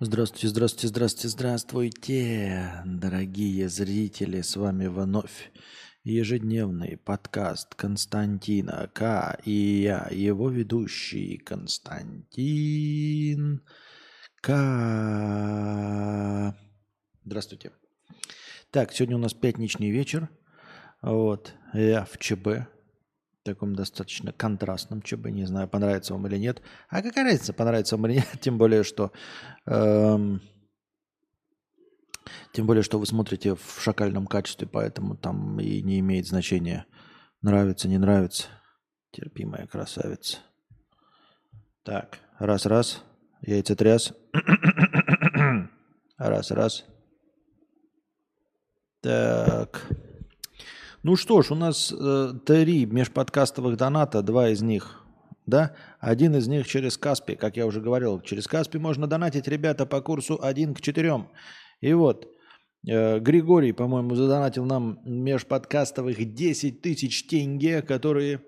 Здравствуйте, 0.00 0.46
здравствуйте, 0.46 0.86
здравствуйте, 0.86 1.28
здравствуйте, 1.28 2.82
дорогие 2.86 3.68
зрители, 3.68 4.42
с 4.42 4.54
вами 4.54 4.86
вновь 4.86 5.50
ежедневный 6.04 6.96
подкаст 6.96 7.74
Константина 7.74 8.88
К. 8.94 9.36
И 9.44 9.50
я, 9.82 10.06
его 10.12 10.50
ведущий 10.50 11.38
Константин 11.38 12.22
К. 14.40 14.54
Здравствуйте. 17.24 17.72
Так, 18.70 18.92
сегодня 18.92 19.16
у 19.16 19.20
нас 19.20 19.34
пятничный 19.34 19.90
вечер. 19.90 20.28
Вот, 21.02 21.54
я 21.74 22.04
в 22.04 22.18
ЧБ, 22.18 22.68
таком 23.54 23.74
достаточно 23.74 24.32
контрастном 24.32 25.02
ЧБ. 25.02 25.26
Не 25.30 25.44
знаю, 25.44 25.68
понравится 25.68 26.12
вам 26.12 26.26
или 26.26 26.36
нет. 26.36 26.62
А 26.88 27.02
какая 27.02 27.24
разница, 27.24 27.52
понравится 27.52 27.96
вам 27.96 28.06
или 28.06 28.16
нет? 28.16 28.28
Тем 28.40 28.58
более, 28.58 28.82
что... 28.84 29.12
Эм, 29.66 30.40
тем 32.52 32.66
более, 32.66 32.82
что 32.82 32.98
вы 32.98 33.06
смотрите 33.06 33.54
в 33.54 33.80
шакальном 33.80 34.26
качестве, 34.26 34.66
поэтому 34.66 35.16
там 35.16 35.58
и 35.60 35.80
не 35.82 35.98
имеет 36.00 36.26
значения, 36.26 36.86
нравится, 37.40 37.88
не 37.88 37.98
нравится. 37.98 38.48
Терпимая 39.12 39.66
красавица. 39.66 40.38
Так, 41.84 42.18
раз-раз, 42.38 43.02
яйца 43.40 43.74
тряс. 43.74 44.12
Раз-раз. 46.18 46.84
Так. 49.00 50.07
Ну 51.08 51.16
что 51.16 51.40
ж, 51.40 51.52
у 51.52 51.54
нас 51.54 51.90
э, 51.90 52.32
три 52.44 52.84
межподкастовых 52.84 53.78
доната, 53.78 54.20
два 54.20 54.50
из 54.50 54.60
них, 54.60 55.06
да? 55.46 55.74
Один 56.00 56.36
из 56.36 56.48
них 56.48 56.68
через 56.68 56.98
Каспи, 56.98 57.34
как 57.34 57.56
я 57.56 57.64
уже 57.64 57.80
говорил. 57.80 58.20
Через 58.20 58.46
Каспи 58.46 58.76
можно 58.76 59.06
донатить, 59.06 59.48
ребята, 59.48 59.86
по 59.86 60.02
курсу 60.02 60.38
1 60.42 60.74
к 60.74 60.82
4. 60.82 61.26
И 61.80 61.94
вот, 61.94 62.28
э, 62.86 63.20
Григорий, 63.20 63.72
по-моему, 63.72 64.16
задонатил 64.16 64.66
нам 64.66 64.98
межподкастовых 65.06 66.34
10 66.34 66.82
тысяч 66.82 67.26
тенге, 67.26 67.80
которые 67.80 68.42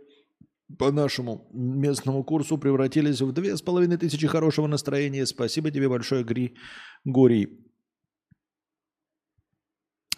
по 0.78 0.92
нашему 0.92 1.48
местному 1.54 2.24
курсу 2.24 2.58
превратились 2.58 3.22
в 3.22 3.32
две 3.32 3.56
с 3.56 3.62
половиной 3.62 3.96
тысячи 3.96 4.26
хорошего 4.26 4.66
настроения. 4.66 5.24
Спасибо 5.24 5.70
тебе 5.70 5.88
большое, 5.88 6.24
Григорий. 6.24 7.69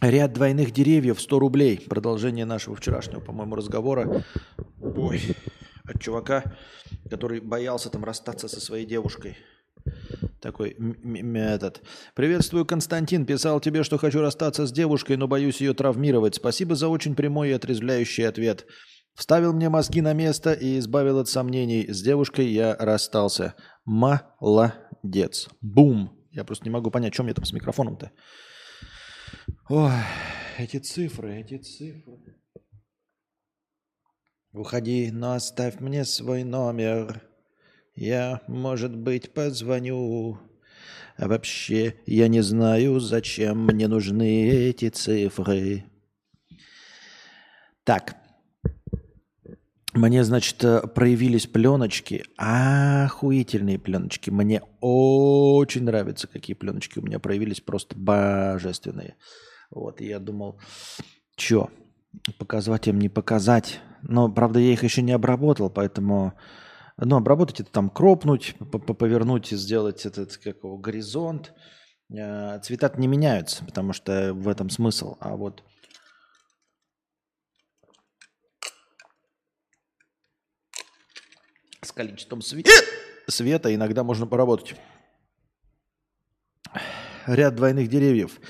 Ряд 0.03 0.33
двойных 0.33 0.73
деревьев 0.73 1.21
100 1.21 1.39
рублей. 1.39 1.79
Продолжение 1.89 2.45
нашего 2.45 2.75
вчерашнего, 2.75 3.21
по-моему, 3.21 3.55
разговора. 3.55 4.25
Ой, 4.81 5.21
от 5.85 6.01
чувака, 6.01 6.43
который 7.09 7.41
боялся 7.41 7.89
там 7.89 8.03
расстаться 8.05 8.49
со 8.49 8.61
своей 8.61 8.85
девушкой. 8.85 9.37
Такой 10.41 10.77
этот. 11.37 11.83
Приветствую, 12.17 12.67
Константин. 12.67 13.25
Писал 13.27 13.61
тебе, 13.61 13.85
что 13.85 13.97
хочу 13.97 14.21
расстаться 14.21 14.67
с 14.67 14.73
девушкой, 14.73 15.17
но 15.17 15.29
боюсь 15.29 15.61
ее 15.61 15.73
травмировать. 15.73 16.35
Спасибо 16.35 16.75
за 16.75 16.89
очень 16.89 17.15
прямой 17.15 17.51
и 17.51 17.53
отрезвляющий 17.53 18.25
ответ. 18.25 18.67
Вставил 19.15 19.53
мне 19.53 19.69
мозги 19.69 20.01
на 20.01 20.15
место 20.15 20.53
и 20.53 20.81
избавил 20.81 21.21
от 21.21 21.29
сомнений. 21.29 21.87
С 21.89 22.03
девушкой 22.03 22.49
я 22.49 22.75
расстался. 22.75 23.55
Молодец. 23.85 25.49
Бум. 25.61 26.19
Я 26.33 26.43
просто 26.43 26.65
не 26.65 26.71
могу 26.71 26.91
понять, 26.91 27.15
что 27.15 27.23
мне 27.23 27.35
там 27.35 27.45
с 27.45 27.53
микрофоном-то. 27.53 28.11
Ой, 29.69 29.93
эти 30.59 30.79
цифры, 30.79 31.41
эти 31.41 31.59
цифры. 31.59 32.37
Уходи, 34.53 35.11
но 35.11 35.33
оставь 35.33 35.81
мне 35.81 36.05
свой 36.05 36.45
номер. 36.45 37.23
Я, 37.95 38.43
может 38.49 38.95
быть, 38.97 39.33
позвоню. 39.33 40.39
А 41.17 41.29
вообще, 41.29 41.97
я 42.07 42.29
не 42.29 42.43
знаю, 42.43 43.01
зачем 43.01 43.67
мне 43.67 43.89
нужны 43.89 44.49
эти 44.49 44.89
цифры. 44.89 45.85
Так. 47.85 48.22
Мне, 49.93 50.25
значит, 50.25 50.65
проявились 50.95 51.47
пленочки. 51.47 52.25
Охуительные 52.39 53.79
пленочки. 53.79 54.31
Мне 54.31 54.63
очень 54.81 55.85
нравятся, 55.85 56.29
какие 56.29 56.55
пленочки 56.55 56.99
у 56.99 57.03
меня 57.03 57.19
проявились. 57.19 57.61
Просто 57.61 57.95
божественные. 57.97 59.17
Вот, 59.71 60.01
я 60.01 60.19
думал, 60.19 60.59
что, 61.37 61.71
показывать 62.39 62.89
им, 62.89 62.99
не 62.99 63.11
показать. 63.11 63.81
Но, 64.03 64.31
правда, 64.31 64.61
я 64.61 64.73
их 64.73 64.83
еще 64.83 65.03
не 65.03 65.13
обработал, 65.13 65.71
поэтому... 65.71 66.35
Ну, 66.99 67.17
обработать 67.17 67.61
это 67.61 67.73
там 67.73 67.89
кропнуть, 67.89 68.55
повернуть 68.99 69.51
и 69.53 69.57
сделать 69.57 70.05
этот 70.07 70.37
как 70.37 70.59
его, 70.59 70.77
горизонт. 70.77 71.53
Э, 72.15 72.61
цвета 72.63 72.93
не 72.97 73.09
меняются, 73.09 73.65
потому 73.65 73.93
что 73.93 74.35
в 74.35 74.47
этом 74.47 74.71
смысл. 74.71 75.17
А 75.21 75.37
вот 75.37 75.65
с 81.93 81.95
количеством 81.95 82.41
света, 82.41 82.71
света 83.29 83.75
иногда 83.75 84.03
можно 84.03 84.27
поработать. 84.27 84.75
Ряд 87.27 87.55
двойных 87.55 87.89
деревьев. 87.89 88.41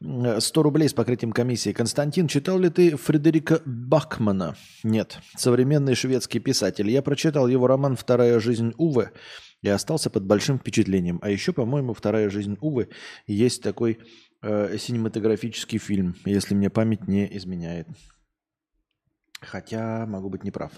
100 0.00 0.62
рублей 0.62 0.88
с 0.88 0.92
покрытием 0.92 1.32
комиссии. 1.32 1.72
Константин, 1.72 2.26
читал 2.26 2.58
ли 2.58 2.68
ты 2.68 2.96
Фредерика 2.96 3.62
Бакмана? 3.64 4.56
Нет. 4.82 5.18
Современный 5.36 5.94
шведский 5.94 6.40
писатель. 6.40 6.90
Я 6.90 7.02
прочитал 7.02 7.46
его 7.46 7.66
роман 7.66 7.96
«Вторая 7.96 8.40
жизнь 8.40 8.74
Увы» 8.76 9.12
и 9.62 9.68
остался 9.68 10.10
под 10.10 10.24
большим 10.24 10.58
впечатлением. 10.58 11.20
А 11.22 11.30
еще, 11.30 11.52
по-моему, 11.52 11.94
«Вторая 11.94 12.28
жизнь 12.28 12.58
Увы» 12.60 12.88
есть 13.26 13.62
такой 13.62 14.00
э, 14.42 14.76
синематографический 14.76 15.78
фильм, 15.78 16.16
если 16.26 16.54
мне 16.54 16.68
память 16.68 17.06
не 17.06 17.34
изменяет. 17.36 17.86
Хотя 19.40 20.04
могу 20.06 20.28
быть 20.28 20.44
неправ. 20.44 20.72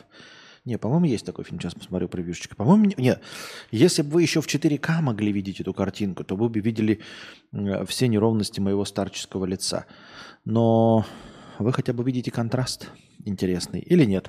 Не, 0.69 0.77
по-моему, 0.77 1.06
есть 1.06 1.25
такой 1.25 1.47
фильм. 1.47 1.59
Сейчас 1.59 1.75
посмотрю 1.75 2.09
превьюшечка. 2.11 2.55
По-моему, 2.55 2.93
нет. 2.99 3.23
Если 3.71 4.03
бы 4.03 4.11
вы 4.11 4.23
еще 4.23 4.43
в 4.43 4.47
4К 4.47 5.01
могли 5.01 5.33
видеть 5.33 5.61
эту 5.62 5.73
картинку, 5.73 6.25
то 6.25 6.37
вы 6.37 6.51
бы 6.51 6.61
видели 6.61 7.01
все 7.87 8.06
неровности 8.06 8.61
моего 8.61 8.84
старческого 8.84 9.47
лица. 9.47 9.87
Но 10.45 11.06
вы 11.59 11.73
хотя 11.73 11.95
бы 11.95 12.05
видите 12.05 12.31
контраст 12.31 12.91
интересный 13.25 13.81
или 13.81 14.05
нет? 14.05 14.29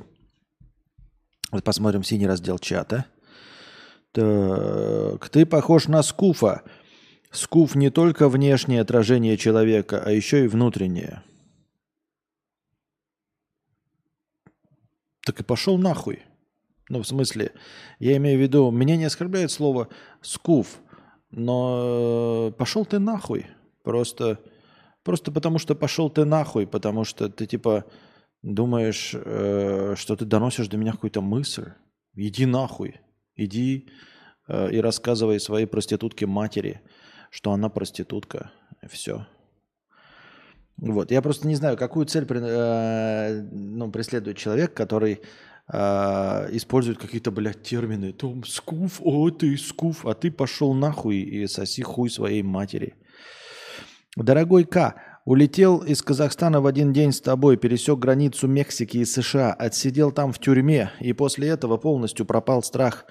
Вот 1.52 1.66
посмотрим 1.66 2.04
синий 2.04 2.26
раздел 2.26 2.58
чата. 2.58 3.06
Так, 4.14 5.28
ты 5.28 5.46
похож 5.46 5.90
на 5.90 6.02
Скуфа. 6.04 6.64
Скуф 7.32 7.76
не 7.76 7.90
только 7.90 8.30
внешнее 8.30 8.80
отражение 8.80 9.36
человека, 9.36 10.02
а 10.02 10.12
еще 10.12 10.46
и 10.46 10.48
внутреннее. 10.48 11.22
Так 15.26 15.42
и 15.42 15.44
пошел 15.44 15.78
нахуй. 15.78 16.24
Ну, 16.90 17.04
в 17.04 17.08
смысле, 17.08 17.54
я 18.00 18.18
имею 18.18 18.40
в 18.40 18.42
виду, 18.42 18.72
меня 18.72 18.98
не 18.98 19.06
оскорбляет 19.06 19.52
слово 19.52 19.90
«скуф», 20.22 20.80
но 21.32 22.50
э, 22.50 22.58
пошел 22.58 22.84
ты 22.84 22.98
нахуй. 22.98 23.46
Просто, 23.84 24.40
просто 25.04 25.32
потому 25.32 25.60
что 25.60 25.76
пошел 25.76 26.10
ты 26.10 26.26
нахуй, 26.26 26.66
потому 26.66 27.04
что 27.04 27.30
ты 27.30 27.46
типа 27.46 27.86
думаешь, 28.42 29.12
э, 29.14 29.94
что 29.96 30.16
ты 30.16 30.26
доносишь 30.26 30.68
до 30.68 30.78
меня 30.78 30.94
какую-то 30.94 31.22
мысль. 31.22 31.72
Иди 32.16 32.48
нахуй. 32.48 33.00
Иди 33.36 33.88
э, 34.48 34.72
и 34.72 34.82
рассказывай 34.82 35.40
своей 35.40 35.68
проститутке 35.68 36.26
матери, 36.26 36.82
что 37.30 37.52
она 37.52 37.70
проститутка. 37.70 38.52
Все. 38.90 39.28
Вот. 40.78 41.12
Я 41.12 41.22
просто 41.22 41.48
не 41.48 41.56
знаю, 41.56 41.78
какую 41.78 42.06
цель 42.06 42.26
э, 42.28 43.42
ну, 43.52 43.92
преследует 43.92 44.38
человек, 44.38 44.74
который 44.74 45.22
э, 45.72 46.50
использует 46.52 46.98
какие-то, 46.98 47.32
блядь, 47.32 47.64
термины. 47.64 48.12
Том, 48.12 48.44
скуф, 48.44 49.00
о, 49.04 49.30
ты 49.30 49.58
скуф, 49.58 50.06
а 50.06 50.14
ты 50.14 50.32
пошел 50.32 50.74
нахуй 50.74 51.18
и 51.18 51.48
соси 51.48 51.84
хуй 51.84 52.10
своей 52.10 52.44
матери. 52.44 52.96
Дорогой 54.16 54.66
К, 54.66 54.96
улетел 55.26 55.80
из 55.80 56.02
Казахстана 56.02 56.62
в 56.62 56.66
один 56.66 56.92
день 56.94 57.12
с 57.12 57.22
тобой, 57.22 57.58
пересек 57.58 58.00
границу 58.00 58.48
Мексики 58.48 58.98
и 58.98 59.06
США, 59.06 59.54
отсидел 59.54 60.12
там 60.12 60.34
в 60.34 60.40
тюрьме, 60.40 60.92
и 61.00 61.14
после 61.14 61.50
этого 61.50 61.78
полностью 61.78 62.26
пропал 62.26 62.64
страх. 62.64 63.06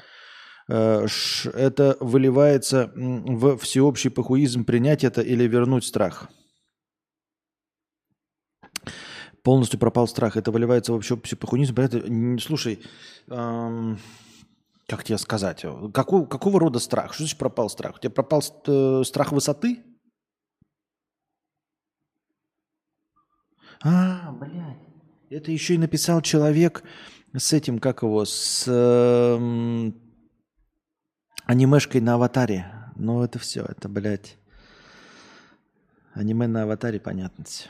Э, 0.68 1.06
это 1.54 1.96
выливается 2.00 2.90
в 2.94 3.56
всеобщий 3.58 4.10
похуизм 4.10 4.64
принять 4.64 5.04
это 5.04 5.22
или 5.22 5.44
вернуть 5.44 5.84
страх. 5.84 6.28
Полностью 9.48 9.80
пропал 9.80 10.06
страх. 10.06 10.36
Это 10.36 10.50
выливается 10.50 10.92
вообще 10.92 11.16
психонизм. 11.16 11.74
Слушай, 12.38 12.82
эм, 13.28 13.98
как 14.86 15.04
тебе 15.04 15.16
сказать, 15.16 15.64
какого, 15.94 16.26
какого 16.26 16.60
рода 16.60 16.78
страх? 16.78 17.14
Что 17.14 17.22
значит 17.22 17.38
пропал 17.38 17.70
страх? 17.70 17.96
У 17.96 17.98
тебя 17.98 18.10
пропал 18.10 18.42
э, 18.42 19.02
страх 19.06 19.32
высоты? 19.32 19.82
А, 23.82 24.32
блядь. 24.32 24.76
Это 25.30 25.50
еще 25.50 25.76
и 25.76 25.78
написал 25.78 26.20
человек 26.20 26.82
с 27.34 27.54
этим, 27.54 27.78
как 27.78 28.02
его, 28.02 28.26
с 28.26 28.64
э, 28.66 29.92
анимешкой 31.46 32.02
на 32.02 32.16
аватаре. 32.16 32.66
Ну, 32.96 33.22
это 33.22 33.38
все. 33.38 33.64
Это, 33.64 33.88
блядь, 33.88 34.36
аниме 36.12 36.48
на 36.48 36.64
аватаре, 36.64 37.00
понятно 37.00 37.46
все. 37.46 37.64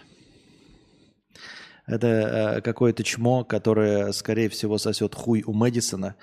Это 1.89 2.07
э, 2.07 2.61
какое-то 2.61 3.03
чмо, 3.03 3.45
которое, 3.45 4.13
скорее 4.13 4.49
всего, 4.51 4.79
сосет 4.79 5.15
хуй 5.15 5.43
у 5.47 5.55
Мэдисона. 5.55 6.17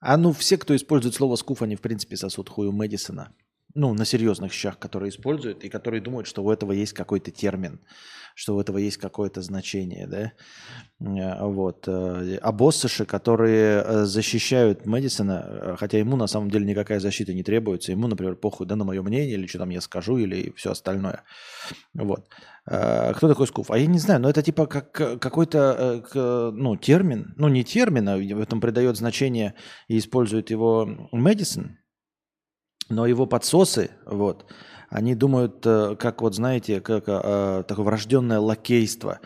А 0.00 0.16
ну, 0.16 0.32
все, 0.32 0.56
кто 0.56 0.74
использует 0.74 1.14
слово 1.14 1.36
скуф, 1.36 1.62
они, 1.62 1.76
в 1.76 1.82
принципе, 1.82 2.16
сосут 2.16 2.48
хуй 2.48 2.66
у 2.66 2.72
Мэдисона. 2.72 3.32
Ну, 3.74 3.92
на 3.94 4.04
серьезных 4.04 4.52
щах, 4.52 4.78
которые 4.78 5.10
используют, 5.10 5.64
и 5.64 5.68
которые 5.68 6.00
думают, 6.00 6.26
что 6.26 6.44
у 6.44 6.50
этого 6.50 6.72
есть 6.72 6.92
какой-то 6.92 7.30
термин 7.30 7.80
что 8.34 8.56
у 8.56 8.60
этого 8.60 8.78
есть 8.78 8.96
какое-то 8.96 9.42
значение, 9.42 10.06
да. 10.06 10.32
Э, 11.00 11.46
вот. 11.46 11.86
Э, 11.86 12.38
а 12.42 12.52
боссыши, 12.52 13.04
которые 13.04 13.82
э, 13.82 14.04
защищают 14.04 14.86
Мэдисона, 14.86 15.76
хотя 15.78 15.98
ему 15.98 16.16
на 16.16 16.26
самом 16.26 16.50
деле 16.50 16.66
никакая 16.66 16.98
защита 16.98 17.32
не 17.32 17.44
требуется, 17.44 17.92
ему, 17.92 18.08
например, 18.08 18.34
похуй, 18.34 18.66
да, 18.66 18.76
на 18.76 18.84
мое 18.84 19.02
мнение, 19.02 19.34
или 19.34 19.46
что 19.46 19.58
там 19.58 19.70
я 19.70 19.80
скажу, 19.80 20.18
или 20.18 20.52
все 20.56 20.72
остальное. 20.72 21.22
Вот. 21.94 22.28
Кто 22.66 23.28
такой 23.28 23.46
Скуф? 23.46 23.70
А 23.70 23.78
я 23.78 23.86
не 23.86 23.98
знаю, 23.98 24.20
но 24.20 24.30
это 24.30 24.42
типа 24.42 24.66
как 24.66 24.90
какой-то 25.20 26.02
ну, 26.54 26.76
термин, 26.76 27.34
ну 27.36 27.48
не 27.48 27.62
термин, 27.62 28.08
а 28.08 28.16
в 28.16 28.40
этом 28.40 28.60
придает 28.60 28.96
значение 28.96 29.54
и 29.86 29.98
использует 29.98 30.50
его 30.50 31.08
Мэдисон, 31.12 31.76
но 32.88 33.06
его 33.06 33.26
подсосы, 33.26 33.90
вот, 34.06 34.46
они 34.94 35.14
думают, 35.14 35.64
э, 35.66 35.96
как 35.98 36.22
вот 36.22 36.36
знаете, 36.36 36.80
как 36.80 37.04
э, 37.08 37.64
такое 37.66 37.84
врожденное 37.84 38.38
лакейство. 38.38 39.18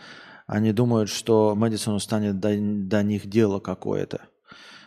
Они 0.47 0.71
думают, 0.71 1.09
что 1.09 1.53
Мэдисону 1.55 1.99
станет 1.99 2.39
до, 2.39 2.55
до 2.57 3.03
них 3.03 3.27
дело 3.27 3.59
какое-то. 3.59 4.21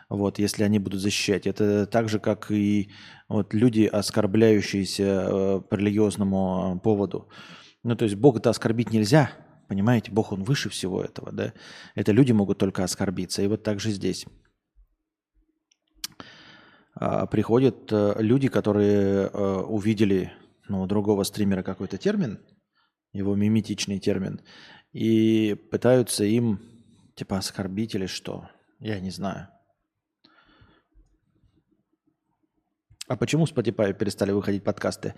Вот, 0.09 0.41
если 0.41 0.65
они 0.65 0.81
будут 0.81 1.01
защищать. 1.01 1.47
Это 1.47 1.87
так 1.87 2.09
же, 2.09 2.19
как 2.19 2.51
и 2.51 2.91
вот, 3.29 3.55
люди, 3.55 3.85
оскорбляющиеся 3.85 5.05
э, 5.05 5.61
по 5.61 5.75
религиозному 5.77 6.81
поводу. 6.83 7.29
Ну, 7.85 7.95
то 7.95 8.05
есть 8.05 8.17
Бога-то 8.17 8.51
оскорбить 8.51 8.91
нельзя, 8.91 9.31
понимаете? 9.69 10.11
Бог, 10.11 10.33
Он 10.33 10.43
выше 10.43 10.69
всего 10.69 11.01
этого, 11.03 11.31
да? 11.31 11.53
Это 11.95 12.11
люди 12.11 12.33
могут 12.33 12.59
только 12.59 12.83
оскорбиться. 12.83 13.41
И 13.43 13.47
вот 13.47 13.63
так 13.63 13.79
же 13.79 13.91
здесь. 13.91 14.27
А, 17.04 17.26
приходят 17.26 17.90
люди, 17.90 18.46
которые 18.46 19.28
увидели 19.28 20.32
ну, 20.69 20.87
другого 20.87 21.25
стримера 21.25 21.64
какой-то 21.64 21.99
термин, 21.99 22.38
его 23.12 23.34
миметичный 23.34 23.99
термин, 23.99 24.40
и 24.93 25.56
пытаются 25.72 26.22
им 26.22 26.60
типа 27.16 27.38
оскорбить 27.38 27.96
или 27.96 28.06
что. 28.06 28.49
Я 28.78 29.00
не 29.00 29.10
знаю. 29.10 29.49
А 33.08 33.16
почему 33.16 33.46
Spotify 33.46 33.93
перестали 33.93 34.31
выходить 34.31 34.62
подкасты? 34.62 35.14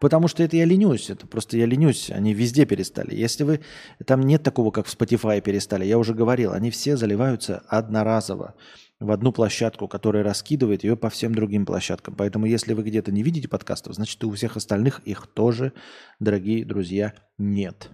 Потому 0.00 0.26
что 0.26 0.42
это 0.42 0.56
я 0.56 0.64
ленюсь. 0.64 1.08
Это 1.08 1.28
просто 1.28 1.56
я 1.56 1.66
ленюсь. 1.66 2.10
Они 2.10 2.34
везде 2.34 2.66
перестали. 2.66 3.14
Если 3.14 3.44
вы... 3.44 3.60
Там 4.04 4.22
нет 4.22 4.42
такого, 4.42 4.72
как 4.72 4.86
в 4.86 4.94
Spotify 4.94 5.40
перестали. 5.40 5.86
Я 5.86 5.98
уже 5.98 6.14
говорил. 6.14 6.52
Они 6.52 6.70
все 6.72 6.96
заливаются 6.96 7.62
одноразово 7.68 8.56
в 9.00 9.10
одну 9.10 9.32
площадку, 9.32 9.86
которая 9.86 10.24
раскидывает 10.24 10.82
ее 10.82 10.96
по 10.96 11.08
всем 11.08 11.34
другим 11.34 11.64
площадкам. 11.64 12.14
Поэтому 12.14 12.46
если 12.46 12.72
вы 12.72 12.82
где-то 12.82 13.12
не 13.12 13.22
видите 13.22 13.48
подкастов, 13.48 13.94
значит 13.94 14.22
и 14.22 14.26
у 14.26 14.32
всех 14.32 14.56
остальных 14.56 15.00
их 15.00 15.26
тоже, 15.26 15.72
дорогие 16.18 16.64
друзья, 16.64 17.14
нет. 17.38 17.90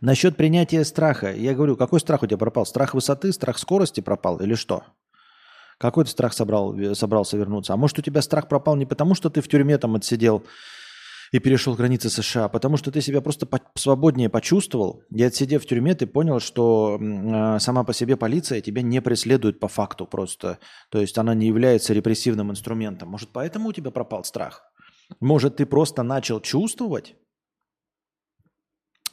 Насчет 0.00 0.36
принятия 0.36 0.84
страха. 0.84 1.32
Я 1.32 1.54
говорю, 1.54 1.76
какой 1.76 2.00
страх 2.00 2.24
у 2.24 2.26
тебя 2.26 2.38
пропал? 2.38 2.66
Страх 2.66 2.94
высоты, 2.94 3.32
страх 3.32 3.58
скорости 3.58 4.00
пропал 4.00 4.40
или 4.40 4.54
что? 4.54 4.82
Какой 5.78 6.04
ты 6.04 6.10
страх 6.10 6.32
собрал, 6.32 6.76
собрался 6.94 7.36
вернуться? 7.36 7.72
А 7.72 7.76
может 7.76 7.98
у 7.98 8.02
тебя 8.02 8.22
страх 8.22 8.48
пропал 8.48 8.74
не 8.76 8.86
потому, 8.86 9.14
что 9.14 9.30
ты 9.30 9.40
в 9.40 9.48
тюрьме 9.48 9.78
там 9.78 9.94
отсидел 9.94 10.44
и 11.32 11.38
перешел 11.38 11.74
границы 11.74 12.10
США, 12.10 12.48
потому 12.48 12.76
что 12.76 12.92
ты 12.92 13.00
себя 13.00 13.22
просто 13.22 13.46
по 13.46 13.58
свободнее 13.74 14.28
почувствовал, 14.28 15.02
и 15.10 15.22
отсидев 15.22 15.64
в 15.64 15.66
тюрьме, 15.66 15.94
ты 15.94 16.06
понял, 16.06 16.40
что 16.40 16.98
э, 17.00 17.58
сама 17.58 17.84
по 17.84 17.94
себе 17.94 18.16
полиция 18.16 18.60
тебя 18.60 18.82
не 18.82 19.00
преследует 19.00 19.58
по 19.58 19.66
факту 19.66 20.06
просто. 20.06 20.58
То 20.90 21.00
есть 21.00 21.16
она 21.16 21.34
не 21.34 21.46
является 21.46 21.94
репрессивным 21.94 22.50
инструментом. 22.50 23.08
Может, 23.08 23.30
поэтому 23.32 23.70
у 23.70 23.72
тебя 23.72 23.90
пропал 23.90 24.24
страх? 24.24 24.62
Может, 25.20 25.56
ты 25.56 25.66
просто 25.66 26.02
начал 26.02 26.40
чувствовать, 26.40 27.16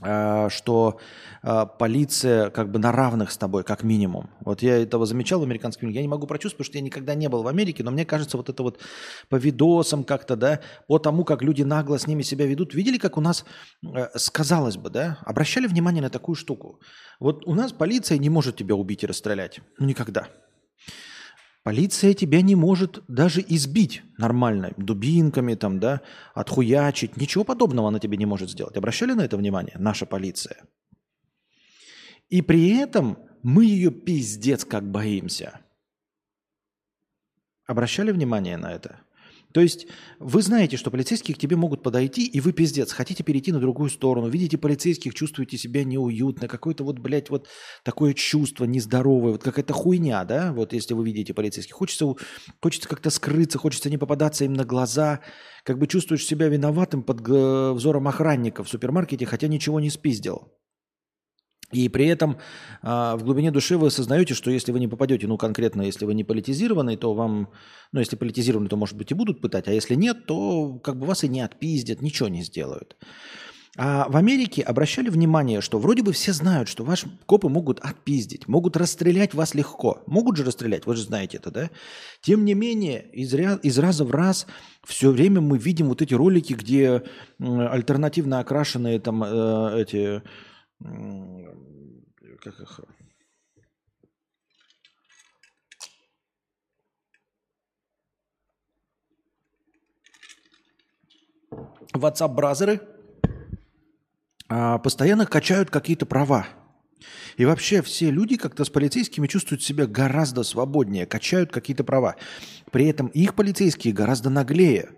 что 0.02 1.00
э, 1.44 1.66
полиция 1.78 2.50
как 2.50 2.72
бы 2.72 2.80
на 2.80 2.92
равных 2.92 3.32
с 3.32 3.38
тобой, 3.38 3.64
как 3.64 3.84
минимум. 3.84 4.30
Вот 4.42 4.62
я 4.62 4.82
этого 4.82 5.06
замечал 5.06 5.40
в 5.40 5.44
американском 5.44 5.82
фильме. 5.82 5.96
Я 5.96 6.02
не 6.02 6.08
могу 6.08 6.26
прочувствовать, 6.26 6.68
потому 6.68 6.72
что 6.72 6.78
я 6.78 6.84
никогда 6.84 7.16
не 7.16 7.28
был 7.28 7.44
в 7.44 7.48
Америке, 7.48 7.84
но 7.84 7.92
мне 7.92 8.06
кажется, 8.06 8.38
вот 8.38 8.50
это 8.50 8.64
вот 8.64 8.80
по 9.28 9.36
видосам 9.36 10.04
как-то, 10.04 10.36
да, 10.36 10.62
по 10.88 11.00
тому, 11.00 11.26
как 11.26 11.42
люди 11.42 11.64
нагло 11.64 12.00
с 12.00 12.08
ними 12.08 12.22
себя 12.22 12.46
ведут. 12.46 12.74
Видели, 12.74 12.98
как 12.98 13.18
у 13.18 13.22
нас, 13.22 13.46
э, 13.84 14.08
сказалось 14.16 14.78
бы, 14.78 14.90
да, 14.90 15.20
обращали 15.26 15.68
внимание 15.68 16.02
на 16.02 16.10
такую 16.10 16.36
штуку. 16.36 16.80
Вот 17.20 17.46
у 17.46 17.54
нас 17.54 17.74
полиция 17.74 18.18
не 18.18 18.30
может 18.30 18.56
тебя 18.56 18.76
убить 18.76 19.04
и 19.04 19.08
расстрелять. 19.08 19.60
Ну, 19.78 19.86
никогда. 19.86 20.28
Полиция 21.64 22.14
тебя 22.14 22.42
не 22.42 22.56
может 22.56 23.04
даже 23.08 23.44
избить 23.48 24.02
нормально, 24.18 24.74
дубинками 24.78 25.56
там, 25.56 25.80
да, 25.80 26.02
отхуячить. 26.34 27.18
Ничего 27.18 27.44
подобного 27.44 27.90
она 27.90 28.00
тебе 28.00 28.18
не 28.18 28.26
может 28.26 28.50
сделать. 28.50 28.78
Обращали 28.78 29.14
на 29.14 29.22
это 29.22 29.36
внимание? 29.38 29.76
Наша 29.78 30.06
полиция. 30.06 30.64
И 32.30 32.42
при 32.42 32.78
этом 32.78 33.18
мы 33.44 33.66
ее 33.66 33.92
пиздец 33.92 34.64
как 34.64 34.90
боимся. 34.90 35.60
Обращали 37.66 38.12
внимание 38.12 38.58
на 38.58 38.72
это? 38.72 39.02
То 39.54 39.62
есть 39.62 39.88
вы 40.20 40.42
знаете, 40.44 40.78
что 40.78 40.92
полицейские 40.92 41.36
к 41.36 41.40
тебе 41.40 41.56
могут 41.56 41.82
подойти, 41.82 42.26
и 42.26 42.40
вы 42.40 42.54
пиздец, 42.54 42.92
хотите 42.92 43.24
перейти 43.24 43.52
на 43.52 43.60
другую 43.60 43.90
сторону, 43.90 44.30
видите 44.30 44.58
полицейских, 44.58 45.16
чувствуете 45.16 45.58
себя 45.58 45.84
неуютно, 45.84 46.48
какое-то 46.48 46.84
вот, 46.84 47.00
блядь, 47.00 47.30
вот 47.30 47.48
такое 47.84 48.14
чувство 48.14 48.66
нездоровое, 48.66 49.32
вот 49.32 49.44
какая-то 49.44 49.74
хуйня, 49.74 50.24
да, 50.24 50.54
вот 50.54 50.74
если 50.74 50.94
вы 50.94 51.04
видите 51.04 51.34
полицейских. 51.34 51.74
Хочется, 51.74 52.14
хочется 52.62 52.88
как-то 52.88 53.10
скрыться, 53.10 53.58
хочется 53.58 53.90
не 53.90 53.98
попадаться 53.98 54.46
им 54.46 54.54
на 54.54 54.66
глаза, 54.66 55.22
как 55.64 55.80
бы 55.80 55.88
чувствуешь 55.88 56.26
себя 56.26 56.48
виноватым 56.48 57.02
под 57.02 57.22
взором 57.22 58.08
охранника 58.08 58.64
в 58.64 58.70
супермаркете, 58.70 59.26
хотя 59.26 59.48
ничего 59.48 59.80
не 59.80 59.90
спиздил. 59.90 60.54
И 61.72 61.88
при 61.90 62.08
этом 62.08 62.38
э, 62.82 62.88
в 63.16 63.24
глубине 63.24 63.52
души 63.52 63.78
вы 63.78 63.88
осознаете, 63.88 64.34
что 64.34 64.50
если 64.50 64.72
вы 64.72 64.80
не 64.80 64.88
попадете, 64.88 65.28
ну 65.28 65.38
конкретно, 65.38 65.84
если 65.84 66.06
вы 66.06 66.16
не 66.16 66.24
политизированный, 66.24 66.98
то 66.98 67.14
вам, 67.14 67.50
ну 67.92 68.00
если 68.00 68.16
политизированный, 68.16 68.70
то 68.70 68.78
может 68.78 68.98
быть 68.98 69.12
и 69.12 69.14
будут 69.14 69.40
пытать, 69.40 69.68
а 69.68 69.72
если 69.72 69.96
нет, 69.96 70.26
то 70.26 70.80
как 70.84 70.98
бы 70.98 71.06
вас 71.06 71.24
и 71.24 71.28
не 71.28 71.42
отпиздят, 71.42 72.02
ничего 72.02 72.28
не 72.28 72.44
сделают. 72.44 72.96
А 73.78 74.10
в 74.10 74.18
Америке 74.18 74.64
обращали 74.64 75.10
внимание, 75.10 75.62
что 75.62 75.78
вроде 75.78 76.02
бы 76.02 76.12
все 76.12 76.34
знают, 76.34 76.68
что 76.68 76.84
ваши 76.84 77.08
копы 77.28 77.50
могут 77.50 77.80
отпиздить, 77.80 78.48
могут 78.48 78.76
расстрелять 78.76 79.36
вас 79.36 79.54
легко. 79.54 80.02
Могут 80.08 80.38
же 80.38 80.44
расстрелять, 80.44 80.86
вы 80.88 80.96
же 80.96 81.04
знаете 81.04 81.38
это, 81.38 81.52
да? 81.52 81.70
Тем 82.20 82.46
не 82.46 82.56
менее, 82.56 83.06
из, 83.14 83.34
ря- 83.34 83.60
из 83.62 83.78
раза 83.78 84.06
в 84.06 84.12
раз 84.12 84.48
все 84.84 85.12
время 85.12 85.40
мы 85.40 85.58
видим 85.60 85.88
вот 85.88 86.02
эти 86.02 86.16
ролики, 86.16 86.54
где 86.54 87.04
альтернативно 87.40 88.40
окрашенные 88.40 89.00
там 89.00 89.24
э, 89.24 89.82
эти 89.82 90.24
как 90.80 92.60
их... 92.60 92.80
WhatsApp-бразеры 101.94 102.82
а, 104.48 104.78
постоянно 104.78 105.26
качают 105.26 105.70
какие-то 105.70 106.06
права. 106.06 106.48
И 107.38 107.46
вообще 107.46 107.82
все 107.82 108.12
люди 108.12 108.36
как-то 108.38 108.66
с 108.66 108.70
полицейскими 108.70 109.28
чувствуют 109.28 109.64
себя 109.64 109.88
гораздо 109.88 110.44
свободнее, 110.44 111.06
качают 111.06 111.52
какие-то 111.52 111.84
права. 111.84 112.16
При 112.72 112.88
этом 112.88 113.08
их 113.08 113.36
полицейские 113.36 113.94
гораздо 113.94 114.30
наглее. 114.30 114.90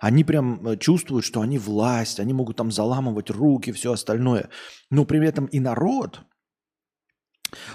Они 0.00 0.24
прям 0.24 0.66
э, 0.66 0.76
чувствуют, 0.78 1.26
что 1.26 1.42
они 1.42 1.58
власть, 1.58 2.20
они 2.20 2.32
могут 2.32 2.56
там 2.56 2.72
заламывать 2.72 3.30
руки, 3.30 3.70
все 3.70 3.92
остальное. 3.92 4.48
Но 4.90 5.04
при 5.04 5.24
этом 5.26 5.44
и 5.46 5.60
народ, 5.60 6.22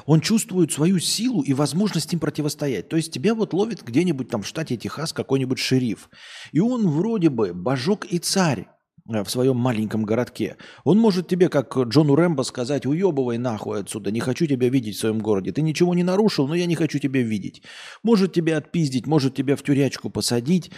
он 0.05 0.22
чувствует 0.22 0.72
свою 0.72 1.00
силу 1.00 1.44
и 1.44 1.53
возможность 1.53 2.12
им 2.13 2.20
противостоять. 2.20 2.89
То 2.89 2.98
есть 2.98 3.12
тебя 3.12 3.36
вот 3.36 3.53
ловит 3.53 3.84
где-нибудь 3.84 4.29
там 4.29 4.41
в 4.41 4.48
штате 4.48 4.75
Техас 4.75 5.13
какой-нибудь 5.13 5.60
шериф. 5.60 6.10
И 6.51 6.60
он 6.60 6.89
вроде 6.89 7.29
бы 7.29 7.53
божок 7.53 8.05
и 8.05 8.17
царь 8.17 8.67
в 9.05 9.25
своем 9.27 9.57
маленьком 9.57 10.03
городке. 10.03 10.57
Он 10.83 10.97
может 10.97 11.27
тебе, 11.27 11.50
как 11.50 11.77
Джону 11.77 12.15
Рэмбо, 12.15 12.41
сказать, 12.43 12.85
уебывай 12.85 13.38
нахуй 13.38 13.81
отсюда, 13.81 14.12
не 14.12 14.19
хочу 14.19 14.47
тебя 14.47 14.69
видеть 14.69 14.95
в 14.95 15.00
своем 15.00 15.19
городе. 15.19 15.51
Ты 15.51 15.62
ничего 15.62 15.93
не 15.93 16.03
нарушил, 16.03 16.47
но 16.47 16.55
я 16.55 16.65
не 16.65 16.75
хочу 16.75 16.97
тебя 17.00 17.21
видеть. 17.21 17.62
Может 18.03 18.33
тебя 18.33 18.57
отпиздить, 18.57 19.05
может 19.05 19.35
тебя 19.35 19.55
в 19.55 19.63
тюрячку 19.63 20.09
посадить, 20.09 20.71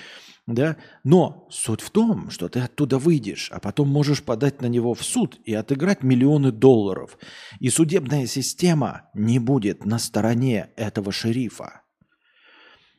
да? 0.45 0.77
Но 1.03 1.47
суть 1.49 1.81
в 1.81 1.89
том, 1.89 2.29
что 2.29 2.49
ты 2.49 2.59
оттуда 2.59 2.97
выйдешь, 2.97 3.49
а 3.51 3.59
потом 3.59 3.89
можешь 3.89 4.23
подать 4.23 4.61
на 4.61 4.67
него 4.67 4.93
в 4.93 5.03
суд 5.03 5.39
и 5.45 5.53
отыграть 5.53 6.03
миллионы 6.03 6.51
долларов. 6.51 7.17
И 7.59 7.69
судебная 7.69 8.25
система 8.27 9.09
не 9.13 9.39
будет 9.39 9.85
на 9.85 9.99
стороне 9.99 10.69
этого 10.75 11.11
шерифа. 11.11 11.81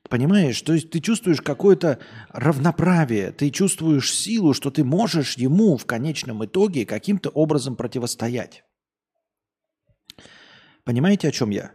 Понимаешь? 0.09 0.61
То 0.63 0.73
есть 0.73 0.91
ты 0.91 1.01
чувствуешь 1.01 1.43
какое-то 1.43 1.99
равноправие, 2.31 3.31
ты 3.33 3.51
чувствуешь 3.51 4.13
силу, 4.13 4.55
что 4.55 4.71
ты 4.71 4.85
можешь 4.85 5.37
ему 5.37 5.77
в 5.77 5.85
конечном 5.85 6.45
итоге 6.45 6.87
каким-то 6.87 7.29
образом 7.31 7.77
противостоять. 7.77 8.65
Понимаете, 10.85 11.29
о 11.29 11.33
чем 11.33 11.51
я? 11.51 11.73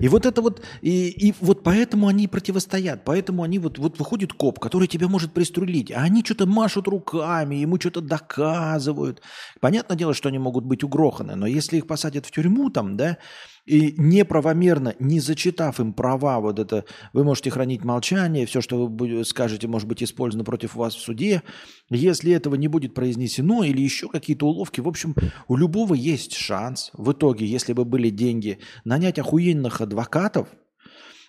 И 0.00 0.08
вот 0.08 0.26
это 0.26 0.40
вот, 0.40 0.62
и, 0.80 1.08
и 1.08 1.34
вот 1.40 1.62
поэтому 1.64 2.08
они 2.08 2.28
противостоят, 2.28 3.04
поэтому 3.04 3.42
они 3.42 3.58
вот, 3.58 3.78
вот 3.78 3.98
выходит 3.98 4.32
коп, 4.32 4.58
который 4.58 4.88
тебя 4.88 5.08
может 5.08 5.32
пристрелить, 5.32 5.90
а 5.90 6.02
они 6.02 6.24
что-то 6.24 6.46
машут 6.46 6.88
руками, 6.88 7.56
ему 7.56 7.78
что-то 7.78 8.00
доказывают. 8.00 9.22
Понятное 9.60 9.96
дело, 9.96 10.14
что 10.14 10.28
они 10.28 10.38
могут 10.38 10.64
быть 10.64 10.84
угроханы, 10.84 11.34
но 11.34 11.46
если 11.46 11.78
их 11.78 11.86
посадят 11.86 12.26
в 12.26 12.30
тюрьму 12.30 12.70
там, 12.70 12.96
да, 12.96 13.18
и 13.64 13.94
неправомерно, 13.96 14.94
не 14.98 15.20
зачитав 15.20 15.78
им 15.78 15.92
права, 15.92 16.40
вот 16.40 16.58
это, 16.58 16.84
вы 17.12 17.22
можете 17.22 17.50
хранить 17.50 17.84
молчание, 17.84 18.46
все, 18.46 18.60
что 18.60 18.86
вы 18.86 19.24
скажете, 19.24 19.68
может 19.68 19.86
быть 19.86 20.02
использовано 20.02 20.44
против 20.44 20.74
вас 20.74 20.94
в 20.94 21.00
суде. 21.00 21.42
Если 21.88 22.32
этого 22.32 22.56
не 22.56 22.68
будет 22.68 22.94
произнесено 22.94 23.62
или 23.62 23.80
еще 23.80 24.08
какие-то 24.08 24.46
уловки, 24.46 24.80
в 24.80 24.88
общем, 24.88 25.14
у 25.46 25.56
любого 25.56 25.94
есть 25.94 26.34
шанс 26.34 26.90
в 26.94 27.12
итоге, 27.12 27.46
если 27.46 27.72
бы 27.72 27.84
были 27.84 28.10
деньги, 28.10 28.58
нанять 28.84 29.18
охуенных 29.18 29.80
адвокатов, 29.80 30.48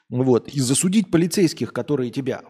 вот, 0.10 0.50
и 0.50 0.60
засудить 0.60 1.12
полицейских, 1.12 1.72
которые 1.72 2.12
тебя 2.12 2.42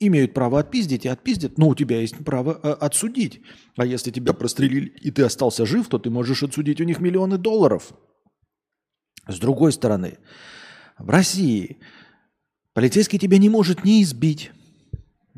имеют 0.00 0.34
право 0.34 0.58
отпиздить 0.58 1.04
и 1.04 1.08
отпиздят, 1.08 1.58
но 1.58 1.68
у 1.68 1.74
тебя 1.74 2.00
есть 2.00 2.16
право 2.24 2.58
э, 2.62 2.70
отсудить. 2.72 3.40
А 3.76 3.86
если 3.86 4.10
тебя 4.10 4.32
прострелили 4.32 4.88
и 5.00 5.10
ты 5.10 5.22
остался 5.22 5.66
жив, 5.66 5.88
то 5.88 5.98
ты 5.98 6.10
можешь 6.10 6.42
отсудить 6.42 6.80
у 6.80 6.84
них 6.84 7.00
миллионы 7.00 7.38
долларов. 7.38 7.92
С 9.26 9.38
другой 9.38 9.72
стороны, 9.72 10.18
в 10.98 11.08
России 11.08 11.78
полицейский 12.72 13.18
тебя 13.18 13.38
не 13.38 13.48
может 13.48 13.84
ни 13.84 14.02
избить, 14.02 14.52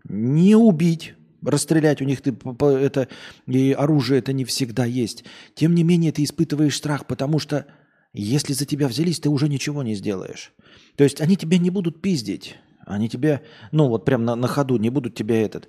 ни 0.08 0.54
убить, 0.54 1.14
расстрелять 1.42 2.02
у 2.02 2.04
них 2.04 2.20
ты, 2.20 2.36
это, 2.60 3.08
и 3.46 3.72
оружие 3.72 4.18
это 4.18 4.32
не 4.32 4.44
всегда 4.44 4.84
есть. 4.84 5.24
Тем 5.54 5.74
не 5.74 5.84
менее, 5.84 6.12
ты 6.12 6.24
испытываешь 6.24 6.76
страх, 6.76 7.06
потому 7.06 7.38
что 7.38 7.66
если 8.12 8.52
за 8.52 8.64
тебя 8.64 8.88
взялись, 8.88 9.20
ты 9.20 9.28
уже 9.28 9.48
ничего 9.48 9.82
не 9.82 9.94
сделаешь. 9.94 10.52
То 10.96 11.04
есть 11.04 11.20
они 11.20 11.36
тебя 11.36 11.58
не 11.58 11.70
будут 11.70 12.00
пиздить. 12.00 12.56
Они 12.86 13.08
тебя, 13.08 13.42
ну 13.72 13.88
вот 13.88 14.04
прям 14.04 14.24
на, 14.24 14.36
на 14.36 14.46
ходу 14.46 14.76
не 14.76 14.90
будут 14.90 15.14
тебя 15.16 15.42
этот. 15.42 15.68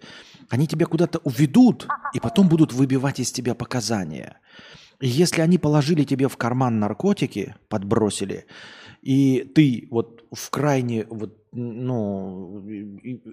Они 0.50 0.68
тебя 0.68 0.86
куда-то 0.86 1.20
уведут 1.20 1.88
и 2.14 2.20
потом 2.20 2.48
будут 2.48 2.74
выбивать 2.74 3.20
из 3.20 3.32
тебя 3.32 3.56
показания. 3.56 4.38
Если 5.00 5.42
они 5.42 5.58
положили 5.58 6.04
тебе 6.04 6.28
в 6.28 6.38
карман 6.38 6.80
наркотики, 6.80 7.56
подбросили, 7.70 8.46
и 9.02 9.50
ты 9.56 9.88
вот 9.92 10.26
в 10.32 10.50
крайне, 10.50 11.06
вот, 11.10 11.38
ну, 11.54 12.66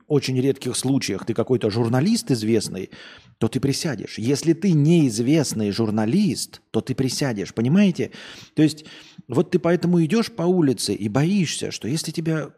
очень 0.06 0.40
редких 0.40 0.76
случаях 0.76 1.24
ты 1.24 1.34
какой-то 1.34 1.70
журналист 1.70 2.30
известный, 2.30 2.90
то 3.38 3.48
ты 3.48 3.60
присядешь. 3.60 4.18
Если 4.18 4.52
ты 4.52 4.72
неизвестный 4.72 5.70
журналист, 5.70 6.60
то 6.70 6.80
ты 6.80 6.94
присядешь, 6.94 7.54
понимаете? 7.54 8.12
То 8.54 8.62
есть 8.62 8.84
вот 9.26 9.50
ты 9.50 9.58
поэтому 9.58 10.04
идешь 10.04 10.30
по 10.30 10.42
улице 10.42 10.94
и 10.94 11.08
боишься, 11.08 11.70
что 11.70 11.88
если 11.88 12.10
тебя 12.10 12.50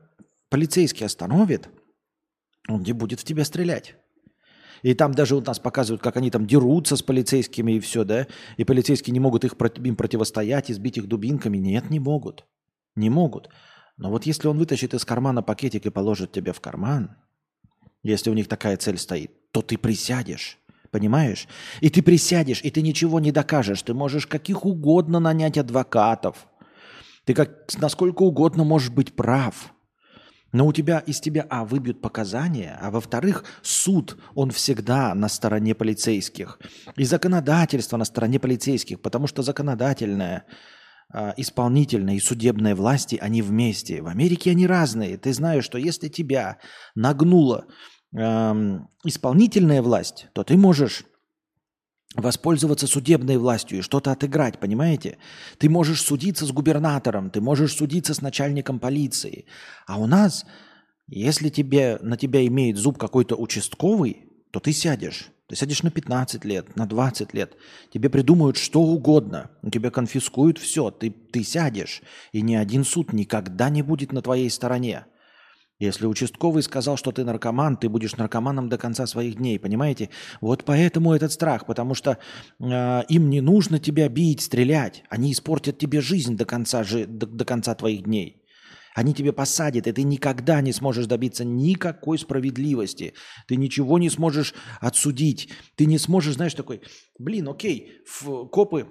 полицейский 0.50 1.06
остановит, 1.06 1.68
он 2.68 2.82
не 2.82 2.92
будет 2.92 3.20
в 3.20 3.24
тебя 3.24 3.44
стрелять. 3.44 3.96
И 4.86 4.94
там 4.94 5.12
даже 5.12 5.34
у 5.34 5.40
нас 5.40 5.58
показывают, 5.58 6.00
как 6.00 6.16
они 6.16 6.30
там 6.30 6.46
дерутся 6.46 6.94
с 6.94 7.02
полицейскими 7.02 7.72
и 7.72 7.80
все, 7.80 8.04
да? 8.04 8.28
И 8.56 8.62
полицейские 8.62 9.12
не 9.14 9.18
могут 9.18 9.44
их, 9.44 9.56
им 9.82 9.96
противостоять, 9.96 10.70
избить 10.70 10.96
их 10.96 11.08
дубинками. 11.08 11.58
Нет, 11.58 11.90
не 11.90 11.98
могут. 11.98 12.46
Не 12.94 13.10
могут. 13.10 13.48
Но 13.96 14.10
вот 14.10 14.26
если 14.26 14.46
он 14.46 14.58
вытащит 14.58 14.94
из 14.94 15.04
кармана 15.04 15.42
пакетик 15.42 15.86
и 15.86 15.90
положит 15.90 16.30
тебе 16.30 16.52
в 16.52 16.60
карман, 16.60 17.16
если 18.04 18.30
у 18.30 18.34
них 18.34 18.46
такая 18.46 18.76
цель 18.76 18.96
стоит, 18.96 19.32
то 19.50 19.60
ты 19.60 19.76
присядешь. 19.76 20.56
Понимаешь? 20.92 21.48
И 21.80 21.90
ты 21.90 22.00
присядешь, 22.00 22.60
и 22.62 22.70
ты 22.70 22.80
ничего 22.80 23.18
не 23.18 23.32
докажешь. 23.32 23.82
Ты 23.82 23.92
можешь 23.92 24.28
каких 24.28 24.64
угодно 24.64 25.18
нанять 25.18 25.58
адвокатов. 25.58 26.46
Ты 27.24 27.34
как, 27.34 27.74
насколько 27.80 28.22
угодно 28.22 28.62
можешь 28.62 28.90
быть 28.90 29.16
прав. 29.16 29.74
Но 30.56 30.66
у 30.66 30.72
тебя 30.72 31.00
из 31.00 31.20
тебя, 31.20 31.46
а, 31.50 31.66
выбьют 31.66 32.00
показания, 32.00 32.78
а 32.80 32.90
во-вторых, 32.90 33.44
суд, 33.60 34.16
он 34.34 34.50
всегда 34.50 35.14
на 35.14 35.28
стороне 35.28 35.74
полицейских. 35.74 36.58
И 36.96 37.04
законодательство 37.04 37.98
на 37.98 38.06
стороне 38.06 38.40
полицейских, 38.40 39.02
потому 39.02 39.26
что 39.26 39.42
законодательная, 39.42 40.46
а, 41.12 41.34
исполнительная 41.36 42.14
и 42.14 42.20
судебная 42.20 42.74
власти, 42.74 43.18
они 43.20 43.42
вместе. 43.42 44.00
В 44.00 44.06
Америке 44.06 44.52
они 44.52 44.66
разные. 44.66 45.18
Ты 45.18 45.34
знаешь, 45.34 45.64
что 45.64 45.76
если 45.76 46.08
тебя 46.08 46.56
нагнула 46.94 47.66
эм, 48.16 48.88
исполнительная 49.04 49.82
власть, 49.82 50.28
то 50.32 50.42
ты 50.42 50.56
можешь 50.56 51.04
воспользоваться 52.16 52.86
судебной 52.86 53.36
властью 53.36 53.78
и 53.78 53.82
что-то 53.82 54.12
отыграть, 54.12 54.58
понимаете? 54.58 55.18
Ты 55.58 55.68
можешь 55.68 56.02
судиться 56.02 56.46
с 56.46 56.52
губернатором, 56.52 57.30
ты 57.30 57.40
можешь 57.40 57.74
судиться 57.74 58.14
с 58.14 58.20
начальником 58.20 58.78
полиции. 58.78 59.46
А 59.86 59.98
у 59.98 60.06
нас, 60.06 60.44
если 61.06 61.48
тебе, 61.48 61.98
на 62.02 62.16
тебя 62.16 62.46
имеет 62.46 62.76
зуб 62.76 62.98
какой-то 62.98 63.36
участковый, 63.36 64.24
то 64.50 64.60
ты 64.60 64.72
сядешь. 64.72 65.30
Ты 65.48 65.54
сядешь 65.54 65.84
на 65.84 65.90
15 65.90 66.44
лет, 66.44 66.74
на 66.76 66.86
20 66.86 67.32
лет. 67.32 67.54
Тебе 67.92 68.10
придумают 68.10 68.56
что 68.56 68.80
угодно. 68.80 69.50
У 69.62 69.70
тебя 69.70 69.90
конфискуют 69.90 70.58
все. 70.58 70.90
Ты, 70.90 71.10
ты 71.10 71.44
сядешь. 71.44 72.02
И 72.32 72.42
ни 72.42 72.56
один 72.56 72.84
суд 72.84 73.12
никогда 73.12 73.68
не 73.68 73.82
будет 73.82 74.12
на 74.12 74.22
твоей 74.22 74.50
стороне. 74.50 75.06
Если 75.78 76.06
участковый 76.06 76.62
сказал, 76.62 76.96
что 76.96 77.12
ты 77.12 77.22
наркоман, 77.22 77.76
ты 77.76 77.90
будешь 77.90 78.16
наркоманом 78.16 78.70
до 78.70 78.78
конца 78.78 79.06
своих 79.06 79.36
дней, 79.36 79.58
понимаете? 79.58 80.08
Вот 80.40 80.64
поэтому 80.64 81.12
этот 81.12 81.32
страх, 81.32 81.66
потому 81.66 81.94
что 81.94 82.18
э, 82.58 83.02
им 83.08 83.28
не 83.28 83.42
нужно 83.42 83.78
тебя 83.78 84.08
бить, 84.08 84.40
стрелять. 84.40 85.04
Они 85.10 85.32
испортят 85.32 85.78
тебе 85.78 86.00
жизнь 86.00 86.36
до 86.36 86.46
конца, 86.46 86.82
жи, 86.82 87.04
до, 87.06 87.26
до 87.26 87.44
конца 87.44 87.74
твоих 87.74 88.04
дней. 88.04 88.42
Они 88.94 89.12
тебе 89.12 89.34
посадят, 89.34 89.86
и 89.86 89.92
ты 89.92 90.02
никогда 90.04 90.62
не 90.62 90.72
сможешь 90.72 91.04
добиться 91.04 91.44
никакой 91.44 92.18
справедливости. 92.18 93.12
Ты 93.46 93.56
ничего 93.56 93.98
не 93.98 94.08
сможешь 94.08 94.54
отсудить. 94.80 95.50
Ты 95.74 95.84
не 95.84 95.98
сможешь, 95.98 96.36
знаешь, 96.36 96.54
такой, 96.54 96.80
блин, 97.18 97.46
окей, 97.50 98.00
копы 98.50 98.86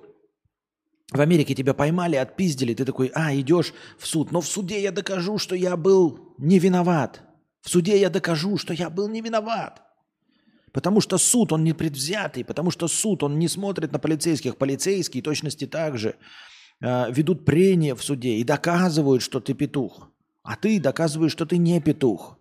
в 1.12 1.22
Америке 1.22 1.54
тебя 1.54 1.74
поймали, 1.74 2.16
отпиздили, 2.16 2.74
ты 2.74 2.84
такой, 2.84 3.12
а, 3.14 3.34
идешь 3.36 3.74
в 4.00 4.08
суд. 4.08 4.32
Но 4.32 4.42
в 4.42 4.48
суде 4.48 4.82
я 4.82 4.92
докажу, 4.92 5.38
что 5.38 5.56
я 5.56 5.78
был 5.78 6.34
не 6.38 6.58
виноват. 6.58 7.22
В 7.62 7.70
суде 7.70 8.00
я 8.00 8.10
докажу, 8.10 8.58
что 8.58 8.74
я 8.74 8.90
был 8.90 9.08
не 9.08 9.22
виноват. 9.22 9.82
Потому 10.72 11.02
что 11.02 11.18
суд, 11.18 11.54
он 11.54 11.64
не 11.64 11.74
предвзятый, 11.74 12.44
потому 12.44 12.72
что 12.72 12.88
суд, 12.88 13.24
он 13.24 13.38
не 13.40 13.48
смотрит 13.48 13.92
на 13.92 14.00
полицейских. 14.00 14.58
Полицейские 14.58 15.22
точности 15.22 15.68
так 15.68 15.98
же 15.98 16.16
э, 16.82 17.12
ведут 17.12 17.46
прения 17.46 17.96
в 17.96 18.04
суде 18.04 18.36
и 18.36 18.44
доказывают, 18.44 19.22
что 19.22 19.40
ты 19.40 19.54
петух. 19.54 20.10
А 20.44 20.56
ты 20.56 20.80
доказываешь, 20.80 21.32
что 21.32 21.46
ты 21.46 21.58
не 21.58 21.80
петух. 21.80 22.38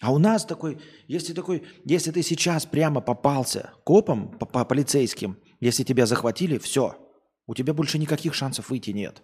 А 0.00 0.12
у 0.12 0.18
нас 0.18 0.44
такой, 0.44 0.78
если 1.06 1.32
такой, 1.32 1.62
если 1.84 2.10
ты 2.10 2.22
сейчас 2.22 2.66
прямо 2.66 3.00
попался 3.00 3.72
копом, 3.84 4.36
по, 4.38 4.46
по 4.46 4.64
полицейским, 4.64 5.38
если 5.60 5.84
тебя 5.84 6.06
захватили, 6.06 6.56
все– 6.58 6.96
у 7.46 7.54
тебя 7.54 7.74
больше 7.74 7.98
никаких 7.98 8.34
шансов 8.34 8.70
выйти 8.70 8.90
нет. 8.90 9.22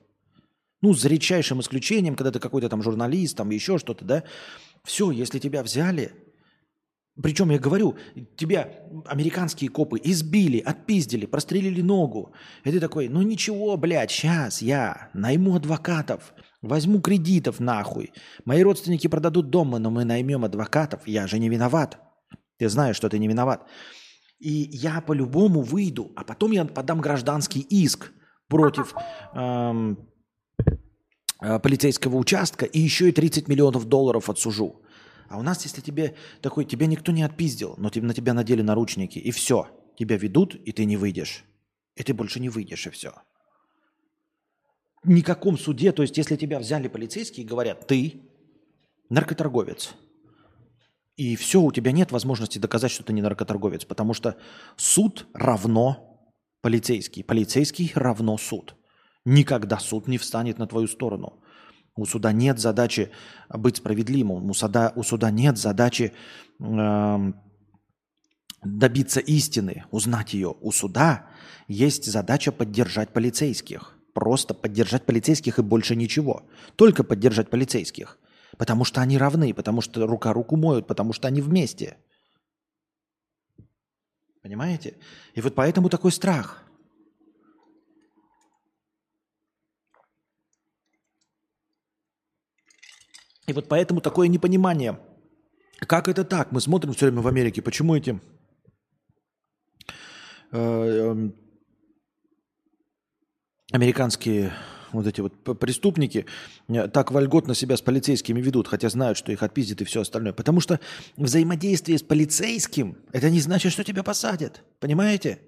Ну, 0.82 0.94
за 0.94 1.08
редчайшим 1.08 1.60
исключением, 1.60 2.16
когда 2.16 2.30
ты 2.30 2.38
какой-то 2.38 2.68
там 2.68 2.82
журналист, 2.82 3.36
там 3.36 3.50
еще 3.50 3.78
что-то, 3.78 4.04
да. 4.04 4.24
Все, 4.84 5.10
если 5.10 5.38
тебя 5.38 5.62
взяли, 5.62 6.12
причем 7.22 7.50
я 7.50 7.58
говорю, 7.58 7.96
тебя 8.36 8.72
американские 9.06 9.68
копы 9.68 10.00
избили, 10.02 10.58
отпиздили, 10.58 11.26
прострелили 11.26 11.82
ногу. 11.82 12.32
И 12.64 12.70
ты 12.70 12.80
такой, 12.80 13.08
ну 13.08 13.20
ничего, 13.22 13.76
блядь, 13.76 14.10
сейчас 14.10 14.62
я 14.62 15.10
найму 15.12 15.54
адвокатов, 15.54 16.32
возьму 16.62 17.00
кредитов 17.00 17.60
нахуй. 17.60 18.12
Мои 18.44 18.62
родственники 18.62 19.06
продадут 19.06 19.50
дом, 19.50 19.70
но 19.70 19.90
мы 19.90 20.04
наймем 20.04 20.44
адвокатов. 20.44 21.06
Я 21.06 21.26
же 21.26 21.38
не 21.38 21.50
виноват. 21.50 21.98
Ты 22.58 22.68
знаешь, 22.68 22.96
что 22.96 23.08
ты 23.08 23.18
не 23.18 23.28
виноват. 23.28 23.66
И 24.40 24.70
я 24.72 25.02
по-любому 25.02 25.60
выйду, 25.60 26.12
а 26.16 26.24
потом 26.24 26.52
я 26.52 26.64
подам 26.64 27.00
гражданский 27.00 27.60
иск 27.60 28.10
против 28.48 28.94
эм, 29.34 29.98
э, 31.42 31.58
полицейского 31.58 32.16
участка 32.16 32.64
и 32.64 32.80
еще 32.80 33.10
и 33.10 33.12
30 33.12 33.48
миллионов 33.48 33.84
долларов 33.84 34.30
отсужу. 34.30 34.80
А 35.28 35.38
у 35.38 35.42
нас, 35.42 35.64
если 35.64 35.82
тебе 35.82 36.16
такой, 36.40 36.64
тебя 36.64 36.86
никто 36.86 37.12
не 37.12 37.22
отпиздил, 37.22 37.74
но 37.76 37.90
на 37.94 38.14
тебя 38.14 38.32
надели 38.32 38.62
наручники, 38.62 39.18
и 39.18 39.30
все, 39.30 39.68
тебя 39.98 40.16
ведут, 40.16 40.54
и 40.54 40.72
ты 40.72 40.86
не 40.86 40.96
выйдешь. 40.96 41.44
И 41.94 42.02
ты 42.02 42.14
больше 42.14 42.40
не 42.40 42.48
выйдешь, 42.48 42.86
и 42.86 42.90
все. 42.90 43.12
Никаком 45.04 45.58
суде, 45.58 45.92
то 45.92 46.02
есть 46.02 46.16
если 46.16 46.36
тебя 46.36 46.58
взяли 46.58 46.88
полицейские 46.88 47.44
и 47.44 47.48
говорят, 47.48 47.86
ты 47.86 48.22
наркоторговец– 49.10 49.94
и 51.20 51.36
все, 51.36 51.60
у 51.60 51.70
тебя 51.70 51.92
нет 51.92 52.12
возможности 52.12 52.58
доказать, 52.58 52.90
что 52.90 53.02
ты 53.02 53.12
не 53.12 53.20
наркоторговец, 53.20 53.84
потому 53.84 54.14
что 54.14 54.36
суд 54.76 55.26
равно 55.34 56.32
полицейский, 56.62 57.22
полицейский 57.22 57.92
равно 57.94 58.38
суд. 58.38 58.74
Никогда 59.26 59.78
суд 59.78 60.08
не 60.08 60.16
встанет 60.16 60.58
на 60.58 60.66
твою 60.66 60.86
сторону. 60.86 61.42
У 61.94 62.06
суда 62.06 62.32
нет 62.32 62.58
задачи 62.58 63.10
быть 63.50 63.76
справедливым. 63.76 64.48
У 64.48 64.54
суда, 64.54 64.94
у 64.96 65.02
суда 65.02 65.30
нет 65.30 65.58
задачи 65.58 66.14
э, 66.58 67.32
добиться 68.64 69.20
истины, 69.20 69.84
узнать 69.90 70.32
ее. 70.32 70.56
У 70.62 70.72
суда 70.72 71.26
есть 71.68 72.06
задача 72.06 72.50
поддержать 72.50 73.12
полицейских. 73.12 73.98
Просто 74.14 74.54
поддержать 74.54 75.04
полицейских 75.04 75.58
и 75.58 75.62
больше 75.62 75.96
ничего. 75.96 76.48
Только 76.76 77.04
поддержать 77.04 77.50
полицейских. 77.50 78.18
Потому 78.58 78.84
что 78.84 79.00
они 79.00 79.18
равны, 79.18 79.54
потому 79.54 79.80
что 79.80 80.06
рука 80.06 80.32
руку 80.32 80.56
моют, 80.56 80.86
потому 80.86 81.12
что 81.12 81.28
они 81.28 81.40
вместе. 81.40 81.96
Понимаете? 84.42 84.96
И 85.34 85.40
вот 85.40 85.54
поэтому 85.54 85.88
такой 85.88 86.12
страх. 86.12 86.64
И 93.46 93.52
вот 93.52 93.68
поэтому 93.68 94.00
такое 94.00 94.28
непонимание. 94.28 94.98
Как 95.80 96.08
это 96.08 96.24
так? 96.24 96.52
Мы 96.52 96.60
смотрим 96.60 96.92
все 96.92 97.06
время 97.06 97.20
в 97.20 97.26
Америке, 97.26 97.62
почему 97.62 97.96
эти 97.96 98.20
э, 100.52 100.58
эм, 100.58 101.34
американские 103.72 104.52
вот 104.92 105.06
эти 105.06 105.20
вот 105.20 105.58
преступники 105.58 106.26
э, 106.68 106.88
так 106.88 107.10
вольготно 107.10 107.54
себя 107.54 107.76
с 107.76 107.82
полицейскими 107.82 108.40
ведут, 108.40 108.68
хотя 108.68 108.88
знают, 108.88 109.18
что 109.18 109.32
их 109.32 109.42
отпиздят 109.42 109.80
и 109.80 109.84
все 109.84 110.02
остальное. 110.02 110.32
Потому 110.32 110.60
что 110.60 110.80
взаимодействие 111.16 111.98
с 111.98 112.02
полицейским, 112.02 112.96
это 113.12 113.30
не 113.30 113.40
значит, 113.40 113.72
что 113.72 113.84
тебя 113.84 114.02
посадят. 114.02 114.62
Понимаете? 114.78 115.38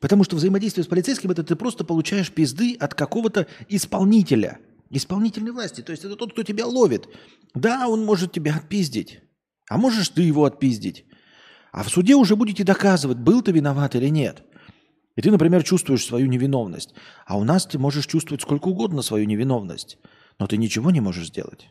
Потому 0.00 0.24
что 0.24 0.34
взаимодействие 0.34 0.82
с 0.82 0.88
полицейским, 0.88 1.30
это 1.30 1.44
ты 1.44 1.54
просто 1.54 1.84
получаешь 1.84 2.32
пизды 2.32 2.76
от 2.80 2.92
какого-то 2.92 3.46
исполнителя, 3.68 4.58
исполнительной 4.90 5.52
власти. 5.52 5.80
То 5.80 5.92
есть 5.92 6.04
это 6.04 6.16
тот, 6.16 6.32
кто 6.32 6.42
тебя 6.42 6.66
ловит. 6.66 7.08
Да, 7.54 7.86
он 7.86 8.04
может 8.04 8.32
тебя 8.32 8.56
отпиздить, 8.56 9.20
а 9.68 9.78
можешь 9.78 10.08
ты 10.08 10.22
его 10.22 10.44
отпиздить. 10.44 11.04
А 11.70 11.84
в 11.84 11.88
суде 11.88 12.16
уже 12.16 12.34
будете 12.34 12.64
доказывать, 12.64 13.18
был 13.18 13.42
ты 13.42 13.52
виноват 13.52 13.94
или 13.94 14.08
нет. 14.08 14.42
И 15.16 15.22
ты, 15.22 15.30
например, 15.30 15.62
чувствуешь 15.62 16.04
свою 16.04 16.26
невиновность. 16.26 16.94
А 17.26 17.36
у 17.36 17.44
нас 17.44 17.66
ты 17.66 17.78
можешь 17.78 18.06
чувствовать 18.06 18.42
сколько 18.42 18.68
угодно 18.68 19.02
свою 19.02 19.26
невиновность, 19.26 19.98
но 20.38 20.46
ты 20.46 20.56
ничего 20.56 20.90
не 20.90 21.00
можешь 21.00 21.28
сделать. 21.28 21.68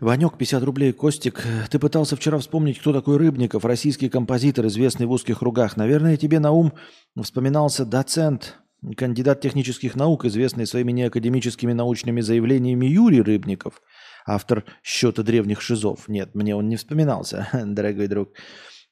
Ванек, 0.00 0.36
50 0.36 0.62
рублей. 0.64 0.92
Костик, 0.92 1.46
ты 1.70 1.78
пытался 1.78 2.16
вчера 2.16 2.38
вспомнить, 2.38 2.78
кто 2.78 2.92
такой 2.92 3.16
Рыбников, 3.16 3.64
российский 3.64 4.08
композитор, 4.08 4.66
известный 4.66 5.06
в 5.06 5.12
узких 5.12 5.38
кругах. 5.38 5.76
Наверное, 5.76 6.16
тебе 6.16 6.40
на 6.40 6.50
ум 6.50 6.74
вспоминался 7.20 7.86
доцент, 7.86 8.58
кандидат 8.96 9.40
технических 9.40 9.94
наук, 9.94 10.24
известный 10.24 10.66
своими 10.66 10.92
неакадемическими 10.92 11.72
научными 11.72 12.20
заявлениями 12.20 12.86
Юрий 12.86 13.22
Рыбников, 13.22 13.80
автор 14.26 14.64
счета 14.82 15.22
древних 15.22 15.60
шизов. 15.60 16.08
Нет, 16.08 16.34
мне 16.34 16.54
он 16.54 16.68
не 16.68 16.76
вспоминался, 16.76 17.48
дорогой 17.64 18.08
друг. 18.08 18.30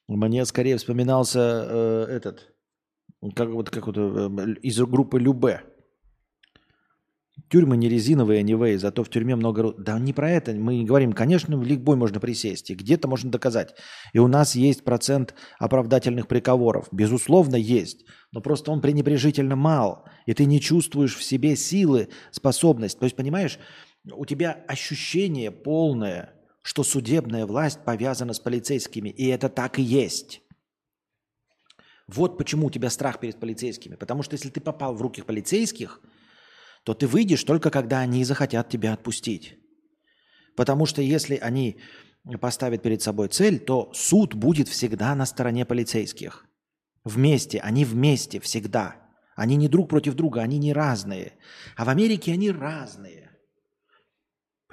Мне 0.07 0.45
скорее 0.45 0.77
вспоминался 0.77 1.39
э, 1.39 2.05
этот, 2.09 2.53
как 3.35 3.49
вот 3.49 3.69
как 3.69 3.87
вот 3.87 3.97
э, 3.97 4.53
из 4.61 4.79
группы 4.79 5.19
Любе. 5.19 5.61
Тюрьмы 7.49 7.77
не 7.77 7.89
резиновые, 7.89 8.39
а 8.39 8.43
не 8.43 8.53
вей, 8.53 8.77
зато 8.77 9.03
в 9.03 9.09
тюрьме 9.09 9.35
много... 9.35 9.73
Да 9.77 9.97
не 9.97 10.13
про 10.13 10.29
это, 10.29 10.53
мы 10.53 10.75
не 10.75 10.85
говорим. 10.85 11.13
Конечно, 11.13 11.57
в 11.57 11.63
ликбой 11.63 11.95
можно 11.95 12.19
присесть, 12.19 12.69
и 12.69 12.75
где-то 12.75 13.07
можно 13.07 13.31
доказать. 13.31 13.75
И 14.13 14.19
у 14.19 14.27
нас 14.27 14.55
есть 14.55 14.83
процент 14.83 15.33
оправдательных 15.57 16.27
приговоров. 16.27 16.87
Безусловно, 16.91 17.55
есть. 17.55 18.05
Но 18.31 18.41
просто 18.41 18.71
он 18.71 18.81
пренебрежительно 18.81 19.55
мал, 19.55 20.05
и 20.25 20.33
ты 20.33 20.45
не 20.45 20.59
чувствуешь 20.59 21.15
в 21.15 21.23
себе 21.23 21.55
силы, 21.55 22.09
способность. 22.31 22.99
То 22.99 23.05
есть, 23.05 23.15
понимаешь, 23.15 23.59
у 24.11 24.25
тебя 24.25 24.63
ощущение 24.67 25.51
полное, 25.51 26.33
что 26.63 26.83
судебная 26.83 27.45
власть 27.45 27.83
повязана 27.85 28.33
с 28.33 28.39
полицейскими, 28.39 29.09
и 29.09 29.27
это 29.27 29.49
так 29.49 29.77
и 29.77 29.83
есть. 29.83 30.41
Вот 32.07 32.37
почему 32.37 32.67
у 32.67 32.71
тебя 32.71 32.89
страх 32.89 33.19
перед 33.19 33.39
полицейскими. 33.39 33.95
Потому 33.95 34.23
что 34.23 34.33
если 34.33 34.49
ты 34.49 34.59
попал 34.59 34.95
в 34.95 35.01
руки 35.01 35.21
полицейских, 35.21 36.01
то 36.83 36.93
ты 36.93 37.07
выйдешь 37.07 37.43
только 37.43 37.69
когда 37.69 37.99
они 37.99 38.23
захотят 38.23 38.69
тебя 38.69 38.93
отпустить. 38.93 39.57
Потому 40.55 40.85
что 40.85 41.01
если 41.01 41.35
они 41.35 41.79
поставят 42.39 42.81
перед 42.81 43.01
собой 43.01 43.27
цель, 43.27 43.59
то 43.59 43.91
суд 43.93 44.33
будет 44.33 44.67
всегда 44.67 45.15
на 45.15 45.25
стороне 45.25 45.65
полицейских. 45.65 46.45
Вместе, 47.03 47.59
они 47.59 47.85
вместе 47.85 48.39
всегда. 48.39 48.95
Они 49.35 49.55
не 49.55 49.67
друг 49.67 49.89
против 49.89 50.13
друга, 50.13 50.41
они 50.41 50.57
не 50.57 50.73
разные. 50.73 51.33
А 51.75 51.85
в 51.85 51.89
Америке 51.89 52.33
они 52.33 52.51
разные. 52.51 53.22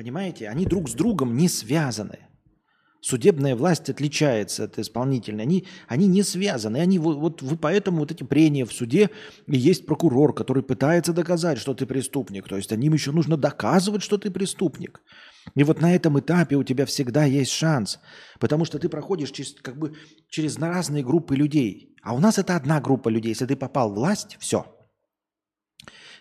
Понимаете? 0.01 0.49
Они 0.49 0.65
друг 0.65 0.89
с 0.89 0.95
другом 0.95 1.37
не 1.37 1.47
связаны. 1.47 2.21
Судебная 3.03 3.55
власть 3.55 3.91
отличается 3.91 4.65
от 4.65 4.79
исполнительной. 4.79 5.45
Они, 5.45 5.67
они 5.89 6.07
не 6.07 6.23
связаны. 6.23 6.79
Они, 6.79 6.99
вот, 6.99 7.19
вот 7.19 7.43
вы 7.43 7.59
поэтому 7.59 7.99
вот 7.99 8.11
эти 8.11 8.25
прения 8.25 8.65
в 8.65 8.73
суде 8.73 9.11
и 9.47 9.59
есть 9.59 9.85
прокурор, 9.85 10.35
который 10.35 10.63
пытается 10.63 11.13
доказать, 11.13 11.59
что 11.59 11.75
ты 11.75 11.85
преступник. 11.85 12.49
То 12.49 12.57
есть 12.57 12.73
им 12.73 12.95
еще 12.95 13.13
нужно 13.13 13.37
доказывать, 13.37 14.03
что 14.03 14.17
ты 14.17 14.31
преступник. 14.31 15.03
И 15.55 15.65
вот 15.65 15.83
на 15.83 15.95
этом 15.95 16.19
этапе 16.19 16.57
у 16.57 16.65
тебя 16.65 16.87
всегда 16.87 17.25
есть 17.25 17.53
шанс, 17.53 17.99
потому 18.39 18.65
что 18.65 18.79
ты 18.79 18.89
проходишь 18.89 19.33
через, 19.33 19.53
как 19.53 19.77
бы, 19.77 19.93
через 20.31 20.57
разные 20.57 21.05
группы 21.05 21.37
людей. 21.37 21.95
А 22.03 22.15
у 22.15 22.21
нас 22.21 22.39
это 22.39 22.57
одна 22.57 22.81
группа 22.81 23.11
людей. 23.11 23.33
Если 23.33 23.45
ты 23.45 23.55
попал 23.55 23.91
в 23.91 23.97
власть, 23.97 24.39
все. 24.41 24.65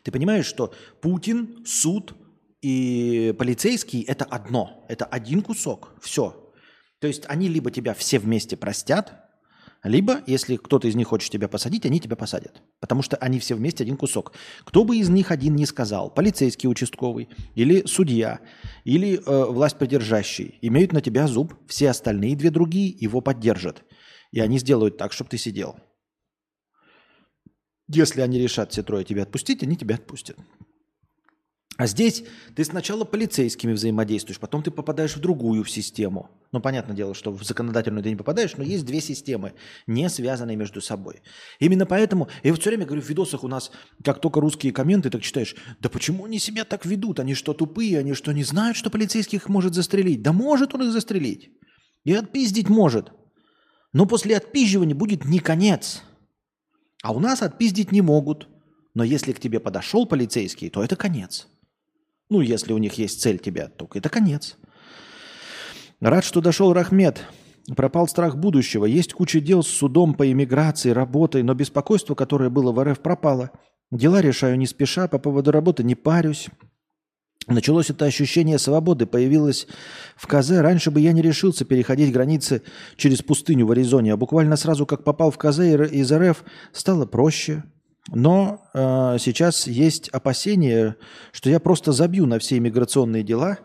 Ты 0.03 0.11
понимаешь, 0.11 0.47
что 0.47 0.73
Путин, 0.99 1.63
суд– 1.65 2.13
и 2.61 3.33
полицейский– 3.37 4.01
это 4.07 4.25
одно, 4.25 4.85
это 4.89 5.05
один 5.05 5.41
кусок, 5.41 5.93
все. 6.01 6.51
То 6.99 7.07
есть 7.07 7.23
они 7.27 7.47
либо 7.47 7.71
тебя 7.71 7.93
все 7.93 8.19
вместе 8.19 8.57
простят, 8.57 9.29
либо, 9.83 10.21
если 10.27 10.57
кто-то 10.57 10.89
из 10.89 10.95
них 10.95 11.07
хочет 11.07 11.31
тебя 11.31 11.47
посадить, 11.47 11.85
они 11.85 12.01
тебя 12.01 12.17
посадят. 12.17 12.61
Потому 12.81 13.01
что 13.01 13.15
они 13.15 13.39
все 13.39 13.55
вместе 13.55 13.83
один 13.83 13.95
кусок. 13.95 14.33
Кто 14.65 14.83
бы 14.83 14.97
из 14.97 15.07
них 15.07 15.31
один 15.31 15.55
не 15.55 15.65
сказал, 15.65 16.13
полицейский 16.13 16.67
участковый, 16.67 17.29
или 17.55 17.85
судья, 17.85 18.41
или 18.83 19.17
э, 19.17 19.45
власть 19.45 19.77
придержащий, 19.77 20.59
имеют 20.61 20.91
на 20.91 20.99
тебя 21.01 21.27
зуб, 21.27 21.53
все 21.67 21.89
остальные 21.89 22.35
две 22.35 22.51
другие 22.51 22.89
его 22.89 23.21
поддержат. 23.21 23.85
И 24.31 24.41
они 24.41 24.59
сделают 24.59 24.97
так, 24.97 25.13
чтобы 25.13 25.29
ты 25.29 25.37
сидел. 25.37 25.79
Если 27.87 28.19
они 28.19 28.37
решат 28.37 28.73
все 28.73 28.83
трое 28.83 29.05
тебя 29.05 29.23
отпустить, 29.23 29.63
они 29.63 29.77
тебя 29.77 29.95
отпустят. 29.95 30.37
А 31.79 31.87
здесь 31.87 32.25
ты 32.57 32.65
сначала 32.65 33.05
полицейскими 33.05 33.71
взаимодействуешь, 33.71 34.37
потом 34.37 34.61
ты 34.61 34.69
попадаешь 34.69 35.15
в 35.15 35.21
другую 35.21 35.63
систему. 35.63 36.29
Ну, 36.51 36.59
понятное 36.59 36.93
дело, 36.93 37.13
что 37.13 37.31
в 37.31 37.41
законодательную 37.41 38.03
ты 38.03 38.09
не 38.09 38.17
попадаешь, 38.17 38.57
но 38.57 38.65
есть 38.65 38.85
две 38.85 38.99
системы, 38.99 39.53
не 39.87 40.09
связанные 40.09 40.57
между 40.57 40.81
собой. 40.81 41.21
Именно 41.57 41.85
поэтому, 41.85 42.27
я 42.43 42.51
вот 42.51 42.59
все 42.59 42.71
время 42.71 42.85
говорю 42.85 43.01
в 43.01 43.07
видосах 43.07 43.45
у 43.45 43.47
нас, 43.47 43.71
как 44.03 44.19
только 44.19 44.41
русские 44.41 44.73
комменты, 44.73 45.09
так 45.09 45.21
читаешь, 45.21 45.55
да 45.79 45.87
почему 45.87 46.25
они 46.25 46.37
себя 46.37 46.65
так 46.65 46.85
ведут? 46.85 47.21
Они 47.21 47.33
что, 47.33 47.53
тупые? 47.53 47.99
Они 47.99 48.13
что, 48.13 48.33
не 48.33 48.43
знают, 48.43 48.75
что 48.75 48.89
полицейских 48.89 49.47
может 49.47 49.73
застрелить? 49.73 50.21
Да 50.21 50.33
может 50.33 50.75
он 50.75 50.83
их 50.83 50.91
застрелить. 50.91 51.49
И 52.03 52.11
отпиздить 52.11 52.67
может. 52.67 53.13
Но 53.93 54.05
после 54.05 54.35
отпизживания 54.35 54.95
будет 54.95 55.23
не 55.23 55.39
конец. 55.39 56.03
А 57.03 57.13
у 57.13 57.21
нас 57.21 57.41
отпиздить 57.41 57.93
не 57.93 58.01
могут. 58.01 58.49
Но 58.95 59.05
если 59.05 59.31
к 59.31 59.39
тебе 59.39 59.61
подошел 59.61 60.05
полицейский, 60.05 60.69
то 60.69 60.83
это 60.83 60.97
конец. 60.97 61.47
Ну, 62.29 62.41
если 62.41 62.73
у 62.73 62.77
них 62.77 62.93
есть 62.93 63.21
цель 63.21 63.39
тебя, 63.39 63.67
только 63.67 63.99
это 63.99 64.09
конец. 64.09 64.57
Рад, 65.99 66.23
что 66.23 66.41
дошел 66.41 66.73
Рахмет. 66.73 67.23
Пропал 67.75 68.07
страх 68.07 68.37
будущего. 68.37 68.85
Есть 68.85 69.13
куча 69.13 69.39
дел 69.39 69.63
с 69.63 69.67
судом 69.67 70.13
по 70.13 70.31
иммиграции, 70.31 70.91
работой, 70.91 71.43
но 71.43 71.53
беспокойство, 71.53 72.15
которое 72.15 72.49
было 72.49 72.71
в 72.71 72.83
РФ, 72.83 72.99
пропало. 72.99 73.51
Дела 73.91 74.21
решаю 74.21 74.57
не 74.57 74.65
спеша, 74.65 75.07
по 75.07 75.19
поводу 75.19 75.51
работы 75.51 75.83
не 75.83 75.95
парюсь. 75.95 76.47
Началось 77.47 77.89
это 77.89 78.05
ощущение 78.05 78.59
свободы, 78.59 79.07
появилось 79.07 79.67
в 80.15 80.27
КЗ. 80.27 80.51
Раньше 80.51 80.91
бы 80.91 80.99
я 80.99 81.11
не 81.13 81.21
решился 81.21 81.65
переходить 81.65 82.11
границы 82.13 82.61
через 82.95 83.23
пустыню 83.23 83.65
в 83.65 83.71
Аризоне, 83.71 84.13
а 84.13 84.17
буквально 84.17 84.55
сразу, 84.55 84.85
как 84.85 85.03
попал 85.03 85.31
в 85.31 85.37
КЗ 85.37 85.59
из 85.59 86.11
РФ, 86.11 86.43
стало 86.71 87.05
проще, 87.07 87.63
но 88.13 88.69
э, 88.73 89.17
сейчас 89.19 89.67
есть 89.67 90.09
опасения, 90.09 90.95
что 91.31 91.49
я 91.49 91.59
просто 91.59 91.91
забью 91.91 92.25
на 92.25 92.39
все 92.39 92.57
иммиграционные 92.57 93.23
дела 93.23 93.59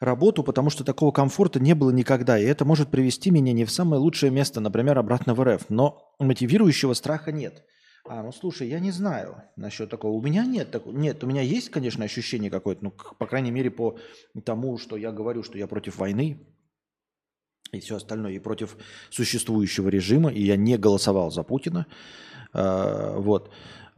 работу, 0.00 0.42
потому 0.42 0.70
что 0.70 0.84
такого 0.84 1.10
комфорта 1.10 1.60
не 1.60 1.74
было 1.74 1.90
никогда. 1.90 2.38
И 2.38 2.44
это 2.44 2.64
может 2.64 2.90
привести 2.90 3.30
меня 3.30 3.52
не 3.52 3.64
в 3.64 3.70
самое 3.70 4.00
лучшее 4.00 4.30
место, 4.30 4.60
например, 4.60 4.98
обратно 4.98 5.34
в 5.34 5.42
РФ. 5.42 5.70
Но 5.70 6.14
мотивирующего 6.18 6.94
страха 6.94 7.32
нет. 7.32 7.64
А, 8.06 8.22
ну 8.22 8.32
слушай, 8.32 8.68
я 8.68 8.78
не 8.78 8.90
знаю 8.90 9.42
насчет 9.56 9.90
такого. 9.90 10.12
У 10.12 10.22
меня 10.22 10.46
нет 10.46 10.70
такого. 10.70 10.96
Нет, 10.96 11.22
у 11.24 11.26
меня 11.26 11.42
есть, 11.42 11.70
конечно, 11.70 12.04
ощущение 12.04 12.50
какое-то, 12.50 12.84
ну, 12.84 12.90
по 13.18 13.26
крайней 13.26 13.50
мере, 13.50 13.70
по 13.70 13.98
тому, 14.44 14.78
что 14.78 14.96
я 14.96 15.12
говорю, 15.12 15.42
что 15.42 15.58
я 15.58 15.66
против 15.66 15.98
войны 15.98 16.46
и 17.72 17.80
все 17.80 17.96
остальное, 17.96 18.32
и 18.32 18.38
против 18.38 18.78
существующего 19.10 19.88
режима, 19.88 20.32
и 20.32 20.42
я 20.42 20.56
не 20.56 20.78
голосовал 20.78 21.30
за 21.30 21.42
Путина. 21.42 21.86
Э, 22.54 23.16
вот. 23.18 23.50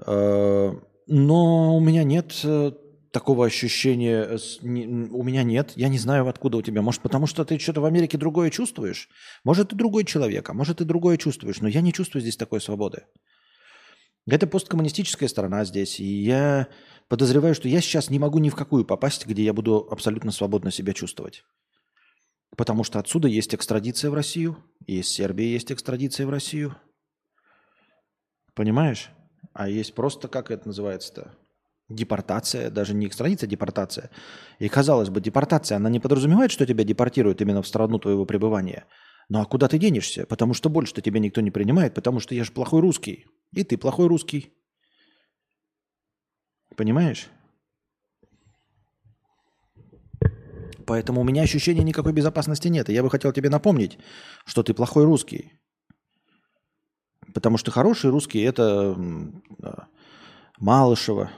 Э, 0.06 0.72
но 1.06 1.76
у 1.76 1.80
меня 1.80 2.04
нет 2.04 2.40
э, 2.44 2.72
такого 3.12 3.46
ощущения, 3.46 4.38
у 4.62 5.22
меня 5.22 5.42
нет, 5.42 5.72
я 5.76 5.88
не 5.88 5.98
знаю, 5.98 6.28
откуда 6.28 6.58
у 6.58 6.62
тебя. 6.62 6.82
Может, 6.82 7.02
потому 7.02 7.26
что 7.26 7.44
ты 7.44 7.58
что-то 7.58 7.80
в 7.80 7.84
Америке 7.84 8.18
другое 8.18 8.50
чувствуешь? 8.50 9.08
Может, 9.44 9.70
ты 9.70 9.76
другой 9.76 10.04
человек, 10.04 10.48
а 10.48 10.54
может, 10.54 10.78
ты 10.78 10.84
другое 10.84 11.16
чувствуешь. 11.16 11.60
Но 11.60 11.68
я 11.68 11.80
не 11.80 11.92
чувствую 11.92 12.22
здесь 12.22 12.36
такой 12.36 12.60
свободы. 12.60 13.04
Это 14.26 14.46
посткоммунистическая 14.46 15.28
страна 15.28 15.64
здесь, 15.64 15.98
и 15.98 16.04
я 16.04 16.68
подозреваю, 17.08 17.54
что 17.54 17.68
я 17.68 17.80
сейчас 17.80 18.10
не 18.10 18.18
могу 18.18 18.38
ни 18.38 18.50
в 18.50 18.54
какую 18.54 18.84
попасть, 18.84 19.26
где 19.26 19.42
я 19.42 19.52
буду 19.52 19.88
абсолютно 19.90 20.30
свободно 20.30 20.70
себя 20.70 20.92
чувствовать. 20.92 21.42
Потому 22.56 22.84
что 22.84 22.98
отсюда 22.98 23.28
есть 23.28 23.54
экстрадиция 23.54 24.10
в 24.10 24.14
Россию, 24.14 24.58
из 24.86 25.08
Сербии 25.08 25.46
есть 25.46 25.72
экстрадиция 25.72 26.26
в 26.26 26.30
Россию. 26.30 26.76
Понимаешь? 28.60 29.08
А 29.54 29.70
есть 29.70 29.94
просто, 29.94 30.28
как 30.28 30.50
это 30.50 30.68
называется-то? 30.68 31.34
Депортация, 31.88 32.70
даже 32.70 32.92
не 32.92 33.06
экстрадиция, 33.06 33.46
а 33.46 33.50
депортация. 33.50 34.10
И 34.58 34.68
казалось 34.68 35.08
бы, 35.08 35.22
депортация, 35.22 35.76
она 35.76 35.88
не 35.88 35.98
подразумевает, 35.98 36.50
что 36.50 36.66
тебя 36.66 36.84
депортируют 36.84 37.40
именно 37.40 37.62
в 37.62 37.66
страну 37.66 37.98
твоего 37.98 38.26
пребывания. 38.26 38.84
Ну 39.30 39.40
а 39.40 39.46
куда 39.46 39.66
ты 39.66 39.78
денешься? 39.78 40.26
Потому 40.26 40.52
что 40.52 40.68
больше 40.68 40.92
тебя 40.92 41.20
никто 41.20 41.40
не 41.40 41.50
принимает, 41.50 41.94
потому 41.94 42.20
что 42.20 42.34
я 42.34 42.44
же 42.44 42.52
плохой 42.52 42.82
русский. 42.82 43.24
И 43.54 43.64
ты 43.64 43.78
плохой 43.78 44.08
русский. 44.08 44.52
Понимаешь? 46.76 47.28
Поэтому 50.84 51.22
у 51.22 51.24
меня 51.24 51.44
ощущения 51.44 51.82
никакой 51.82 52.12
безопасности 52.12 52.68
нет. 52.68 52.90
И 52.90 52.92
я 52.92 53.02
бы 53.02 53.08
хотел 53.08 53.32
тебе 53.32 53.48
напомнить, 53.48 53.98
что 54.44 54.62
ты 54.62 54.74
плохой 54.74 55.06
русский. 55.06 55.59
Потому 57.34 57.56
что 57.56 57.70
хороший 57.70 58.10
русский 58.10 58.40
это 58.40 58.96
Малышева. 60.58 61.30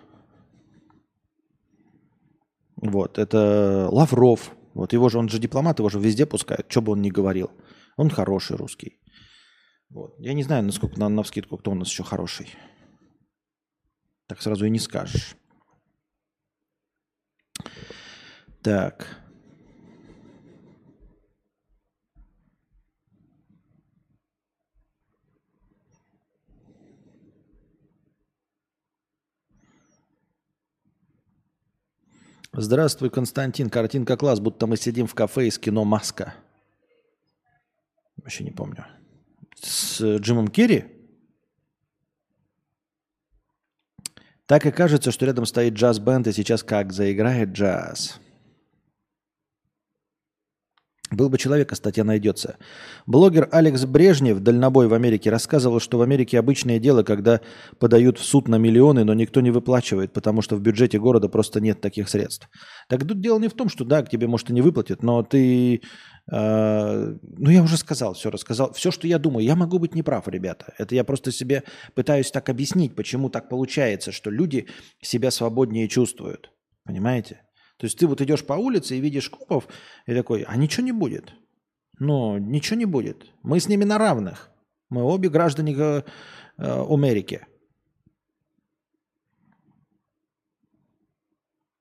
Вот, 2.77 3.19
это 3.19 3.89
Лавров. 3.91 4.53
Вот 4.75 4.93
его 4.93 5.09
же, 5.09 5.19
он 5.19 5.29
же 5.29 5.39
дипломат, 5.39 5.79
его 5.79 5.89
же 5.89 6.01
везде 6.01 6.27
пускают, 6.27 6.67
что 6.71 6.83
бы 6.83 6.93
он 6.93 7.03
ни 7.03 7.11
говорил. 7.11 7.51
Он 7.97 8.11
хороший 8.11 8.57
русский. 8.57 8.99
Вот. 9.91 10.15
Я 10.19 10.33
не 10.33 10.43
знаю, 10.43 10.65
насколько 10.65 10.99
на, 10.99 11.09
на 11.09 11.23
вскидку, 11.23 11.59
кто 11.59 11.71
у 11.71 11.75
нас 11.75 11.89
еще 11.89 12.03
хороший. 12.03 12.49
Так 14.27 14.41
сразу 14.41 14.65
и 14.65 14.71
не 14.71 14.79
скажешь. 14.79 15.37
Так. 18.63 19.22
Здравствуй, 32.55 33.09
Константин. 33.09 33.71
Картинка 33.71 34.19
класс, 34.19 34.39
будто 34.39 34.67
мы 34.67 34.77
сидим 34.77 35.07
в 35.07 35.15
кафе 35.15 35.47
из 35.47 35.59
кино 35.59 35.85
«Маска». 35.85 36.35
Вообще 38.17 38.45
не 38.45 38.51
помню. 38.51 38.85
С 39.59 40.19
Джимом 40.19 40.49
Керри? 40.49 40.85
Так 44.45 44.67
и 44.67 44.71
кажется, 44.71 45.13
что 45.13 45.25
рядом 45.25 45.47
стоит 45.47 45.73
джаз-бенд, 45.73 46.27
и 46.27 46.33
сейчас 46.33 46.63
как 46.63 46.93
заиграет 46.93 47.51
джаз. 47.51 48.21
Был 51.13 51.29
бы 51.29 51.37
человек, 51.37 51.71
а 51.73 51.77
статья 51.77 52.05
найдется. 52.05 52.57
Блогер 53.07 53.47
Алекс 53.53 53.85
Брежнев, 53.85 54.41
дальнобой 54.41 54.89
в 54.89 54.95
Америке, 54.95 55.29
рассказывал, 55.29 55.79
что 55.79 55.99
в 55.99 56.03
Америке 56.03 56.39
обычное 56.39 56.79
дело, 56.79 57.03
когда 57.03 57.41
подают 57.79 58.19
в 58.19 58.25
суд 58.25 58.49
на 58.49 58.57
миллионы, 58.57 59.05
но 59.05 59.13
никто 59.13 59.43
не 59.43 59.51
выплачивает, 59.51 60.13
потому 60.15 60.41
что 60.41 60.57
в 60.57 60.63
бюджете 60.63 60.99
города 60.99 61.29
просто 61.29 61.61
нет 61.61 61.83
таких 61.83 62.09
средств. 62.09 62.49
Так 62.89 63.07
тут 63.07 63.21
дело 63.21 63.39
не 63.39 63.49
в 63.49 63.53
том, 63.53 63.69
что 63.69 63.85
да, 63.85 64.03
к 64.03 64.09
тебе, 64.09 64.27
может, 64.27 64.49
и 64.49 64.55
не 64.55 64.63
выплатят, 64.63 65.03
но 65.03 65.23
ты... 65.23 65.83
Э, 66.31 67.15
ну, 67.21 67.51
я 67.51 67.63
уже 67.63 67.77
сказал, 67.77 68.15
все 68.15 68.31
рассказал. 68.31 68.73
Все, 68.73 68.91
что 68.91 69.07
я 69.07 69.19
думаю, 69.19 69.45
я 69.45 69.55
могу 69.55 69.79
быть 69.79 69.95
неправ, 69.95 70.29
ребята. 70.29 70.73
Это 70.79 70.95
я 70.95 71.05
просто 71.05 71.31
себе 71.31 71.63
пытаюсь 71.95 72.31
так 72.31 72.49
объяснить, 72.49 72.95
почему 72.95 73.29
так 73.29 73.51
получается, 73.51 74.13
что 74.13 74.31
люди 74.31 74.67
себя 75.03 75.31
свободнее 75.31 75.89
чувствуют. 75.89 76.53
Понимаете? 76.85 77.43
То 77.83 77.87
есть 77.87 77.99
ты 77.99 78.07
вот 78.07 78.21
идешь 78.21 78.45
по 78.45 78.53
улице 78.53 78.97
и 78.97 79.01
видишь 79.01 79.29
копов, 79.29 79.67
и 80.07 80.15
такой, 80.15 80.43
а 80.43 80.57
ничего 80.57 80.87
не 80.87 80.93
будет. 80.93 81.35
Ну, 81.99 82.39
ничего 82.39 82.79
не 82.79 82.85
будет. 82.85 83.27
Мы 83.43 83.59
с 83.59 83.69
ними 83.69 83.83
на 83.83 83.99
равных. 83.99 84.51
Мы 84.89 85.03
обе 85.03 85.29
граждане 85.29 85.75
э, 85.75 86.03
Америки. 86.59 87.45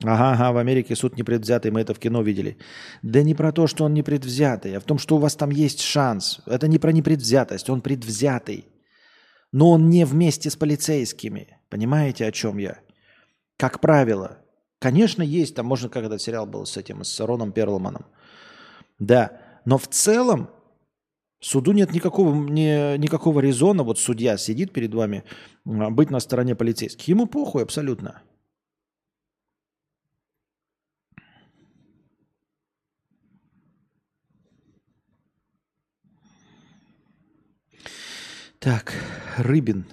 Ага, 0.04 0.32
ага, 0.32 0.52
в 0.54 0.58
Америке 0.58 0.96
суд 0.96 1.18
непредвзятый, 1.18 1.70
мы 1.70 1.82
это 1.82 1.94
в 1.94 2.00
кино 2.00 2.24
видели. 2.24 2.58
Да 3.04 3.22
не 3.22 3.36
про 3.36 3.52
то, 3.52 3.68
что 3.68 3.86
он 3.86 3.94
непредвзятый, 3.94 4.76
а 4.76 4.80
в 4.80 4.84
том, 4.84 4.98
что 4.98 5.18
у 5.18 5.20
вас 5.20 5.36
там 5.36 5.52
есть 5.52 5.82
шанс. 5.82 6.40
Это 6.48 6.68
не 6.68 6.80
про 6.80 6.92
непредвзятость, 6.92 7.70
он 7.70 7.82
предвзятый. 7.82 8.66
Но 9.52 9.70
он 9.70 9.92
не 9.92 10.06
вместе 10.06 10.50
с 10.50 10.56
полицейскими. 10.56 11.60
Понимаете, 11.70 12.26
о 12.26 12.32
чем 12.32 12.58
я? 12.58 12.80
Как 13.58 13.80
правило, 13.82 14.42
Конечно, 14.82 15.22
есть, 15.22 15.54
там 15.54 15.67
можно, 15.67 15.89
как 15.89 16.06
этот 16.06 16.24
сериал 16.24 16.48
был 16.48 16.65
с 16.65 16.76
этим, 16.76 17.04
с 17.04 17.20
Роном 17.20 17.52
Перлманом. 17.52 18.08
Да, 18.98 19.39
но 19.63 19.78
в 19.78 19.88
целом 19.88 20.50
суду 21.39 21.72
нет 21.72 21.91
никакого, 21.91 22.34
ни, 22.34 22.98
никакого 22.98 23.41
резона, 23.41 23.84
вот 23.84 24.00
судья 24.00 24.38
сидит 24.38 24.74
перед 24.74 24.91
вами, 24.91 25.24
быть 25.65 26.10
на 26.10 26.20
стороне 26.20 26.56
полицейских. 26.56 27.08
Ему 27.08 27.28
похуй 27.28 27.62
абсолютно. 27.62 28.24
Так, 38.58 38.96
Рыбин. 39.38 39.86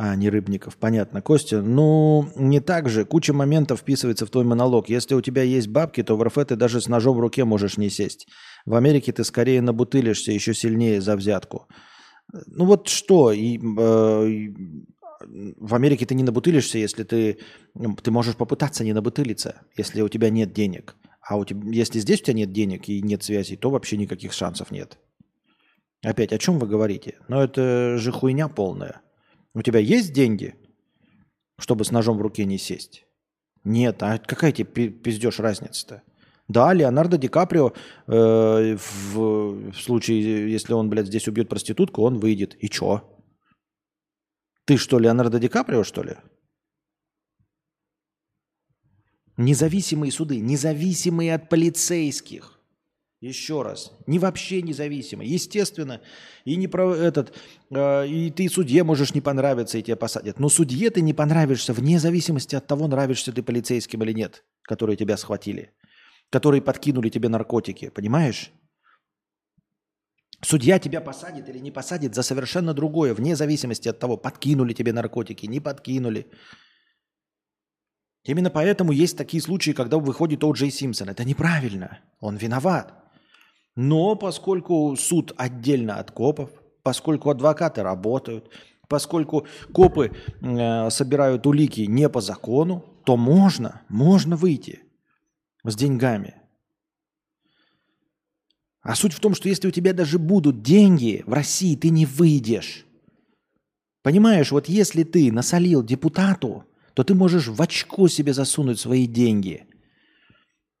А, 0.00 0.14
не 0.14 0.30
Рыбников, 0.30 0.76
понятно. 0.76 1.22
Костя, 1.22 1.60
ну, 1.60 2.28
не 2.36 2.60
так 2.60 2.88
же. 2.88 3.04
Куча 3.04 3.32
моментов 3.32 3.80
вписывается 3.80 4.26
в 4.26 4.30
твой 4.30 4.44
монолог. 4.44 4.88
Если 4.88 5.16
у 5.16 5.20
тебя 5.20 5.42
есть 5.42 5.66
бабки, 5.66 6.04
то 6.04 6.16
в 6.16 6.22
РФ 6.22 6.34
ты 6.46 6.54
даже 6.54 6.80
с 6.80 6.86
ножом 6.86 7.16
в 7.16 7.20
руке 7.20 7.44
можешь 7.44 7.78
не 7.78 7.90
сесть. 7.90 8.28
В 8.64 8.76
Америке 8.76 9.12
ты 9.12 9.24
скорее 9.24 9.60
набутылишься 9.60 10.30
еще 10.30 10.54
сильнее 10.54 11.00
за 11.00 11.16
взятку. 11.16 11.66
Ну 12.46 12.64
вот 12.66 12.86
что, 12.86 13.32
и, 13.32 13.58
э, 13.58 13.60
в 15.60 15.74
Америке 15.74 16.06
ты 16.06 16.14
не 16.14 16.22
набутылишься, 16.22 16.78
если 16.78 17.02
ты, 17.02 17.38
ты 18.04 18.10
можешь 18.12 18.36
попытаться 18.36 18.84
не 18.84 18.92
набутылиться, 18.92 19.62
если 19.76 20.02
у 20.02 20.08
тебя 20.08 20.30
нет 20.30 20.52
денег. 20.52 20.94
А 21.28 21.36
у 21.36 21.44
тебя, 21.44 21.60
если 21.72 21.98
здесь 21.98 22.20
у 22.20 22.24
тебя 22.24 22.34
нет 22.34 22.52
денег 22.52 22.88
и 22.88 23.02
нет 23.02 23.24
связей, 23.24 23.56
то 23.56 23.68
вообще 23.70 23.96
никаких 23.96 24.32
шансов 24.32 24.70
нет. 24.70 24.96
Опять, 26.04 26.32
о 26.32 26.38
чем 26.38 26.60
вы 26.60 26.68
говорите? 26.68 27.16
Ну 27.26 27.40
это 27.40 27.98
же 27.98 28.12
хуйня 28.12 28.46
полная. 28.46 29.00
У 29.58 29.62
тебя 29.62 29.80
есть 29.80 30.12
деньги, 30.12 30.54
чтобы 31.58 31.84
с 31.84 31.90
ножом 31.90 32.16
в 32.16 32.22
руке 32.22 32.44
не 32.44 32.58
сесть? 32.58 33.06
Нет, 33.64 34.00
а 34.04 34.18
какая 34.18 34.52
тебе 34.52 34.88
пиздешь 34.88 35.40
разница-то? 35.40 36.02
Да, 36.46 36.72
Леонардо 36.72 37.18
Ди 37.18 37.26
Каприо 37.26 37.72
э, 38.06 38.76
в, 38.76 39.72
в 39.72 39.74
случае, 39.74 40.48
если 40.52 40.74
он, 40.74 40.88
блядь, 40.88 41.08
здесь 41.08 41.26
убьет 41.26 41.48
проститутку, 41.48 42.02
он 42.02 42.20
выйдет. 42.20 42.56
И 42.60 42.68
чё? 42.68 43.02
Ты 44.64 44.76
что, 44.76 45.00
Леонардо 45.00 45.40
Ди 45.40 45.48
Каприо, 45.48 45.82
что 45.82 46.04
ли? 46.04 46.14
Независимые 49.36 50.12
суды, 50.12 50.38
независимые 50.38 51.34
от 51.34 51.48
полицейских. 51.48 52.57
Еще 53.20 53.62
раз, 53.62 53.92
не 54.06 54.20
вообще 54.20 54.62
независимо. 54.62 55.24
Естественно, 55.24 56.00
и 56.44 56.54
не 56.54 56.68
про 56.68 56.94
этот, 56.94 57.34
э, 57.70 58.06
и 58.06 58.30
ты 58.30 58.48
судье 58.48 58.84
можешь 58.84 59.12
не 59.12 59.20
понравиться, 59.20 59.76
и 59.76 59.82
тебя 59.82 59.96
посадят. 59.96 60.38
Но 60.38 60.48
судье 60.48 60.90
ты 60.90 61.00
не 61.00 61.12
понравишься 61.12 61.72
вне 61.72 61.98
зависимости 61.98 62.54
от 62.54 62.68
того, 62.68 62.86
нравишься 62.86 63.32
ты 63.32 63.42
полицейским 63.42 64.04
или 64.04 64.12
нет, 64.12 64.44
которые 64.62 64.96
тебя 64.96 65.16
схватили, 65.16 65.72
которые 66.30 66.62
подкинули 66.62 67.08
тебе 67.08 67.28
наркотики, 67.28 67.88
понимаешь? 67.88 68.52
Судья 70.40 70.78
тебя 70.78 71.00
посадит 71.00 71.48
или 71.48 71.58
не 71.58 71.72
посадит 71.72 72.14
за 72.14 72.22
совершенно 72.22 72.72
другое, 72.72 73.14
вне 73.14 73.34
зависимости 73.34 73.88
от 73.88 73.98
того, 73.98 74.16
подкинули 74.16 74.72
тебе 74.72 74.92
наркотики, 74.92 75.46
не 75.46 75.58
подкинули. 75.58 76.30
Именно 78.22 78.50
поэтому 78.50 78.92
есть 78.92 79.16
такие 79.16 79.42
случаи, 79.42 79.72
когда 79.72 79.98
выходит 79.98 80.44
О. 80.44 80.52
Джей 80.52 80.70
Симпсон. 80.70 81.08
Это 81.08 81.24
неправильно. 81.24 81.98
Он 82.20 82.36
виноват. 82.36 82.94
Но 83.80 84.16
поскольку 84.16 84.96
суд 84.96 85.32
отдельно 85.36 86.00
от 86.00 86.10
копов, 86.10 86.50
поскольку 86.82 87.30
адвокаты 87.30 87.84
работают, 87.84 88.50
поскольку 88.88 89.46
копы 89.72 90.10
э, 90.40 90.90
собирают 90.90 91.46
улики 91.46 91.82
не 91.82 92.08
по 92.08 92.20
закону, 92.20 92.84
то 93.04 93.16
можно, 93.16 93.82
можно 93.88 94.34
выйти 94.34 94.80
с 95.62 95.76
деньгами. 95.76 96.34
А 98.82 98.96
суть 98.96 99.12
в 99.12 99.20
том, 99.20 99.32
что 99.36 99.48
если 99.48 99.68
у 99.68 99.70
тебя 99.70 99.92
даже 99.92 100.18
будут 100.18 100.60
деньги, 100.60 101.22
в 101.24 101.32
России 101.32 101.76
ты 101.76 101.90
не 101.90 102.04
выйдешь. 102.04 102.84
Понимаешь, 104.02 104.50
вот 104.50 104.68
если 104.68 105.04
ты 105.04 105.30
насолил 105.30 105.84
депутату, 105.84 106.64
то 106.94 107.04
ты 107.04 107.14
можешь 107.14 107.46
в 107.46 107.62
очко 107.62 108.08
себе 108.08 108.32
засунуть 108.32 108.80
свои 108.80 109.06
деньги. 109.06 109.67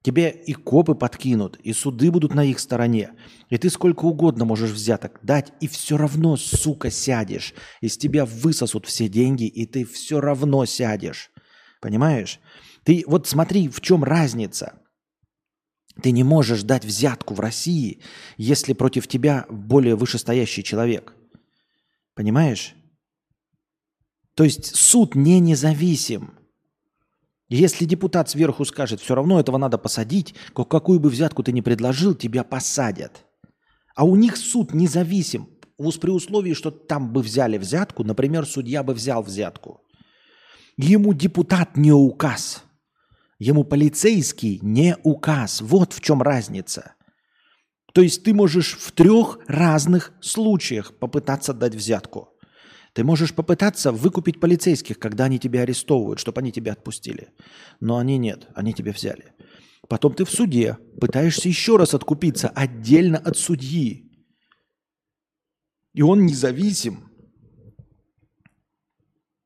Тебе 0.02 0.30
и 0.30 0.52
копы 0.52 0.94
подкинут, 0.94 1.56
и 1.56 1.72
суды 1.72 2.10
будут 2.10 2.32
на 2.32 2.44
их 2.44 2.60
стороне. 2.60 3.10
И 3.50 3.58
ты 3.58 3.68
сколько 3.68 4.04
угодно 4.04 4.44
можешь 4.44 4.70
взяток 4.70 5.18
дать, 5.22 5.52
и 5.60 5.66
все 5.66 5.96
равно, 5.96 6.36
сука, 6.36 6.90
сядешь. 6.90 7.52
Из 7.80 7.96
тебя 7.96 8.24
высосут 8.24 8.86
все 8.86 9.08
деньги, 9.08 9.44
и 9.44 9.66
ты 9.66 9.84
все 9.84 10.20
равно 10.20 10.64
сядешь. 10.66 11.30
Понимаешь? 11.80 12.38
Ты 12.84 13.02
вот 13.06 13.26
смотри, 13.26 13.68
в 13.68 13.80
чем 13.80 14.04
разница. 14.04 14.80
Ты 16.00 16.12
не 16.12 16.22
можешь 16.22 16.62
дать 16.62 16.84
взятку 16.84 17.34
в 17.34 17.40
России, 17.40 18.00
если 18.36 18.74
против 18.74 19.08
тебя 19.08 19.46
более 19.50 19.96
вышестоящий 19.96 20.62
человек. 20.62 21.14
Понимаешь? 22.14 22.74
То 24.34 24.44
есть 24.44 24.76
суд 24.76 25.16
не 25.16 25.40
независим. 25.40 26.37
Если 27.48 27.86
депутат 27.86 28.28
сверху 28.28 28.64
скажет, 28.64 29.00
все 29.00 29.14
равно 29.14 29.40
этого 29.40 29.56
надо 29.56 29.78
посадить, 29.78 30.34
какую 30.54 31.00
бы 31.00 31.08
взятку 31.08 31.42
ты 31.42 31.52
ни 31.52 31.62
предложил, 31.62 32.14
тебя 32.14 32.44
посадят. 32.44 33.24
А 33.94 34.04
у 34.04 34.16
них 34.16 34.36
суд 34.36 34.74
независим. 34.74 35.48
При 36.00 36.10
условии, 36.10 36.54
что 36.54 36.70
там 36.70 37.12
бы 37.12 37.22
взяли 37.22 37.56
взятку, 37.56 38.04
например, 38.04 38.46
судья 38.46 38.82
бы 38.82 38.94
взял 38.94 39.22
взятку. 39.22 39.80
Ему 40.76 41.14
депутат 41.14 41.76
не 41.76 41.92
указ. 41.92 42.64
Ему 43.38 43.64
полицейский 43.64 44.58
не 44.60 44.96
указ. 45.04 45.60
Вот 45.60 45.92
в 45.92 46.00
чем 46.00 46.20
разница. 46.20 46.94
То 47.94 48.02
есть 48.02 48.24
ты 48.24 48.34
можешь 48.34 48.76
в 48.76 48.92
трех 48.92 49.38
разных 49.46 50.12
случаях 50.20 50.96
попытаться 50.98 51.54
дать 51.54 51.74
взятку. 51.74 52.28
Ты 52.98 53.04
можешь 53.04 53.32
попытаться 53.32 53.92
выкупить 53.92 54.40
полицейских, 54.40 54.98
когда 54.98 55.26
они 55.26 55.38
тебя 55.38 55.60
арестовывают, 55.60 56.18
чтобы 56.18 56.40
они 56.40 56.50
тебя 56.50 56.72
отпустили. 56.72 57.28
Но 57.78 57.96
они 57.96 58.18
нет, 58.18 58.48
они 58.56 58.74
тебя 58.74 58.90
взяли. 58.90 59.34
Потом 59.88 60.14
ты 60.14 60.24
в 60.24 60.30
суде 60.32 60.78
пытаешься 61.00 61.48
еще 61.48 61.76
раз 61.76 61.94
откупиться 61.94 62.48
отдельно 62.48 63.18
от 63.18 63.38
судьи. 63.38 64.10
И 65.94 66.02
он 66.02 66.26
независим. 66.26 67.08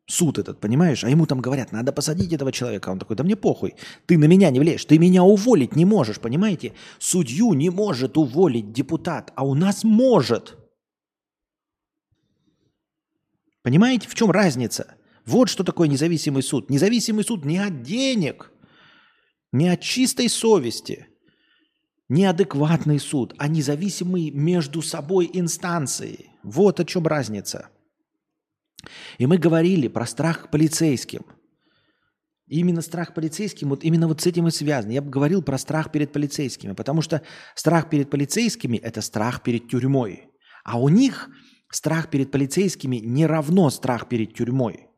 Суд 0.09 0.39
этот, 0.39 0.59
понимаешь? 0.59 1.05
А 1.05 1.11
ему 1.11 1.27
там 1.27 1.43
говорят, 1.43 1.73
надо 1.73 1.93
посадить 1.93 2.33
этого 2.33 2.53
человека. 2.53 2.89
Он 2.89 2.99
такой, 2.99 3.17
да 3.17 3.23
мне 3.23 3.37
похуй. 3.37 3.75
Ты 4.07 4.17
на 4.17 4.25
меня 4.25 4.49
не 4.49 4.61
влезешь. 4.61 4.87
Ты 4.87 4.99
меня 4.99 5.25
уволить 5.25 5.77
не 5.77 5.85
можешь, 5.85 6.21
понимаете? 6.21 6.73
Судью 6.99 7.53
не 7.53 7.69
может 7.69 8.17
уволить 8.17 8.73
депутат, 8.73 9.31
а 9.37 9.45
у 9.45 9.53
нас 9.53 9.85
может. 9.85 10.57
Понимаете, 13.63 14.09
в 14.09 14.15
чем 14.15 14.31
разница? 14.31 14.97
Вот 15.25 15.49
что 15.49 15.63
такое 15.63 15.89
независимый 15.89 16.43
суд. 16.43 16.69
Независимый 16.69 17.25
суд 17.25 17.45
не 17.45 17.59
от 17.59 17.83
денег, 17.83 18.51
не 19.53 19.69
от 19.69 19.81
чистой 19.81 20.29
совести, 20.29 21.07
не 22.09 22.25
адекватный 22.25 22.99
суд, 22.99 23.35
а 23.39 23.49
независимый 23.49 24.31
между 24.31 24.83
собой 24.83 25.31
инстанции. 25.33 26.31
Вот 26.43 26.81
о 26.81 26.85
чем 26.85 27.07
разница. 27.07 27.69
И 29.19 29.27
мы 29.27 29.39
говорили 29.39 29.87
про 29.89 30.07
страх 30.07 30.51
полицейским. 30.51 31.25
именно 32.49 32.83
страх 32.83 33.15
полицейским, 33.15 33.71
вот 33.71 33.83
именно 33.83 34.07
вот 34.09 34.21
с 34.21 34.27
этим 34.27 34.49
и 34.49 34.51
связан. 34.51 34.91
Я 34.91 35.01
бы 35.01 35.09
говорил 35.09 35.41
про 35.41 35.57
страх 35.57 35.91
перед 35.91 36.13
полицейскими, 36.13 36.73
потому 36.73 37.01
что 37.01 37.23
страх 37.55 37.89
перед 37.89 38.11
полицейскими– 38.11 38.77
это 38.83 39.01
страх 39.01 39.43
перед 39.43 39.69
тюрьмой. 39.69 40.29
А 40.65 40.79
у 40.79 40.91
них 40.91 41.31
Страх 41.73 42.11
перед 42.11 42.31
полицейскими 42.31 42.97
не 42.97 43.27
равно 43.27 43.71
страх 43.71 44.07
перед 44.07 44.35
тюрьмой. 44.35 44.89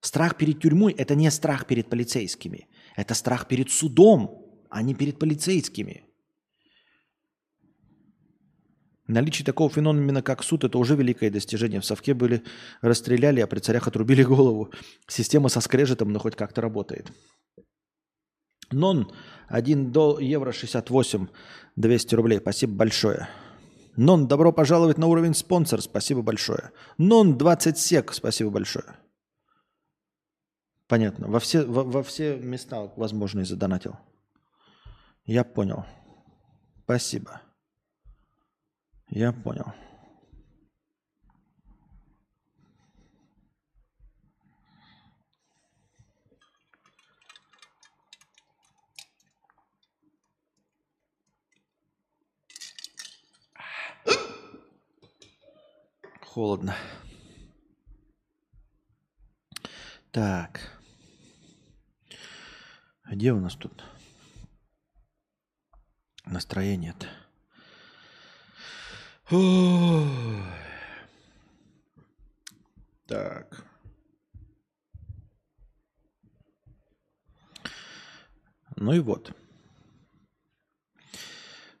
Страх 0.00 0.36
перед 0.36 0.60
тюрьмой– 0.60 0.92
это 0.98 1.14
не 1.14 1.30
страх 1.30 1.66
перед 1.66 1.88
полицейскими. 1.88 2.66
Это 2.96 3.14
страх 3.14 3.46
перед 3.46 3.70
судом, 3.70 4.64
а 4.68 4.82
не 4.82 4.94
перед 4.94 5.20
полицейскими. 5.20 6.04
Наличие 9.06 9.46
такого 9.46 9.70
феномена, 9.70 10.22
как 10.22 10.42
суд, 10.42 10.64
это 10.64 10.76
уже 10.76 10.96
великое 10.96 11.30
достижение. 11.30 11.80
В 11.80 11.84
Совке 11.84 12.14
были 12.14 12.42
расстреляли, 12.80 13.40
а 13.40 13.46
при 13.46 13.60
царях 13.60 13.86
отрубили 13.86 14.24
голову. 14.24 14.72
Система 15.06 15.48
со 15.48 15.60
скрежетом, 15.60 16.12
но 16.12 16.18
хоть 16.18 16.34
как-то 16.34 16.60
работает. 16.62 17.12
Нон 18.72 19.12
1 19.48 19.92
до 19.92 20.18
евро 20.18 20.50
68, 20.50 21.28
200 21.76 22.14
рублей. 22.16 22.38
Спасибо 22.40 22.72
большое. 22.74 23.28
Нон, 24.00 24.26
добро 24.26 24.50
пожаловать 24.50 24.96
на 24.96 25.08
уровень 25.08 25.34
спонсор, 25.34 25.82
спасибо 25.82 26.22
большое. 26.22 26.70
Нон 26.96 27.36
20 27.36 27.76
сек, 27.76 28.14
спасибо 28.14 28.48
большое. 28.48 28.96
Понятно. 30.88 31.28
Во 31.28 31.38
все, 31.38 31.66
во, 31.66 31.84
во 31.84 32.02
все 32.02 32.38
места 32.38 32.90
возможные 32.96 33.44
задонатил. 33.44 33.98
Я 35.26 35.44
понял. 35.44 35.84
Спасибо. 36.84 37.42
Я 39.10 39.34
понял. 39.34 39.74
Холодно. 56.32 56.76
Так. 60.12 60.60
А 63.02 63.16
где 63.16 63.32
у 63.32 63.40
нас 63.40 63.56
тут 63.56 63.82
настроение-то? 66.26 67.08
Так. 73.08 73.66
Ну 78.76 78.92
и 78.92 79.00
вот. 79.00 79.39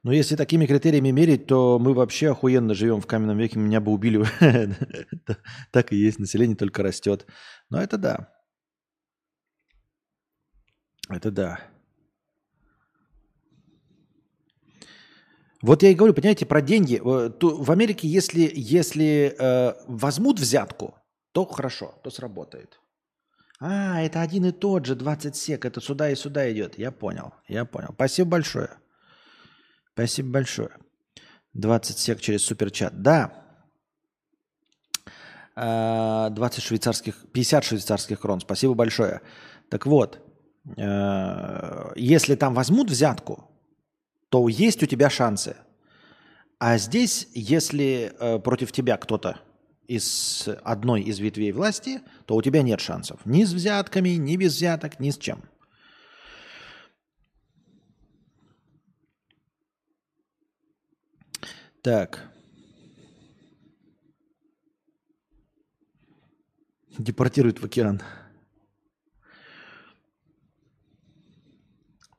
Но 0.02 0.12
если 0.12 0.34
такими 0.34 0.66
критериями 0.66 1.10
мерить, 1.10 1.46
то 1.46 1.78
мы 1.78 1.92
вообще 1.92 2.30
охуенно 2.30 2.74
живем 2.74 3.00
в 3.00 3.06
каменном 3.06 3.36
веке, 3.36 3.58
меня 3.58 3.80
бы 3.80 3.92
убили. 3.92 4.24
Так 5.72 5.92
и 5.92 5.96
есть, 5.96 6.18
население 6.18 6.56
только 6.56 6.82
растет. 6.82 7.26
Но 7.68 7.80
это 7.82 7.98
да. 7.98 8.32
Это 11.10 11.30
да. 11.30 11.60
Вот 15.62 15.82
я 15.82 15.90
и 15.90 15.94
говорю, 15.94 16.14
понимаете, 16.14 16.46
про 16.46 16.62
деньги. 16.62 16.96
Э, 16.96 17.30
в 17.38 17.70
Америке, 17.70 18.08
если, 18.08 18.50
если 18.54 19.34
э, 19.38 19.74
возьмут 19.86 20.40
взятку, 20.40 20.94
то 21.32 21.44
хорошо, 21.44 21.94
то 22.02 22.10
сработает. 22.10 22.80
А, 23.60 24.00
это 24.00 24.22
один 24.22 24.46
и 24.46 24.52
тот 24.52 24.86
же 24.86 24.94
20 24.94 25.36
сек, 25.36 25.66
это 25.66 25.82
сюда 25.82 26.10
и 26.10 26.14
сюда 26.14 26.50
идет. 26.50 26.78
Я 26.78 26.90
понял, 26.90 27.34
я 27.46 27.66
понял. 27.66 27.90
Спасибо 27.92 28.30
большое. 28.30 28.70
Спасибо 30.00 30.30
большое. 30.30 30.70
20 31.52 31.98
сек 31.98 32.20
через 32.22 32.42
суперчат. 32.42 33.02
Да. 33.02 33.34
20 35.54 35.58
а, 35.58 36.50
швейцарских, 36.58 37.26
50 37.30 37.64
швейцарских 37.64 38.18
крон. 38.18 38.40
Спасибо 38.40 38.72
большое. 38.72 39.20
Так 39.68 39.84
вот, 39.84 40.20
э, 40.78 41.92
если 41.96 42.34
там 42.34 42.54
возьмут 42.54 42.88
взятку, 42.88 43.50
то 44.30 44.48
есть 44.48 44.82
у 44.82 44.86
тебя 44.86 45.10
шансы. 45.10 45.54
А 46.58 46.78
здесь, 46.78 47.28
если 47.34 48.14
э, 48.18 48.38
против 48.38 48.72
тебя 48.72 48.96
кто-то 48.96 49.38
из 49.86 50.48
одной 50.64 51.02
из 51.02 51.18
ветвей 51.18 51.52
власти, 51.52 52.00
то 52.24 52.36
у 52.36 52.42
тебя 52.42 52.62
нет 52.62 52.80
шансов. 52.80 53.20
Ни 53.26 53.44
с 53.44 53.52
взятками, 53.52 54.10
ни 54.10 54.36
без 54.36 54.54
взяток, 54.54 54.98
ни 54.98 55.10
с 55.10 55.18
чем. 55.18 55.42
Так. 61.82 62.30
Депортируют 66.98 67.60
в 67.60 67.64
океан. 67.64 68.02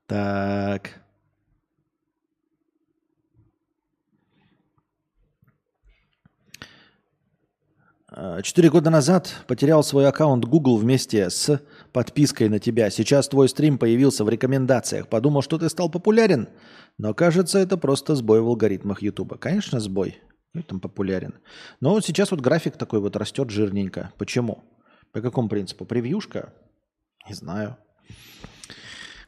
Так. 0.07 1.01
А, 8.13 8.41
четыре 8.41 8.69
года 8.69 8.89
назад 8.89 9.43
потерял 9.47 9.83
свой 9.83 10.07
аккаунт 10.07 10.43
Google 10.43 10.77
вместе 10.77 11.29
с 11.29 11.61
подпиской 11.93 12.49
на 12.49 12.59
тебя. 12.59 12.89
Сейчас 12.89 13.29
твой 13.29 13.47
стрим 13.47 13.77
появился 13.77 14.25
в 14.25 14.29
рекомендациях. 14.29 15.07
Подумал, 15.07 15.41
что 15.43 15.57
ты 15.57 15.69
стал 15.69 15.89
популярен, 15.89 16.49
но 16.97 17.13
кажется, 17.13 17.59
это 17.59 17.77
просто 17.77 18.15
сбой 18.15 18.41
в 18.41 18.47
алгоритмах 18.47 19.01
YouTube. 19.01 19.39
Конечно, 19.39 19.79
сбой. 19.79 20.19
Там 20.67 20.79
популярен. 20.79 21.35
Но 21.79 21.91
вот 21.91 22.05
сейчас 22.05 22.31
вот 22.31 22.41
график 22.41 22.75
такой 22.77 22.99
вот 22.99 23.15
растет 23.15 23.49
жирненько. 23.49 24.11
Почему? 24.17 24.63
По 25.13 25.21
какому 25.21 25.47
принципу? 25.49 25.85
Превьюшка? 25.85 26.53
Не 27.27 27.33
знаю. 27.33 27.77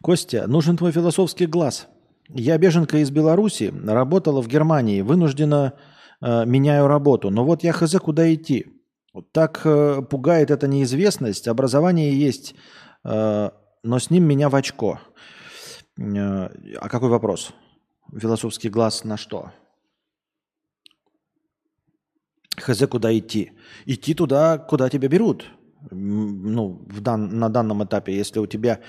Костя, 0.02 0.48
нужен 0.48 0.76
твой 0.76 0.92
философский 0.92 1.46
глаз. 1.46 1.88
Я 2.30 2.58
беженка 2.58 2.98
из 2.98 3.10
Беларуси, 3.10 3.74
работала 3.86 4.42
в 4.42 4.48
Германии, 4.48 5.02
вынуждена 5.02 5.74
э, 6.22 6.46
меняю 6.46 6.88
работу. 6.88 7.30
Но 7.30 7.46
вот 7.46 7.64
я 7.64 7.72
хз, 7.72 7.96
куда 8.00 8.34
идти. 8.34 8.68
Вот 9.14 9.32
так 9.32 9.62
э, 9.64 10.02
пугает 10.10 10.52
эта 10.52 10.68
неизвестность. 10.68 11.48
Образование 11.48 12.18
есть, 12.18 12.56
э, 13.06 13.50
но 13.84 14.00
с 14.00 14.10
ним 14.10 14.24
меня 14.26 14.50
в 14.50 14.56
очко. 14.56 15.00
Э, 15.98 16.50
а 16.80 16.90
какой 16.90 17.10
вопрос? 17.10 17.54
Философский 18.12 18.70
глаз 18.70 19.04
на 19.04 19.18
что? 19.18 19.52
Хз, 22.58 22.88
куда 22.88 23.18
идти? 23.18 23.52
Идти 23.86 24.14
туда, 24.14 24.58
куда 24.58 24.90
тебя 24.90 25.08
берут. 25.08 25.46
Ну, 25.92 26.86
в 26.88 27.02
дан, 27.02 27.40
на 27.40 27.50
данном 27.50 27.84
этапе, 27.84 28.16
если 28.16 28.40
у 28.40 28.48
тебя, 28.48 28.80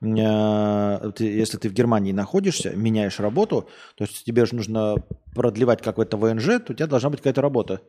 э, 0.00 1.12
ты, 1.14 1.24
если 1.24 1.58
ты 1.58 1.68
в 1.68 1.72
Германии 1.72 2.12
находишься, 2.12 2.74
меняешь 2.74 3.20
работу, 3.20 3.68
то 3.94 4.04
есть 4.04 4.24
тебе 4.24 4.46
же 4.46 4.56
нужно 4.56 4.96
продлевать 5.34 5.82
какой-то 5.82 6.16
ВНЖ, 6.16 6.60
то 6.60 6.72
у 6.72 6.74
тебя 6.74 6.86
должна 6.86 7.10
быть 7.10 7.20
какая-то 7.20 7.42
работа. 7.42 7.82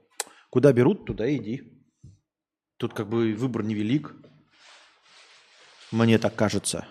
Куда 0.50 0.74
берут, 0.74 1.06
туда 1.06 1.34
иди. 1.34 1.64
Тут 2.78 2.94
как 2.94 3.10
бы 3.10 3.34
выбор 3.34 3.64
невелик. 3.64 4.14
Мне 5.92 6.20
так 6.20 6.36
кажется. 6.36 6.86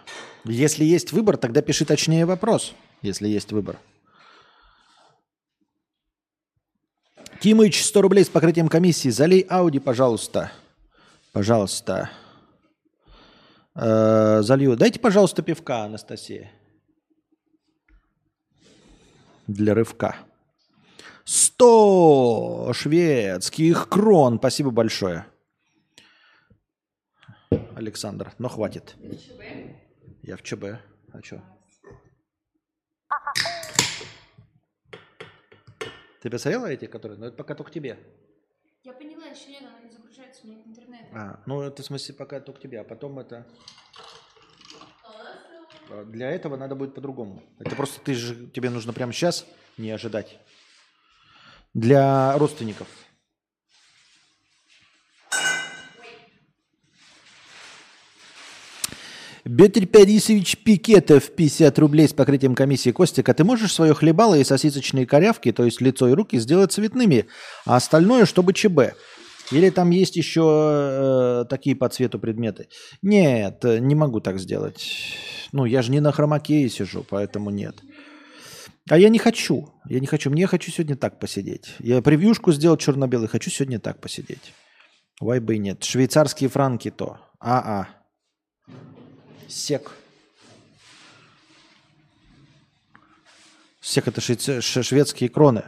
Если 0.45 0.85
есть 0.85 1.13
выбор, 1.13 1.37
тогда 1.37 1.61
пиши 1.63 1.85
точнее 1.85 2.25
вопрос, 2.25 2.75
если 3.03 3.29
есть 3.29 3.53
выбор. 3.53 3.79
Кимыч, 7.41 7.83
100 7.83 8.03
рублей 8.03 8.25
с 8.25 8.29
покрытием 8.29 8.69
комиссии. 8.69 9.09
Залей 9.09 9.41
Ауди, 9.41 9.79
пожалуйста. 9.79 10.53
Пожалуйста. 11.33 12.11
Э, 13.75 14.43
залью. 14.43 14.77
Дайте, 14.77 15.01
пожалуйста, 15.01 15.43
пивка, 15.43 15.85
Анастасия. 15.85 16.53
Для 19.47 19.75
рывка. 19.75 20.17
100 21.25 22.73
шведских 22.75 23.89
крон. 23.89 24.39
Спасибо 24.39 24.71
большое. 24.71 25.25
Александр, 27.75 28.33
но 28.39 28.49
хватит. 28.49 28.97
Я 30.23 30.37
в 30.37 30.43
ЧБ. 30.43 30.65
А 31.13 31.23
что? 31.23 31.43
Ты 36.21 36.29
посмотрела 36.29 36.67
эти, 36.67 36.85
которые? 36.87 37.19
Ну, 37.19 37.27
это 37.27 37.37
пока 37.37 37.55
только 37.55 37.71
тебе. 37.71 37.99
Я 38.83 38.93
поняла, 38.93 39.27
еще 39.27 39.49
нет, 39.49 39.63
она 39.63 39.81
не 39.81 39.91
загружается, 39.91 40.43
у 40.45 40.47
меня 40.49 40.59
нет 40.59 40.67
интернета. 40.69 41.07
А, 41.13 41.43
ну 41.47 41.63
это 41.63 41.83
в 41.83 41.87
смысле 41.87 42.15
пока 42.15 42.41
только 42.41 42.61
тебе, 42.61 42.81
а 42.81 42.85
потом 42.85 43.19
это... 43.19 43.47
А, 45.91 46.05
Для 46.05 46.31
этого 46.31 46.57
надо 46.57 46.75
будет 46.75 46.95
по-другому. 46.95 47.43
Это 47.59 47.75
просто 47.75 48.01
ты 48.03 48.15
же, 48.15 48.47
тебе 48.49 48.71
нужно 48.71 48.93
прямо 48.93 49.13
сейчас 49.13 49.47
не 49.79 49.91
ожидать. 49.91 50.39
Для 51.73 52.37
родственников. 52.39 52.89
Петр 59.57 59.87
Борисович 59.87 60.59
Пикетов, 60.59 61.31
50 61.31 61.79
рублей 61.79 62.07
с 62.07 62.13
покрытием 62.13 62.55
комиссии. 62.55 62.91
Костик, 62.91 63.29
а 63.29 63.35
ты 63.35 63.43
можешь 63.43 63.73
свое 63.73 63.95
хлебало 63.95 64.37
и 64.37 64.45
сосисочные 64.45 65.07
корявки, 65.07 65.51
то 65.51 65.65
есть 65.65 65.81
лицо 65.81 66.09
и 66.09 66.13
руки, 66.13 66.39
сделать 66.39 66.73
цветными, 66.73 67.27
а 67.65 67.77
остальное, 67.77 68.27
чтобы 68.27 68.53
ЧБ? 68.53 68.95
Или 69.51 69.71
там 69.71 69.91
есть 69.91 70.15
еще 70.15 71.43
э, 71.43 71.45
такие 71.49 71.75
по 71.75 71.89
цвету 71.89 72.21
предметы? 72.21 72.69
Нет, 73.03 73.65
не 73.65 73.95
могу 73.97 74.21
так 74.21 74.39
сделать. 74.39 75.17
Ну, 75.53 75.65
я 75.65 75.83
же 75.83 75.91
не 75.91 76.01
на 76.01 76.13
хромакее 76.13 76.69
сижу, 76.69 77.05
поэтому 77.09 77.51
нет. 77.51 77.77
А 78.89 78.99
я 78.99 79.09
не 79.09 79.19
хочу. 79.19 79.73
Я 79.89 79.99
не 79.99 80.07
хочу. 80.07 80.31
Мне 80.31 80.47
хочу 80.47 80.71
сегодня 80.71 80.97
так 80.97 81.19
посидеть. 81.19 81.75
Я 81.81 82.03
превьюшку 82.03 82.53
сделал 82.53 82.77
черно-белый. 82.77 83.27
Хочу 83.27 83.51
сегодня 83.51 83.81
так 83.81 84.01
посидеть. 84.01 84.53
Вай 85.21 85.41
бы 85.41 85.57
и 85.57 85.59
нет. 85.59 85.83
Швейцарские 85.83 86.49
франки 86.49 86.91
то. 86.91 87.19
А-а. 87.41 87.89
Сек. 89.51 89.91
Сек 93.81 94.07
это 94.09 94.21
шведские 94.21 95.29
кроны. 95.29 95.65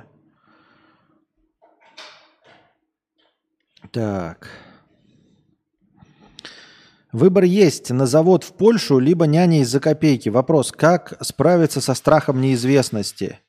Так. 3.90 4.49
Выбор 7.11 7.45
есть 7.45 7.90
на 7.90 8.07
завод 8.07 8.45
в 8.45 8.53
Польшу, 8.53 8.99
либо 8.99 9.27
няней 9.27 9.64
за 9.64 9.81
копейки. 9.81 10.31
Вопрос, 10.31 10.73
как 10.73 11.14
справиться 11.21 11.81
со 11.81 11.95
страхом 11.95 12.40
неизвестности? 12.40 13.40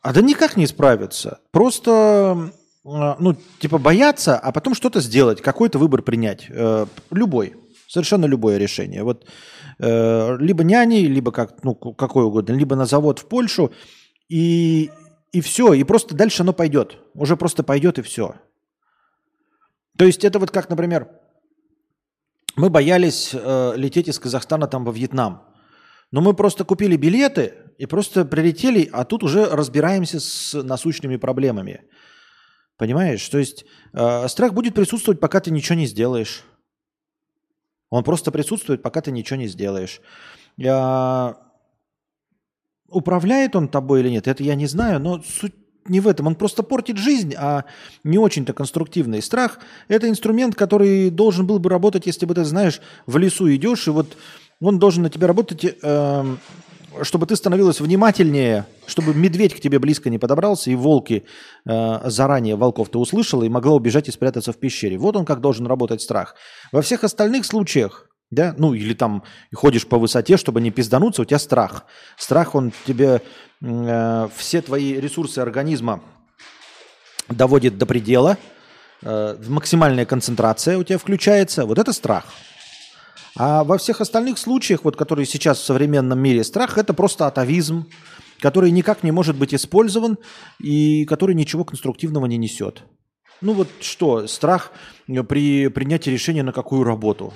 А 0.00 0.14
да 0.14 0.22
никак 0.22 0.56
не 0.56 0.66
справиться. 0.66 1.40
Просто, 1.50 2.52
э, 2.84 3.14
ну, 3.18 3.36
типа 3.58 3.76
бояться, 3.78 4.38
а 4.38 4.52
потом 4.52 4.74
что-то 4.74 5.00
сделать, 5.00 5.42
какой-то 5.42 5.78
выбор 5.78 6.02
принять. 6.02 6.46
Э, 6.48 6.86
Любой. 7.10 7.54
Совершенно 7.88 8.26
любое 8.26 8.58
решение. 8.58 9.02
Вот 9.02 9.26
э, 9.78 10.36
либо 10.40 10.62
няней, 10.62 11.06
либо 11.06 11.32
как, 11.32 11.64
ну, 11.64 11.74
какой 11.74 12.24
угодно, 12.24 12.52
либо 12.52 12.76
на 12.76 12.84
завод 12.84 13.18
в 13.18 13.26
Польшу, 13.28 13.72
и, 14.28 14.90
и 15.32 15.40
все, 15.40 15.72
и 15.72 15.84
просто 15.84 16.14
дальше 16.14 16.42
оно 16.42 16.52
пойдет. 16.52 16.98
Уже 17.14 17.36
просто 17.36 17.62
пойдет 17.62 17.98
и 17.98 18.02
все. 18.02 18.34
То 19.96 20.04
есть 20.04 20.22
это 20.22 20.38
вот 20.38 20.50
как, 20.50 20.68
например, 20.68 21.08
мы 22.56 22.68
боялись 22.68 23.30
э, 23.32 23.72
лететь 23.76 24.08
из 24.08 24.18
Казахстана 24.18 24.66
там 24.66 24.84
во 24.84 24.92
Вьетнам. 24.92 25.44
Но 26.10 26.20
мы 26.20 26.34
просто 26.34 26.64
купили 26.64 26.96
билеты 26.96 27.54
и 27.78 27.86
просто 27.86 28.26
прилетели, 28.26 28.90
а 28.92 29.04
тут 29.04 29.22
уже 29.22 29.46
разбираемся 29.46 30.20
с 30.20 30.62
насущными 30.62 31.16
проблемами. 31.16 31.84
Понимаешь? 32.76 33.26
То 33.30 33.38
есть 33.38 33.64
э, 33.94 34.28
страх 34.28 34.52
будет 34.52 34.74
присутствовать, 34.74 35.20
пока 35.20 35.40
ты 35.40 35.50
ничего 35.50 35.78
не 35.78 35.86
сделаешь. 35.86 36.44
Он 37.90 38.04
просто 38.04 38.30
присутствует, 38.30 38.82
пока 38.82 39.00
ты 39.00 39.10
ничего 39.10 39.38
не 39.38 39.46
сделаешь. 39.48 40.00
Я- 40.56 41.36
Управляет 42.90 43.54
он 43.54 43.68
тобой 43.68 44.00
или 44.00 44.08
нет, 44.08 44.26
это 44.26 44.42
я 44.42 44.54
не 44.54 44.66
знаю, 44.66 44.98
но 44.98 45.20
суть 45.22 45.54
не 45.88 46.00
в 46.00 46.08
этом. 46.08 46.26
Он 46.26 46.34
просто 46.34 46.62
портит 46.62 46.96
жизнь, 46.96 47.34
а 47.36 47.64
не 48.02 48.16
очень-то 48.18 48.52
конструктивный. 48.54 49.20
Страх– 49.22 49.58
это 49.88 50.08
инструмент, 50.08 50.54
который 50.54 51.10
должен 51.10 51.46
был 51.46 51.58
бы 51.58 51.68
работать, 51.68 52.06
если 52.06 52.24
бы 52.26 52.34
ты, 52.34 52.44
знаешь, 52.44 52.80
в 53.06 53.18
лесу 53.18 53.54
идешь, 53.54 53.86
и 53.88 53.90
вот 53.90 54.16
он 54.60 54.78
должен 54.78 55.02
на 55.02 55.10
тебя 55.10 55.26
работать, 55.26 55.64
эм, 55.82 56.38
чтобы 57.02 57.26
ты 57.26 57.36
становилась 57.36 57.80
внимательнее, 57.80 58.66
чтобы 58.86 59.14
медведь 59.14 59.54
к 59.54 59.60
тебе 59.60 59.78
близко 59.78 60.10
не 60.10 60.18
подобрался, 60.18 60.70
и 60.70 60.74
волки 60.74 61.24
э, 61.66 62.00
заранее 62.10 62.56
волков 62.56 62.88
ты 62.90 62.98
услышала 62.98 63.44
и 63.44 63.48
могла 63.48 63.74
убежать 63.74 64.08
и 64.08 64.12
спрятаться 64.12 64.52
в 64.52 64.58
пещере. 64.58 64.98
Вот 64.98 65.16
он 65.16 65.24
как 65.24 65.40
должен 65.40 65.66
работать 65.66 66.02
страх. 66.02 66.34
Во 66.72 66.82
всех 66.82 67.04
остальных 67.04 67.44
случаях, 67.44 68.08
да, 68.30 68.54
ну 68.58 68.74
или 68.74 68.94
там 68.94 69.22
ходишь 69.54 69.86
по 69.86 69.98
высоте, 69.98 70.36
чтобы 70.36 70.60
не 70.60 70.70
пиздануться, 70.70 71.22
у 71.22 71.24
тебя 71.24 71.38
страх. 71.38 71.84
Страх, 72.16 72.54
он 72.54 72.72
тебе 72.86 73.22
э, 73.62 74.28
все 74.36 74.62
твои 74.62 75.00
ресурсы 75.00 75.38
организма 75.38 76.02
доводит 77.28 77.78
до 77.78 77.86
предела, 77.86 78.38
э, 79.02 79.36
максимальная 79.48 80.06
концентрация 80.06 80.78
у 80.78 80.84
тебя 80.84 80.98
включается, 80.98 81.66
вот 81.66 81.78
это 81.78 81.92
страх. 81.92 82.24
А 83.36 83.64
во 83.64 83.78
всех 83.78 84.00
остальных 84.00 84.38
случаях, 84.38 84.84
вот, 84.84 84.96
которые 84.96 85.26
сейчас 85.26 85.58
в 85.58 85.64
современном 85.64 86.18
мире, 86.18 86.44
страх– 86.44 86.78
это 86.78 86.94
просто 86.94 87.26
атовизм, 87.26 87.86
который 88.40 88.70
никак 88.70 89.02
не 89.02 89.10
может 89.10 89.36
быть 89.36 89.54
использован 89.54 90.18
и 90.58 91.04
который 91.04 91.34
ничего 91.34 91.64
конструктивного 91.64 92.26
не 92.26 92.36
несет. 92.36 92.84
Ну 93.40 93.52
вот 93.52 93.68
что, 93.80 94.26
страх 94.26 94.72
э, 95.06 95.22
при 95.22 95.68
принятии 95.68 96.10
решения 96.10 96.42
на 96.42 96.52
какую 96.52 96.84
работу? 96.84 97.32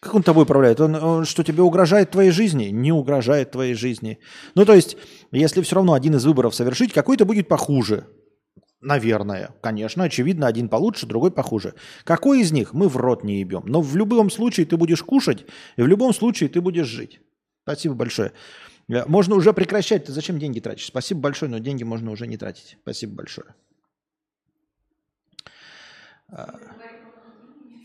Как 0.00 0.14
он 0.14 0.22
тобой 0.22 0.42
управляет? 0.42 0.80
Он, 0.80 0.94
он 0.96 1.24
что, 1.24 1.42
тебе 1.42 1.62
угрожает 1.62 2.10
твоей 2.10 2.30
жизни? 2.30 2.64
Не 2.64 2.92
угрожает 2.92 3.52
твоей 3.52 3.74
жизни. 3.74 4.18
Ну, 4.54 4.66
то 4.66 4.74
есть, 4.74 4.96
если 5.32 5.62
все 5.62 5.76
равно 5.76 5.94
один 5.94 6.14
из 6.16 6.26
выборов 6.26 6.54
совершить, 6.54 6.92
какой-то 6.92 7.24
будет 7.24 7.48
похуже. 7.48 8.06
Наверное. 8.84 9.50
Конечно, 9.62 10.04
очевидно, 10.04 10.46
один 10.46 10.68
получше, 10.68 11.06
другой 11.06 11.30
похуже. 11.30 11.74
Какой 12.04 12.40
из 12.42 12.52
них? 12.52 12.74
Мы 12.74 12.88
в 12.90 12.98
рот 12.98 13.24
не 13.24 13.38
ебем. 13.40 13.62
Но 13.64 13.80
в 13.80 13.96
любом 13.96 14.28
случае 14.30 14.66
ты 14.66 14.76
будешь 14.76 15.02
кушать, 15.02 15.46
и 15.76 15.82
в 15.82 15.86
любом 15.86 16.12
случае 16.12 16.50
ты 16.50 16.60
будешь 16.60 16.86
жить. 16.86 17.18
Спасибо 17.62 17.94
большое. 17.94 18.32
Э, 18.90 19.06
Можно 19.06 19.36
уже 19.36 19.54
прекращать. 19.54 20.04
Ты 20.04 20.12
зачем 20.12 20.38
деньги 20.38 20.60
тратишь? 20.60 20.86
Спасибо 20.86 21.20
большое, 21.22 21.50
но 21.50 21.58
деньги 21.58 21.82
можно 21.82 22.10
уже 22.10 22.26
не 22.26 22.36
тратить. 22.36 22.76
Спасибо 22.82 23.14
большое. 23.14 23.54
А, 26.28 26.54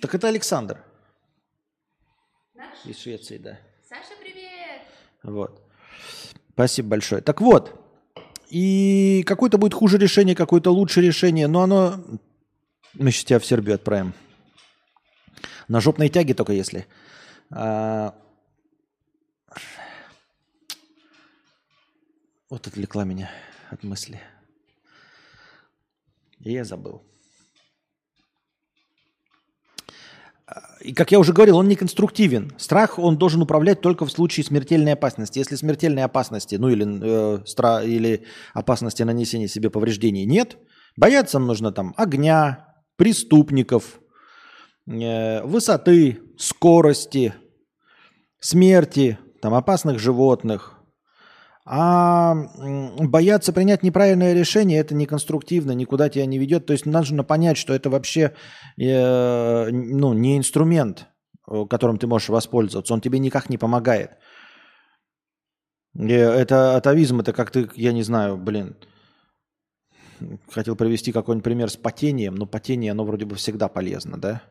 Так 0.01 0.13
это 0.15 0.27
Александр 0.27 0.83
Наш? 2.55 2.85
из 2.85 2.99
Швеции, 2.99 3.37
да. 3.37 3.57
Саша, 3.87 4.19
привет! 4.21 4.81
Вот. 5.23 5.61
Спасибо 6.51 6.89
большое. 6.89 7.21
Так 7.21 7.39
вот, 7.39 7.78
И 8.49 9.23
какое-то 9.27 9.57
будет 9.59 9.73
хуже 9.75 9.97
решение, 9.97 10.35
какое-то 10.35 10.71
лучше 10.71 11.01
решение, 11.01 11.47
но 11.47 11.61
оно... 11.61 12.03
Мы 12.93 13.11
сейчас 13.11 13.25
тебя 13.25 13.39
в 13.39 13.45
Сербию 13.45 13.75
отправим. 13.75 14.13
На 15.67 15.79
жопной 15.79 16.09
тяге 16.09 16.33
только 16.33 16.53
если. 16.53 16.87
А... 17.51 18.15
Вот 22.49 22.65
отвлекла 22.65 23.03
меня 23.03 23.29
от 23.69 23.83
мысли. 23.83 24.19
И 26.39 26.51
я 26.51 26.63
забыл. 26.63 27.03
И, 30.81 30.93
как 30.93 31.11
я 31.11 31.19
уже 31.19 31.33
говорил, 31.33 31.57
он 31.57 31.67
не 31.67 31.75
конструктивен. 31.75 32.53
Страх 32.57 32.99
он 32.99 33.17
должен 33.17 33.41
управлять 33.41 33.81
только 33.81 34.05
в 34.05 34.11
случае 34.11 34.45
смертельной 34.45 34.93
опасности. 34.93 35.39
Если 35.39 35.55
смертельной 35.55 36.03
опасности, 36.03 36.55
ну 36.55 36.69
или, 36.69 36.85
э, 36.85 37.43
стра- 37.43 37.85
или 37.85 38.23
опасности 38.53 39.03
нанесения 39.03 39.47
себе 39.47 39.69
повреждений 39.69 40.25
нет, 40.25 40.57
бояться 40.95 41.39
нужно 41.39 41.71
там 41.71 41.93
огня, 41.97 42.67
преступников, 42.95 43.99
э, 44.87 45.43
высоты, 45.43 46.19
скорости, 46.37 47.33
смерти, 48.39 49.19
там, 49.41 49.53
опасных 49.53 49.99
животных, 49.99 50.78
а 51.71 52.33
бояться 52.97 53.53
принять 53.53 53.83
неправильное 53.83 54.33
решение, 54.33 54.79
это 54.79 54.95
не 54.95 55.05
конструктивно, 55.05 55.71
никуда 55.73 56.09
тебя 56.09 56.25
не 56.25 56.39
ведет. 56.39 56.65
То 56.65 56.73
есть 56.73 56.87
нужно 56.87 57.23
понять, 57.23 57.57
что 57.57 57.75
это 57.75 57.91
вообще 57.91 58.33
э, 58.81 59.69
ну, 59.69 60.13
не 60.13 60.39
инструмент, 60.39 61.05
э, 61.47 61.65
которым 61.69 61.99
ты 61.99 62.07
можешь 62.07 62.29
воспользоваться. 62.29 62.91
Он 62.91 63.01
тебе 63.01 63.19
никак 63.19 63.51
не 63.51 63.59
помогает. 63.59 64.17
Это 65.95 66.75
атовизм, 66.75 67.19
это 67.19 67.33
как 67.33 67.51
ты, 67.51 67.69
я 67.75 67.93
не 67.93 68.01
знаю, 68.01 68.37
блин, 68.37 68.75
хотел 70.49 70.75
привести 70.75 71.11
какой-нибудь 71.11 71.43
пример 71.43 71.69
с 71.69 71.77
потением, 71.77 72.33
но 72.33 72.47
потение, 72.47 72.93
оно 72.93 73.05
вроде 73.05 73.25
бы 73.25 73.35
всегда 73.35 73.67
полезно, 73.67 74.17
да? 74.17 74.41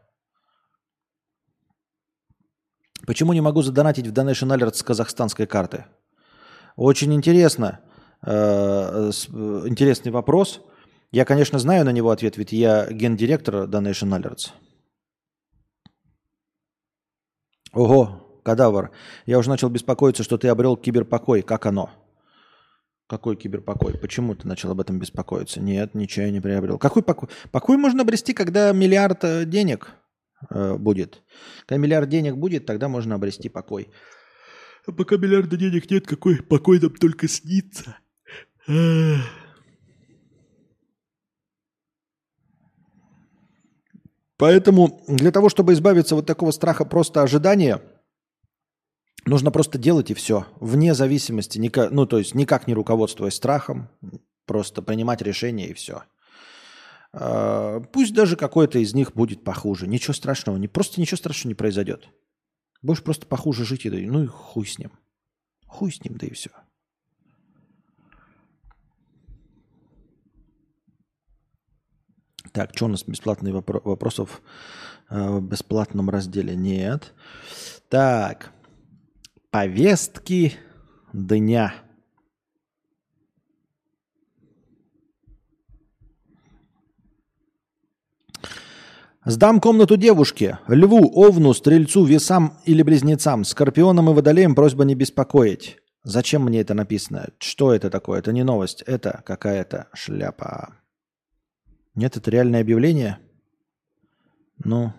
Почему 3.08 3.32
не 3.32 3.40
могу 3.40 3.62
задонатить 3.62 4.06
в 4.06 4.12
Donation 4.12 4.56
Alert 4.56 4.74
с 4.74 4.84
казахстанской 4.84 5.46
карты? 5.46 5.86
Очень 6.78 7.12
интересно. 7.12 7.80
Э, 8.24 9.10
интересный 9.66 10.12
вопрос. 10.12 10.60
Я, 11.10 11.24
конечно, 11.24 11.58
знаю 11.58 11.84
на 11.84 11.90
него 11.90 12.10
ответ, 12.10 12.36
ведь 12.36 12.52
я 12.52 12.86
гендиректор 12.92 13.64
Donation 13.64 14.16
Alerts. 14.16 14.52
Ого, 17.72 18.40
кадавр. 18.44 18.92
Я 19.26 19.38
уже 19.38 19.48
начал 19.48 19.70
беспокоиться, 19.70 20.22
что 20.22 20.38
ты 20.38 20.46
обрел 20.46 20.76
киберпокой. 20.76 21.42
Как 21.42 21.66
оно? 21.66 21.90
Какой 23.08 23.34
киберпокой? 23.34 23.98
Почему 23.98 24.36
ты 24.36 24.46
начал 24.46 24.70
об 24.70 24.80
этом 24.80 25.00
беспокоиться? 25.00 25.60
Нет, 25.60 25.96
ничего 25.96 26.26
я 26.26 26.30
не 26.32 26.40
приобрел. 26.40 26.78
Какой 26.78 27.02
покой? 27.02 27.28
Покой 27.50 27.76
можно 27.76 28.02
обрести, 28.02 28.34
когда 28.34 28.72
миллиард 28.72 29.24
э, 29.24 29.44
денег 29.46 29.94
э, 30.50 30.76
будет. 30.76 31.24
Когда 31.66 31.82
миллиард 31.82 32.08
денег 32.08 32.36
будет, 32.36 32.66
тогда 32.66 32.88
можно 32.88 33.16
обрести 33.16 33.48
покой. 33.48 33.88
А 34.88 34.92
пока 34.92 35.18
миллиарда 35.18 35.58
денег 35.58 35.90
нет, 35.90 36.06
какой 36.06 36.42
покой 36.42 36.80
нам 36.80 36.94
только 36.94 37.28
снится. 37.28 37.98
Поэтому 44.38 45.04
для 45.06 45.30
того, 45.30 45.50
чтобы 45.50 45.74
избавиться 45.74 46.16
от 46.16 46.24
такого 46.24 46.52
страха 46.52 46.86
просто 46.86 47.22
ожидания, 47.22 47.82
нужно 49.26 49.50
просто 49.50 49.76
делать 49.76 50.10
и 50.10 50.14
все, 50.14 50.46
вне 50.58 50.94
зависимости, 50.94 51.58
никак, 51.58 51.90
ну 51.90 52.06
то 52.06 52.16
есть 52.16 52.34
никак 52.34 52.66
не 52.66 52.72
руководствуясь 52.72 53.34
страхом, 53.34 53.90
просто 54.46 54.80
принимать 54.80 55.20
решения 55.20 55.66
и 55.68 55.74
все. 55.74 56.04
А, 57.12 57.80
пусть 57.92 58.14
даже 58.14 58.36
какой-то 58.36 58.78
из 58.78 58.94
них 58.94 59.12
будет 59.12 59.44
похуже, 59.44 59.86
ничего 59.86 60.14
страшного, 60.14 60.56
не, 60.56 60.66
просто 60.66 60.98
ничего 60.98 61.18
страшного 61.18 61.50
не 61.50 61.54
произойдет. 61.54 62.08
Будешь 62.82 63.02
просто 63.02 63.26
похуже 63.26 63.64
жить, 63.64 63.86
и 63.86 63.90
ну 63.90 64.22
и 64.22 64.26
хуй 64.26 64.66
с 64.66 64.78
ним. 64.78 64.92
Хуй 65.66 65.92
с 65.92 66.02
ним, 66.04 66.16
да 66.16 66.26
и 66.26 66.32
все. 66.32 66.50
Так, 72.52 72.70
что 72.74 72.86
у 72.86 72.88
нас 72.88 73.04
бесплатные 73.04 73.52
вопро- 73.52 73.82
вопросов 73.84 74.42
э, 75.10 75.38
в 75.38 75.42
бесплатном 75.42 76.08
разделе? 76.08 76.56
Нет. 76.56 77.14
Так, 77.88 78.52
повестки 79.50 80.54
дня. 81.12 81.74
Сдам 89.28 89.60
комнату 89.60 89.98
девушке, 89.98 90.58
льву, 90.68 91.12
овну, 91.14 91.52
стрельцу, 91.52 92.02
весам 92.06 92.58
или 92.64 92.80
близнецам, 92.80 93.44
скорпионам 93.44 94.08
и 94.08 94.14
водолеям 94.14 94.54
просьба 94.54 94.84
не 94.84 94.94
беспокоить. 94.94 95.76
Зачем 96.02 96.44
мне 96.44 96.60
это 96.62 96.72
написано? 96.72 97.28
Что 97.38 97.74
это 97.74 97.90
такое? 97.90 98.20
Это 98.20 98.32
не 98.32 98.42
новость, 98.42 98.80
это 98.86 99.22
какая-то 99.26 99.88
шляпа. 99.92 100.78
Нет, 101.94 102.16
это 102.16 102.30
реальное 102.30 102.62
объявление? 102.62 103.18
Ну, 104.64 104.94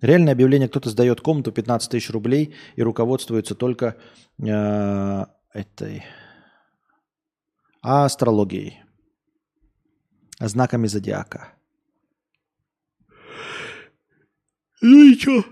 реальное 0.00 0.32
объявление, 0.32 0.68
кто-то 0.68 0.90
сдает 0.90 1.20
комнату 1.20 1.52
15 1.52 1.88
тысяч 1.88 2.10
рублей 2.10 2.56
и 2.74 2.82
руководствуется 2.82 3.54
только 3.54 3.96
э, 4.44 5.24
этой 5.52 6.02
астрологией, 7.80 8.82
знаками 10.40 10.88
зодиака. 10.88 11.52
Ну 14.82 15.04
и 15.04 15.18
что? 15.18 15.44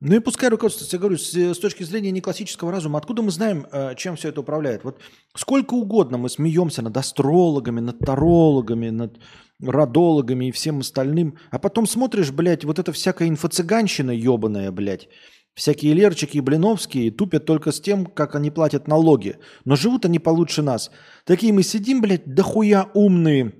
Ну 0.00 0.14
и 0.14 0.20
пускай 0.20 0.50
руководство, 0.50 0.86
я 0.92 0.98
говорю, 0.98 1.16
с, 1.16 1.34
с 1.34 1.58
точки 1.58 1.82
зрения 1.82 2.10
не 2.10 2.20
классического 2.20 2.70
разума, 2.70 2.98
откуда 2.98 3.22
мы 3.22 3.30
знаем, 3.30 3.66
э, 3.72 3.94
чем 3.96 4.16
все 4.16 4.28
это 4.28 4.42
управляет? 4.42 4.84
Вот 4.84 5.00
сколько 5.34 5.72
угодно 5.72 6.18
мы 6.18 6.28
смеемся 6.28 6.82
над 6.82 6.94
астрологами, 6.94 7.80
над 7.80 7.98
тарологами, 7.98 8.90
над 8.90 9.18
родологами 9.58 10.48
и 10.48 10.52
всем 10.52 10.80
остальным, 10.80 11.38
а 11.50 11.58
потом 11.58 11.86
смотришь, 11.86 12.30
блядь, 12.30 12.64
вот 12.66 12.78
это 12.78 12.92
всякая 12.92 13.30
инфо-цыганщина 13.30 14.10
ебаная, 14.10 14.70
блядь, 14.70 15.08
всякие 15.54 15.94
Лерчики 15.94 16.36
и 16.36 16.42
Блиновские 16.42 17.10
тупят 17.10 17.46
только 17.46 17.72
с 17.72 17.80
тем, 17.80 18.04
как 18.04 18.34
они 18.34 18.50
платят 18.50 18.86
налоги, 18.86 19.38
но 19.64 19.74
живут 19.76 20.04
они 20.04 20.18
получше 20.18 20.60
нас. 20.60 20.90
Такие 21.24 21.54
мы 21.54 21.62
сидим, 21.62 22.02
блядь, 22.02 22.26
дохуя 22.26 22.90
умные, 22.92 23.54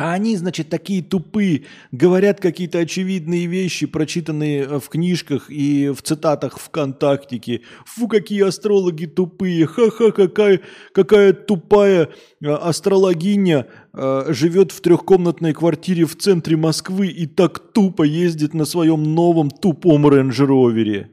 а 0.00 0.14
они, 0.14 0.34
значит, 0.34 0.70
такие 0.70 1.02
тупые, 1.02 1.66
говорят 1.92 2.40
какие-то 2.40 2.78
очевидные 2.78 3.44
вещи, 3.44 3.84
прочитанные 3.84 4.62
э, 4.62 4.80
в 4.80 4.88
книжках 4.88 5.50
и 5.50 5.90
в 5.90 6.00
цитатах 6.00 6.58
ВКонтактике. 6.58 7.60
Фу, 7.84 8.08
какие 8.08 8.44
астрологи 8.44 9.04
тупые, 9.04 9.66
ха-ха, 9.66 10.10
какая, 10.10 10.62
какая 10.94 11.34
тупая 11.34 12.08
э, 12.40 12.48
астрологиня 12.48 13.66
э, 13.92 14.32
живет 14.32 14.72
в 14.72 14.80
трехкомнатной 14.80 15.52
квартире 15.52 16.06
в 16.06 16.16
центре 16.16 16.56
Москвы 16.56 17.08
и 17.08 17.26
так 17.26 17.58
тупо 17.74 18.02
ездит 18.02 18.54
на 18.54 18.64
своем 18.64 19.02
новом 19.02 19.50
тупом 19.50 20.08
рейндж-ровере. 20.08 21.10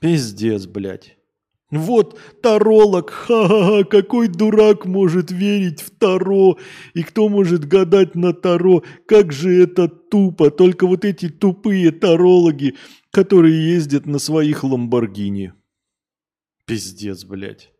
Пиздец, 0.00 0.66
блядь. 0.66 1.16
Вот 1.70 2.18
таролог, 2.42 3.10
ха-ха-ха, 3.10 3.82
какой 3.84 4.28
дурак 4.28 4.86
может 4.86 5.32
верить 5.32 5.80
в 5.80 5.90
Таро, 5.90 6.58
и 6.94 7.02
кто 7.02 7.28
может 7.28 7.66
гадать 7.66 8.14
на 8.14 8.32
Таро, 8.32 8.84
как 9.06 9.32
же 9.32 9.64
это 9.64 9.88
тупо, 9.88 10.50
только 10.52 10.86
вот 10.86 11.04
эти 11.04 11.28
тупые 11.28 11.90
тарологи, 11.90 12.76
которые 13.10 13.74
ездят 13.74 14.06
на 14.06 14.20
своих 14.20 14.62
ламборгини. 14.62 15.54
Пиздец, 16.66 17.24
блядь. 17.24 17.72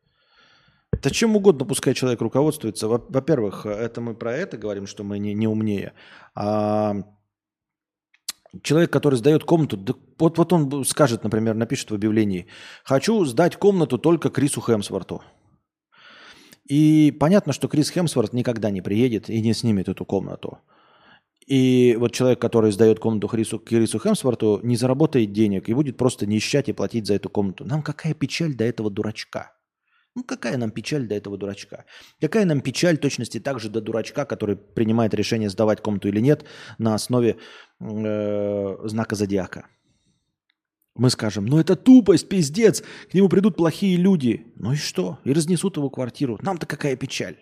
Да 1.03 1.11
чем 1.11 1.37
угодно 1.37 1.65
пускай 1.65 1.95
человек 1.95 2.21
руководствуется. 2.21 2.89
Во-первых, 2.89 3.67
это 3.67 4.01
мы 4.01 4.15
про 4.15 4.35
это 4.35 4.57
говорим, 4.57 4.87
что 4.89 5.05
мы 5.05 5.19
не, 5.19 5.35
не 5.35 5.47
умнее. 5.47 5.93
А 6.35 6.97
человек, 8.63 8.93
который 8.93 9.17
сдает 9.17 9.45
комнату, 9.45 9.77
да, 9.77 9.95
вот, 10.19 10.39
вот 10.39 10.53
он 10.53 10.85
скажет, 10.85 11.25
например, 11.25 11.55
напишет 11.55 11.91
в 11.91 11.95
объявлении, 11.95 12.47
хочу 12.85 13.25
сдать 13.25 13.57
комнату 13.57 13.99
только 13.99 14.31
Крису 14.31 14.61
Хемсворту. 14.61 15.23
И 16.69 17.17
понятно, 17.21 17.53
что 17.53 17.69
Крис 17.69 17.91
Хемсворт 17.91 18.33
никогда 18.33 18.71
не 18.71 18.81
приедет 18.81 19.31
и 19.31 19.41
не 19.41 19.55
снимет 19.55 19.89
эту 19.89 20.05
комнату. 20.05 20.59
И 21.47 21.97
вот 21.99 22.13
человек, 22.13 22.41
который 22.41 22.73
сдает 22.73 22.99
комнату 22.99 23.29
Крису, 23.29 23.61
Крису 23.61 24.01
Хемсворту, 24.01 24.61
не 24.65 24.77
заработает 24.77 25.33
денег 25.33 25.69
и 25.69 25.75
будет 25.75 25.97
просто 25.97 26.27
нищать 26.27 26.69
и 26.69 26.73
платить 26.73 27.07
за 27.07 27.15
эту 27.15 27.31
комнату. 27.31 27.65
Нам 27.65 27.83
какая 27.83 28.15
печаль 28.15 28.55
до 28.55 28.65
этого 28.65 28.91
дурачка? 28.91 29.56
Ну 30.17 30.25
какая 30.25 30.57
нам 30.57 30.71
печаль 30.71 31.07
до 31.07 31.15
этого 31.15 31.37
дурачка? 31.37 31.85
Какая 32.23 32.47
нам 32.47 32.63
печаль 32.63 32.97
точности 32.97 33.39
также 33.39 33.69
до 33.69 33.83
дурачка, 33.83 34.25
который 34.25 34.57
принимает 34.57 35.13
решение 35.13 35.51
сдавать 35.51 35.83
комнату 35.83 36.09
или 36.09 36.21
нет 36.21 36.47
на 36.79 36.95
основе 36.95 37.37
э, 37.81 38.77
знака 38.85 39.15
зодиака? 39.15 39.67
Мы 40.95 41.11
скажем, 41.11 41.45
ну 41.45 41.59
это 41.59 41.77
тупость, 41.77 42.31
пиздец, 42.31 42.83
к 43.11 43.13
нему 43.13 43.29
придут 43.29 43.57
плохие 43.57 43.99
люди. 43.99 44.47
Ну 44.57 44.73
и 44.73 44.77
что? 44.77 45.19
И 45.25 45.35
разнесут 45.35 45.77
его 45.77 45.91
квартиру. 45.91 46.39
Нам-то 46.41 46.65
какая 46.65 46.97
печаль. 46.97 47.37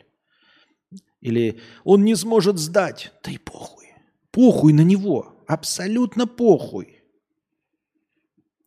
Или 1.21 1.61
он 1.85 2.05
не 2.05 2.17
сможет 2.17 2.59
сдать. 2.59 3.13
Да 3.23 3.31
и 3.31 3.39
похуй. 3.39 3.87
Похуй 4.33 4.73
на 4.73 4.83
него. 4.83 5.37
Абсолютно 5.47 6.27
похуй. 6.27 6.94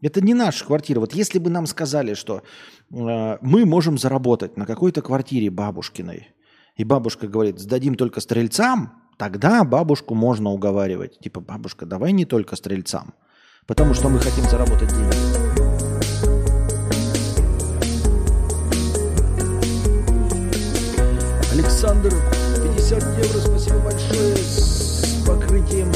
Это 0.01 0.21
не 0.21 0.33
наша 0.33 0.63
квартира. 0.63 0.99
Вот 0.99 1.13
если 1.13 1.39
бы 1.39 1.49
нам 1.49 1.65
сказали, 1.65 2.13
что 2.13 2.43
э, 2.91 3.37
мы 3.41 3.65
можем 3.65 3.97
заработать 3.97 4.55
на 4.55 4.65
какой-то 4.65 5.01
квартире 5.01 5.49
бабушкиной, 5.49 6.27
и 6.75 6.83
бабушка 6.83 7.27
говорит, 7.27 7.59
сдадим 7.59 7.95
только 7.95 8.21
стрельцам, 8.21 8.93
тогда 9.17 9.63
бабушку 9.63 10.13
можно 10.13 10.51
уговаривать. 10.51 11.19
Типа, 11.19 11.39
бабушка, 11.39 11.87
давай 11.87 12.11
не 12.11 12.25
только 12.25 12.55
стрельцам, 12.55 13.15
потому 13.65 13.95
что 13.95 14.09
мы 14.09 14.19
хотим 14.19 14.43
заработать 14.43 14.89
деньги. 14.89 15.15
Александр, 21.53 22.13
50 22.63 23.01
евро, 23.01 23.39
спасибо 23.39 23.79
большое 23.79 24.35
с 24.35 25.25
покрытием 25.25 25.91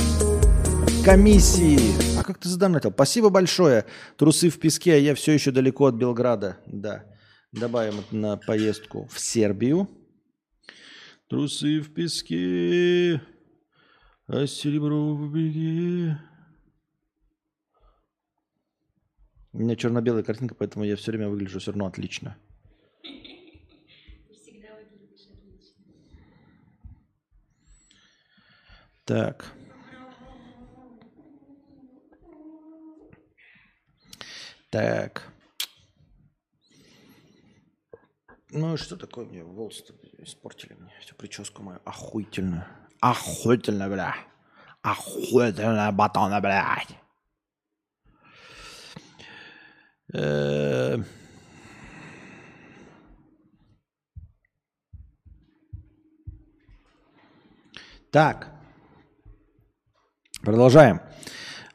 комиссии. 1.06 2.21
Как 2.32 2.40
ты 2.40 2.48
задонатил? 2.48 2.94
Спасибо 2.94 3.30
большое. 3.30 3.86
Трусы 4.16 4.50
в 4.50 4.58
песке, 4.58 4.94
а 4.94 4.98
я 4.98 5.16
все 5.16 5.34
еще 5.34 5.52
далеко 5.52 5.88
от 5.88 5.96
Белграда. 5.96 6.60
Да. 6.66 7.04
Добавим 7.52 8.00
это 8.00 8.16
на 8.16 8.38
поездку 8.38 9.06
в 9.08 9.20
Сербию. 9.20 9.90
Трусы 11.28 11.82
в 11.82 11.94
песке, 11.94 13.22
а 14.28 14.48
серебро 14.48 15.14
в 15.14 15.34
беге. 15.34 16.22
У 19.52 19.60
меня 19.60 19.76
черно-белая 19.76 20.24
картинка, 20.24 20.56
поэтому 20.56 20.86
я 20.86 20.96
все 20.96 21.12
время 21.12 21.28
выгляжу 21.28 21.60
все 21.60 21.72
равно 21.72 21.86
отлично. 21.86 22.38
Так. 29.04 29.54
Так. 34.72 35.28
Ну, 38.50 38.78
что 38.78 38.96
такое 38.98 39.26
мне? 39.26 39.44
Волосы 39.44 39.84
испортили 40.18 40.74
мне 40.74 40.94
всю 41.02 41.16
прическу 41.16 41.62
мою. 41.62 41.80
Охуительную. 41.86 42.66
Охуительно, 43.02 43.90
бля. 43.90 44.16
Охуительно, 44.82 45.92
батона, 45.92 46.40
блядь. 46.42 46.98
Э, 50.14 50.98
Так. 58.12 58.50
Продолжаем. 60.42 61.00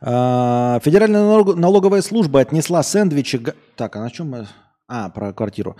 А, 0.00 0.80
Федеральная 0.82 1.22
налоговая 1.54 2.02
служба 2.02 2.40
отнесла 2.40 2.82
сэндвичи... 2.82 3.40
Так, 3.76 3.96
а 3.96 4.00
на 4.00 4.10
чем 4.10 4.30
мы... 4.30 4.46
А, 4.88 5.08
про 5.08 5.32
квартиру. 5.32 5.76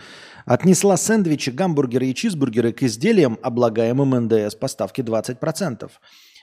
Отнесла 0.47 0.97
сэндвичи, 0.97 1.51
гамбургеры 1.51 2.07
и 2.07 2.14
чизбургеры 2.14 2.73
к 2.73 2.83
изделиям, 2.83 3.39
облагаемым 3.41 4.27
НДС 4.27 4.57
по 4.57 4.67
ставке 4.67 5.03
20%. 5.03 5.91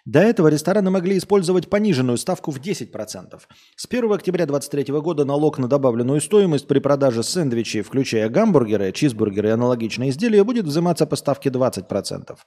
До 0.05 0.19
этого 0.19 0.49
рестораны 0.49 0.89
могли 0.89 1.17
использовать 1.17 1.69
пониженную 1.69 2.17
ставку 2.17 2.51
в 2.51 2.59
10%. 2.59 3.39
С 3.75 3.85
1 3.89 4.11
октября 4.11 4.45
2023 4.45 4.99
года 4.99 5.23
налог 5.23 5.57
на 5.59 5.69
добавленную 5.69 6.19
стоимость 6.19 6.67
при 6.67 6.79
продаже 6.79 7.23
сэндвичей, 7.23 7.83
включая 7.83 8.27
гамбургеры, 8.27 8.91
чизбургеры 8.91 9.49
и 9.49 9.51
аналогичные 9.51 10.09
изделия, 10.09 10.43
будет 10.43 10.65
взиматься 10.65 11.05
по 11.05 11.15
ставке 11.15 11.49
20%. 11.49 12.37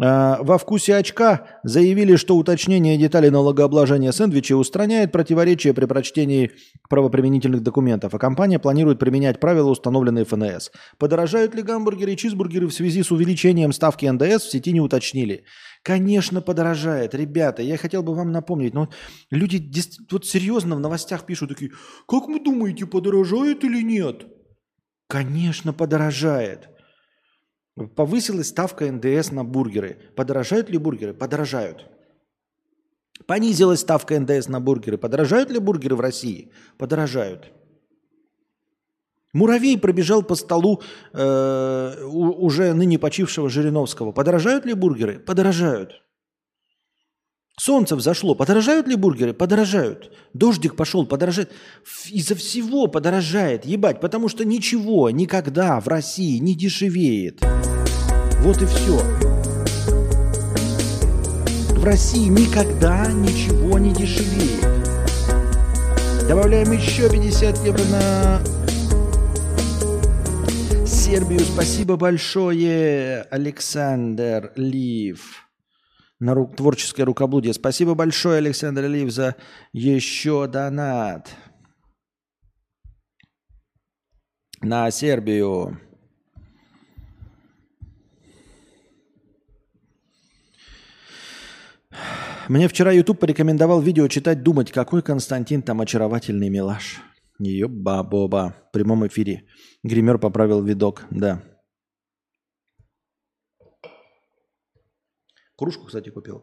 А, 0.00 0.42
во 0.42 0.56
вкусе 0.56 0.96
очка 0.96 1.60
заявили, 1.64 2.16
что 2.16 2.36
уточнение 2.36 2.96
деталей 2.96 3.30
налогообложения 3.30 4.10
сэндвичей 4.12 4.54
устраняет 4.54 5.12
противоречия 5.12 5.74
при 5.74 5.84
прочтении 5.84 6.52
правоприменительных 6.88 7.62
документов, 7.62 8.14
а 8.14 8.18
компания 8.18 8.58
планирует 8.58 8.98
применять 8.98 9.38
правила, 9.38 9.68
установленные 9.68 10.24
ФНС. 10.24 10.70
Подорожают 10.98 11.54
ли 11.54 11.62
гамбургеры 11.62 12.12
и 12.12 12.16
чизбургеры 12.16 12.68
в 12.68 12.74
связи 12.74 13.02
с 13.02 13.10
увеличением 13.10 13.72
ставки 13.72 14.06
НДС, 14.06 14.44
в 14.44 14.50
сети 14.50 14.72
не 14.72 14.80
уточнили. 14.80 15.44
Конечно, 15.82 16.40
подорожает. 16.40 17.14
Ребята, 17.14 17.62
я 17.62 17.76
хотел 17.76 18.02
бы 18.02 18.14
вам 18.14 18.32
напомнить, 18.32 18.72
но 18.72 18.88
люди 19.30 19.62
вот 20.10 20.24
серьезно 20.24 20.76
в 20.76 20.80
новостях 20.80 21.26
пишут 21.26 21.50
такие, 21.50 21.72
как 22.08 22.28
вы 22.28 22.40
думаете, 22.40 22.86
подорожает 22.86 23.62
или 23.64 23.82
нет? 23.82 24.26
Конечно, 25.08 25.74
подорожает. 25.74 26.71
Повысилась 27.74 28.48
ставка 28.48 28.90
НДС 28.92 29.30
на 29.30 29.44
бургеры. 29.44 29.98
Подорожают 30.14 30.68
ли 30.68 30.78
бургеры? 30.78 31.14
Подорожают. 31.14 31.86
Понизилась 33.26 33.80
ставка 33.80 34.18
НДС 34.18 34.48
на 34.48 34.60
бургеры. 34.60 34.98
Подорожают 34.98 35.50
ли 35.50 35.58
бургеры 35.58 35.96
в 35.96 36.00
России? 36.00 36.50
Подорожают. 36.76 37.50
Муравей 39.32 39.78
пробежал 39.78 40.22
по 40.22 40.34
столу 40.34 40.82
э, 41.14 42.04
уже 42.04 42.74
ныне 42.74 42.98
почившего 42.98 43.48
Жириновского. 43.48 44.12
Подорожают 44.12 44.66
ли 44.66 44.74
бургеры? 44.74 45.18
Подорожают. 45.18 46.02
Солнце 47.58 47.96
взошло. 47.96 48.34
Подорожают 48.34 48.88
ли 48.88 48.96
бургеры? 48.96 49.32
Подорожают. 49.32 50.12
Дождик 50.34 50.74
пошел, 50.74 51.06
подорожает. 51.06 51.50
Из-за 52.10 52.34
всего 52.34 52.88
подорожает, 52.88 53.64
ебать, 53.64 54.00
потому 54.00 54.28
что 54.28 54.44
ничего 54.44 55.10
никогда 55.10 55.80
в 55.80 55.88
России 55.88 56.38
не 56.38 56.54
дешевеет. 56.54 57.42
Вот 58.42 58.60
и 58.60 58.66
все. 58.66 58.98
В 61.76 61.84
России 61.84 62.28
никогда 62.28 63.06
ничего 63.10 63.78
не 63.78 63.92
дешевеет. 63.92 64.66
Добавляем 66.28 66.72
еще 66.72 67.10
50 67.10 67.58
евро 67.64 67.84
на 67.84 68.40
Сербию. 70.86 71.40
Спасибо 71.40 71.96
большое, 71.96 73.22
Александр 73.30 74.52
Лив 74.56 75.48
на 76.22 76.34
ру- 76.34 76.54
творческое 76.54 77.04
рукоблудие. 77.04 77.52
Спасибо 77.52 77.94
большое, 77.94 78.38
Александр 78.38 78.84
Алиев, 78.84 79.10
за 79.10 79.34
еще 79.72 80.46
донат. 80.46 81.30
На 84.60 84.90
Сербию. 84.92 85.80
Мне 92.48 92.68
вчера 92.68 92.92
YouTube 92.92 93.20
порекомендовал 93.20 93.80
видео 93.80 94.08
читать, 94.08 94.42
думать, 94.42 94.72
какой 94.72 95.02
Константин 95.02 95.62
там 95.62 95.80
очаровательный 95.80 96.48
милаш. 96.48 97.00
Ее 97.38 97.68
бабоба. 97.68 98.54
В 98.68 98.72
прямом 98.72 99.06
эфире. 99.06 99.44
Гример 99.82 100.18
поправил 100.18 100.62
видок, 100.62 101.04
да. 101.10 101.42
Кружку, 105.56 105.86
кстати, 105.86 106.10
купил. 106.10 106.42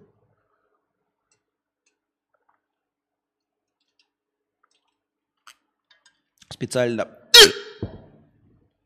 Специально 6.50 7.08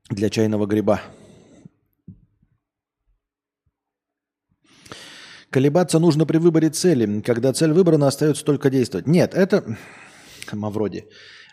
для 0.09 0.29
чайного 0.29 0.65
гриба. 0.65 1.01
Колебаться 5.53 5.99
нужно 5.99 6.25
при 6.25 6.39
выборе 6.39 6.69
цели. 6.69 7.21
Когда 7.21 7.53
цель 7.53 7.71
выбрана, 7.71 8.07
остается 8.07 8.43
только 8.43 8.69
действовать. 8.69 9.07
Нет, 9.07 9.35
это... 9.35 9.77
Мавроди. 10.51 11.05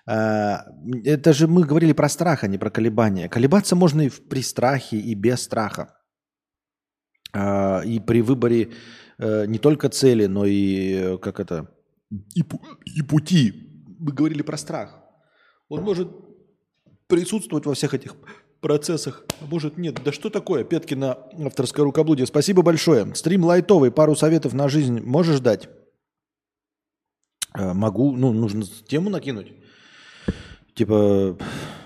А, 0.07 0.65
это 1.05 1.35
же 1.35 1.47
мы 1.47 1.67
говорили 1.67 1.93
про 1.93 2.09
страх, 2.09 2.45
а 2.45 2.49
не 2.49 2.59
про 2.59 2.71
колебания. 2.71 3.29
Колебаться 3.29 3.77
можно 3.77 4.01
и 4.01 4.09
при 4.09 4.43
страхе, 4.43 4.97
и 4.97 5.15
без 5.15 5.43
страха. 5.43 5.99
А, 7.35 7.83
и 7.85 8.01
при 8.01 8.23
выборе 8.23 8.71
э, 9.19 9.47
не 9.47 9.59
только 9.59 9.89
цели, 9.89 10.27
но 10.27 10.47
и 10.47 10.95
э, 10.95 11.19
как 11.19 11.39
это 11.39 11.69
и, 12.35 12.43
и 12.99 13.03
пути. 13.03 13.53
Мы 14.01 14.13
говорили 14.13 14.43
про 14.43 14.57
страх. 14.57 14.99
Он 15.69 15.83
может 15.83 16.09
присутствовать 17.07 17.67
во 17.67 17.75
всех 17.75 17.93
этих 17.93 18.17
процессах, 18.61 19.25
а 19.41 19.47
может 19.47 19.79
нет. 19.79 20.03
Да 20.05 20.13
что 20.13 20.31
такое? 20.31 20.65
Петки 20.65 20.95
на 20.95 21.19
авторское 21.45 21.85
рукоблудие. 21.85 22.27
Спасибо 22.27 22.63
большое. 22.63 23.15
Стрим 23.15 23.45
лайтовый, 23.45 23.91
пару 23.91 24.15
советов 24.15 24.53
на 24.53 24.69
жизнь 24.69 25.01
можешь 25.01 25.41
дать? 25.41 25.69
Э, 27.55 27.73
могу, 27.73 28.17
ну, 28.17 28.33
нужно 28.33 28.65
тему 28.87 29.11
накинуть. 29.11 29.53
Типа, 30.75 31.37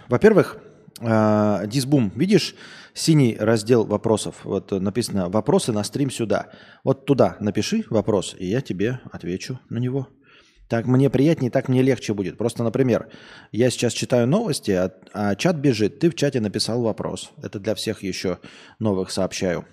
во-первых, 0.09 0.59
Дисбум, 1.01 2.13
видишь, 2.15 2.55
синий 2.95 3.37
раздел 3.39 3.85
вопросов. 3.85 4.37
Вот 4.45 4.71
написано 4.71 5.29
«Вопросы 5.29 5.73
на 5.73 5.83
стрим 5.83 6.11
сюда». 6.11 6.53
Вот 6.85 7.05
туда 7.05 7.37
напиши 7.41 7.85
вопрос, 7.91 8.37
и 8.39 8.47
я 8.47 8.61
тебе 8.61 9.01
отвечу 9.11 9.59
на 9.69 9.79
него. 9.79 10.09
Так 10.69 10.87
мне 10.87 11.11
приятнее, 11.11 11.51
так 11.51 11.69
мне 11.69 11.83
легче 11.83 12.15
будет. 12.15 12.39
Просто, 12.39 12.63
например, 12.63 13.11
я 13.53 13.71
сейчас 13.71 13.93
читаю 13.93 14.27
новости, 14.27 14.71
а, 14.71 14.93
а 15.13 15.35
чат 15.35 15.57
бежит. 15.57 15.99
Ты 15.99 16.11
в 16.11 16.15
чате 16.15 16.41
написал 16.41 16.83
вопрос. 16.83 17.33
Это 17.43 17.61
для 17.61 17.75
всех 17.75 18.03
еще 18.03 18.39
новых 18.79 19.11
сообщаю. 19.11 19.67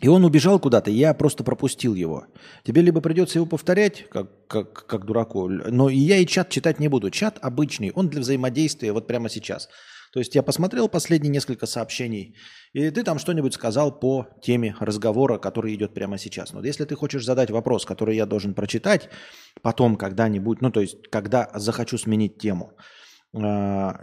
И 0.00 0.08
он 0.08 0.24
убежал 0.24 0.60
куда-то, 0.60 0.90
я 0.90 1.14
просто 1.14 1.42
пропустил 1.42 1.94
его. 1.94 2.26
Тебе 2.64 2.82
либо 2.82 3.00
придется 3.00 3.38
его 3.38 3.46
повторять, 3.46 4.06
как, 4.10 4.46
как, 4.46 4.86
как 4.86 5.06
дураку, 5.06 5.48
но 5.48 5.88
и 5.88 5.96
я 5.96 6.18
и 6.18 6.26
чат 6.26 6.50
читать 6.50 6.78
не 6.78 6.88
буду. 6.88 7.10
Чат 7.10 7.38
обычный, 7.40 7.92
он 7.92 8.08
для 8.08 8.20
взаимодействия 8.20 8.92
вот 8.92 9.06
прямо 9.06 9.30
сейчас. 9.30 9.68
То 10.16 10.20
есть 10.20 10.34
я 10.34 10.42
посмотрел 10.42 10.88
последние 10.88 11.30
несколько 11.30 11.66
сообщений, 11.66 12.36
и 12.72 12.88
ты 12.88 13.02
там 13.02 13.18
что-нибудь 13.18 13.52
сказал 13.52 14.00
по 14.00 14.26
теме 14.40 14.74
разговора, 14.80 15.36
который 15.36 15.74
идет 15.74 15.92
прямо 15.92 16.16
сейчас. 16.16 16.54
Но 16.54 16.64
если 16.64 16.86
ты 16.86 16.94
хочешь 16.94 17.22
задать 17.22 17.50
вопрос, 17.50 17.84
который 17.84 18.16
я 18.16 18.24
должен 18.24 18.54
прочитать 18.54 19.10
потом 19.60 19.96
когда-нибудь, 19.96 20.62
ну 20.62 20.70
то 20.70 20.80
есть 20.80 21.06
когда 21.10 21.50
захочу 21.52 21.98
сменить 21.98 22.38
тему, 22.38 22.72
э, 23.34 23.38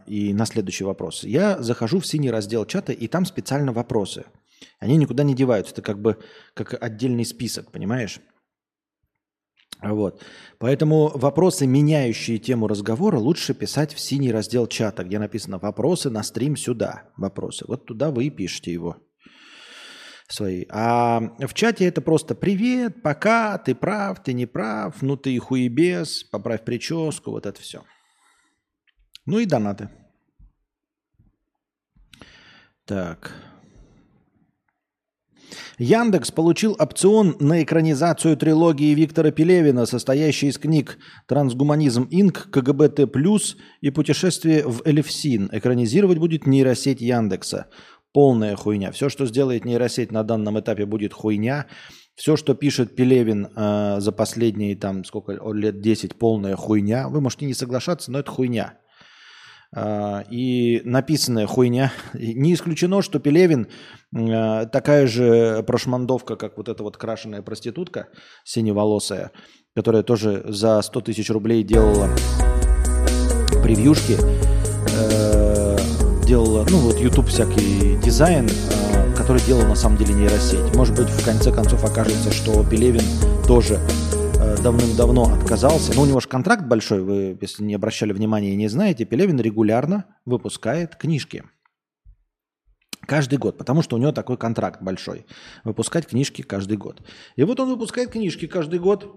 и 0.06 0.36
на 0.36 0.46
следующий 0.46 0.84
вопрос, 0.84 1.24
я 1.24 1.60
захожу 1.64 2.00
в 2.00 2.06
синий 2.06 2.30
раздел 2.30 2.68
чата, 2.68 2.92
и 2.92 3.08
там 3.08 3.26
специально 3.26 3.74
вопросы. 3.74 4.26
Они 4.78 4.98
никуда 4.98 5.24
не 5.24 5.34
деваются, 5.34 5.74
это 5.74 5.82
как 5.82 6.00
бы 6.00 6.20
как 6.54 6.78
отдельный 6.80 7.26
список, 7.26 7.72
понимаешь? 7.72 8.20
Вот. 9.82 10.24
Поэтому 10.60 11.10
вопросы, 11.14 11.68
меняющие 11.68 12.38
тему 12.38 12.68
разговора, 12.68 13.18
лучше 13.18 13.54
писать 13.54 13.94
в 13.94 14.00
синий 14.00 14.32
раздел 14.32 14.68
чата, 14.68 15.04
где 15.04 15.20
написано 15.20 15.58
«Вопросы 15.58 16.10
на 16.10 16.24
стрим 16.24 16.56
сюда». 16.56 17.10
Вопросы. 17.18 17.66
Вот 17.68 17.86
туда 17.86 18.12
вы 18.12 18.26
и 18.26 18.30
пишете 18.30 18.72
его. 18.72 18.98
Свои. 20.30 20.66
А 20.70 21.20
в 21.40 21.54
чате 21.54 21.86
это 21.86 22.02
просто 22.02 22.34
«Привет», 22.34 23.02
«Пока», 23.02 23.58
«Ты 23.58 23.76
прав», 23.76 24.24
«Ты 24.24 24.34
не 24.34 24.46
прав», 24.46 25.02
«Ну 25.02 25.18
ты 25.18 25.38
хуебес», 25.38 26.24
«Поправь 26.24 26.64
прическу», 26.64 27.32
вот 27.32 27.46
это 27.46 27.62
все. 27.62 27.84
Ну 29.26 29.40
и 29.40 29.46
донаты. 29.46 29.90
Так. 32.86 33.34
Яндекс 35.78 36.32
получил 36.32 36.76
опцион 36.80 37.36
на 37.40 37.64
экранизацию 37.64 38.38
трилогии 38.38 38.94
Виктора 38.94 39.32
Пелевина, 39.32 39.86
состоящей 39.86 40.48
из 40.48 40.58
книг 40.58 40.98
«Трансгуманизм 41.28 42.08
Инк», 42.10 42.50
«КГБТ+,» 42.52 43.08
и 43.82 43.90
«Путешествие 43.90 44.68
в 44.68 44.82
Эльфсин». 44.86 45.50
Экранизировать 45.52 46.18
будет 46.18 46.48
нейросеть 46.48 47.02
Яндекса. 47.02 47.68
Полная 48.14 48.56
хуйня. 48.56 48.92
Все, 48.92 49.10
что 49.10 49.26
сделает 49.26 49.66
нейросеть 49.66 50.12
на 50.12 50.24
данном 50.24 50.60
этапе, 50.60 50.86
будет 50.86 51.14
хуйня. 51.14 51.66
Все, 52.16 52.36
что 52.36 52.54
пишет 52.54 52.96
Пелевин 52.96 53.48
э, 53.56 53.96
за 54.00 54.12
последние 54.12 54.76
там 54.76 55.04
сколько 55.04 55.34
лет 55.52 55.82
10, 55.82 56.16
полная 56.16 56.56
хуйня. 56.56 57.10
Вы 57.10 57.22
можете 57.22 57.48
не 57.48 57.56
соглашаться, 57.56 58.12
но 58.12 58.20
это 58.20 58.30
хуйня. 58.30 58.78
А, 59.76 60.24
и 60.30 60.82
написанная 60.86 61.48
хуйня. 61.48 61.92
Не 62.14 62.54
исключено, 62.54 63.02
что 63.02 63.20
Пелевин 63.20 63.68
а, 64.16 64.66
такая 64.66 65.08
же 65.08 65.64
прошмандовка, 65.66 66.36
как 66.36 66.58
вот 66.58 66.70
эта 66.70 66.84
вот 66.84 66.98
крашеная 66.98 67.42
проститутка 67.42 68.08
синеволосая, 68.44 69.32
которая 69.76 70.04
тоже 70.04 70.44
за 70.48 70.82
100 70.82 71.02
тысяч 71.02 71.30
рублей 71.30 71.64
делала 71.64 72.10
превьюшки, 73.64 74.18
э, 75.00 75.78
делала, 76.26 76.66
ну 76.70 76.78
вот 76.80 77.00
YouTube 77.00 77.28
всякий 77.28 77.98
дизайн, 78.04 78.48
э, 78.48 79.16
который 79.16 79.42
делал 79.44 79.66
на 79.66 79.76
самом 79.76 79.98
деле 79.98 80.14
нейросеть. 80.14 80.76
Может 80.76 80.96
быть, 80.98 81.08
в 81.08 81.24
конце 81.24 81.52
концов 81.52 81.84
окажется, 81.86 82.32
что 82.34 82.64
Пелевин 82.70 83.04
тоже 83.48 83.80
давным-давно 84.64 85.26
отказался. 85.26 85.94
Но 85.94 86.04
у 86.04 86.06
него 86.06 86.22
же 86.22 86.30
контракт 86.30 86.64
большой, 86.64 87.02
вы, 87.02 87.38
если 87.42 87.64
не 87.64 87.74
обращали 87.74 88.14
внимания 88.14 88.54
и 88.54 88.56
не 88.56 88.70
знаете, 88.70 89.04
Пелевин 89.04 89.42
регулярно 89.42 90.06
выпускает 90.24 90.96
книжки. 90.96 91.44
Каждый 93.06 93.38
год, 93.38 93.58
потому 93.58 93.82
что 93.82 93.98
у 93.98 94.00
него 94.00 94.14
такой 94.14 94.38
контракт 94.38 94.82
большой. 94.82 95.26
Выпускать 95.66 96.08
книжки 96.08 96.44
каждый 96.44 96.78
год. 96.78 97.02
И 97.36 97.44
вот 97.44 97.60
он 97.60 97.72
выпускает 97.72 98.12
книжки 98.12 98.48
каждый 98.48 98.80
год. 98.80 99.14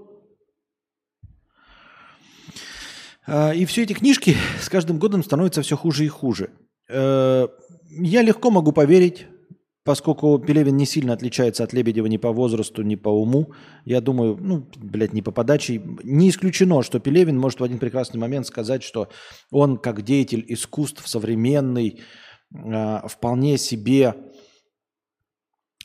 А, 3.28 3.52
и 3.52 3.66
все 3.66 3.84
эти 3.84 3.92
книжки 3.92 4.36
с 4.60 4.68
каждым 4.68 4.98
годом 4.98 5.22
становятся 5.22 5.62
все 5.62 5.76
хуже 5.76 6.04
и 6.04 6.08
хуже. 6.08 6.50
Э, 6.88 7.46
я 7.90 8.22
легко 8.22 8.50
могу 8.50 8.72
поверить 8.72 9.28
поскольку 9.86 10.36
Пелевин 10.40 10.76
не 10.76 10.84
сильно 10.84 11.12
отличается 11.12 11.62
от 11.62 11.72
Лебедева 11.72 12.06
ни 12.06 12.16
по 12.16 12.32
возрасту, 12.32 12.82
ни 12.82 12.96
по 12.96 13.08
уму, 13.08 13.52
я 13.84 14.00
думаю, 14.00 14.36
ну, 14.38 14.68
блядь, 14.76 15.12
не 15.12 15.22
по 15.22 15.30
подаче, 15.30 15.80
не 16.02 16.28
исключено, 16.28 16.82
что 16.82 16.98
Пелевин 16.98 17.38
может 17.38 17.60
в 17.60 17.64
один 17.64 17.78
прекрасный 17.78 18.18
момент 18.18 18.48
сказать, 18.48 18.82
что 18.82 19.08
он 19.52 19.78
как 19.78 20.02
деятель 20.02 20.44
искусств 20.48 21.06
современный, 21.06 22.00
э, 22.52 23.08
вполне 23.08 23.58
себе 23.58 24.16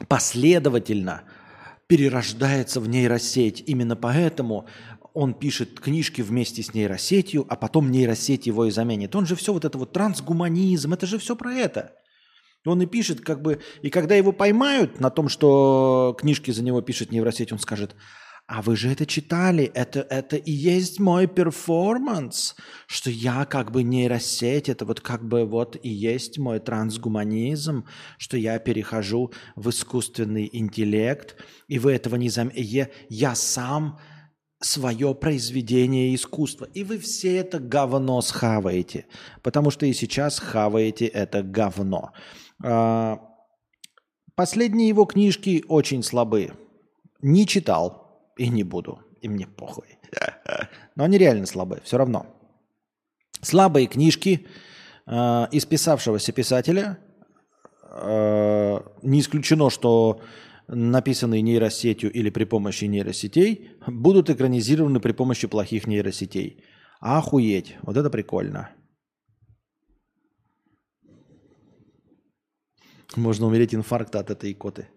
последовательно 0.08 1.22
перерождается 1.86 2.82
в 2.82 2.90
нейросеть. 2.90 3.64
Именно 3.68 3.96
поэтому 3.96 4.66
он 5.14 5.36
пишет 5.36 5.80
книжки 5.80 6.24
вместе 6.24 6.64
с 6.64 6.74
нейросетью, 6.74 7.46
а 7.48 7.56
потом 7.56 7.92
нейросеть 7.92 8.48
его 8.48 8.66
и 8.66 8.72
заменит. 8.72 9.16
Он 9.16 9.28
же 9.28 9.36
все 9.36 9.54
вот 9.54 9.64
это 9.64 9.78
вот 9.78 9.94
трансгуманизм, 9.94 10.92
это 10.92 11.06
же 11.06 11.20
все 11.20 11.36
про 11.36 11.54
это. 11.54 11.94
Он 12.66 12.82
и 12.82 12.86
пишет, 12.86 13.22
как 13.22 13.42
бы, 13.42 13.60
и 13.82 13.90
когда 13.90 14.16
его 14.16 14.32
поймают 14.32 15.00
на 15.00 15.10
том, 15.10 15.30
что 15.30 16.16
книжки 16.20 16.52
за 16.52 16.64
него 16.64 16.82
пишет 16.82 17.12
нейросеть, 17.12 17.52
он 17.52 17.60
скажет, 17.60 17.96
а 18.48 18.62
вы 18.62 18.76
же 18.76 18.92
это 18.92 19.06
читали, 19.06 19.72
это, 19.74 20.02
это 20.10 20.36
и 20.36 20.52
есть 20.52 21.00
мой 21.00 21.26
перформанс, 21.26 22.56
что 22.86 23.10
я 23.10 23.46
как 23.46 23.72
бы 23.72 23.82
нейросеть, 23.82 24.68
это 24.68 24.86
вот 24.86 25.00
как 25.00 25.26
бы 25.26 25.46
вот 25.46 25.78
и 25.82 25.90
есть 25.90 26.38
мой 26.38 26.60
трансгуманизм, 26.60 27.86
что 28.18 28.38
я 28.38 28.60
перехожу 28.60 29.32
в 29.56 29.70
искусственный 29.70 30.50
интеллект, 30.52 31.38
и 31.68 31.80
вы 31.80 31.94
этого 31.94 32.16
не 32.18 32.30
заметили. 32.30 32.62
Я, 32.62 32.90
я 33.10 33.36
сам 33.36 33.98
свое 34.62 35.16
произведение 35.16 36.14
искусства. 36.14 36.68
И 36.74 36.84
вы 36.84 37.00
все 37.00 37.38
это 37.38 37.60
говно 37.60 38.22
схаваете, 38.22 39.06
потому 39.42 39.72
что 39.72 39.86
и 39.86 39.94
сейчас 39.94 40.40
хаваете 40.40 41.06
это 41.06 41.42
говно. 41.42 42.12
А, 42.64 43.20
последние 44.36 44.88
его 44.88 45.06
книжки 45.06 45.64
очень 45.68 46.04
слабые. 46.04 46.54
Не 47.22 47.46
читал 47.46 48.34
и 48.38 48.48
не 48.50 48.64
буду. 48.64 49.00
И 49.22 49.30
мне 49.30 49.48
похуй. 49.48 50.00
Но 50.96 51.04
они 51.04 51.18
реально 51.18 51.46
слабые, 51.46 51.82
все 51.84 51.98
равно. 51.98 52.26
Слабые 53.42 53.88
книжки 53.88 54.48
э, 55.08 55.48
из 55.52 55.66
писавшегося 55.66 56.32
писателя. 56.32 56.98
Э, 57.92 58.82
не 59.04 59.20
исключено, 59.20 59.70
что 59.70 60.22
написанные 60.68 61.42
нейросетью 61.42 62.12
или 62.12 62.30
при 62.30 62.46
помощи 62.46 62.86
нейросетей 62.86 63.72
будут 63.88 64.30
экранизированы 64.30 65.00
при 65.00 65.12
помощи 65.12 65.48
плохих 65.48 65.88
нейросетей. 65.88 66.64
Охуеть, 67.00 67.76
вот 67.82 67.98
это 67.98 68.10
прикольно. 68.10 68.70
Можно 73.16 73.48
умереть 73.48 73.76
инфаркта 73.76 74.20
от 74.20 74.30
этой 74.30 74.52
икоты. 74.52 74.88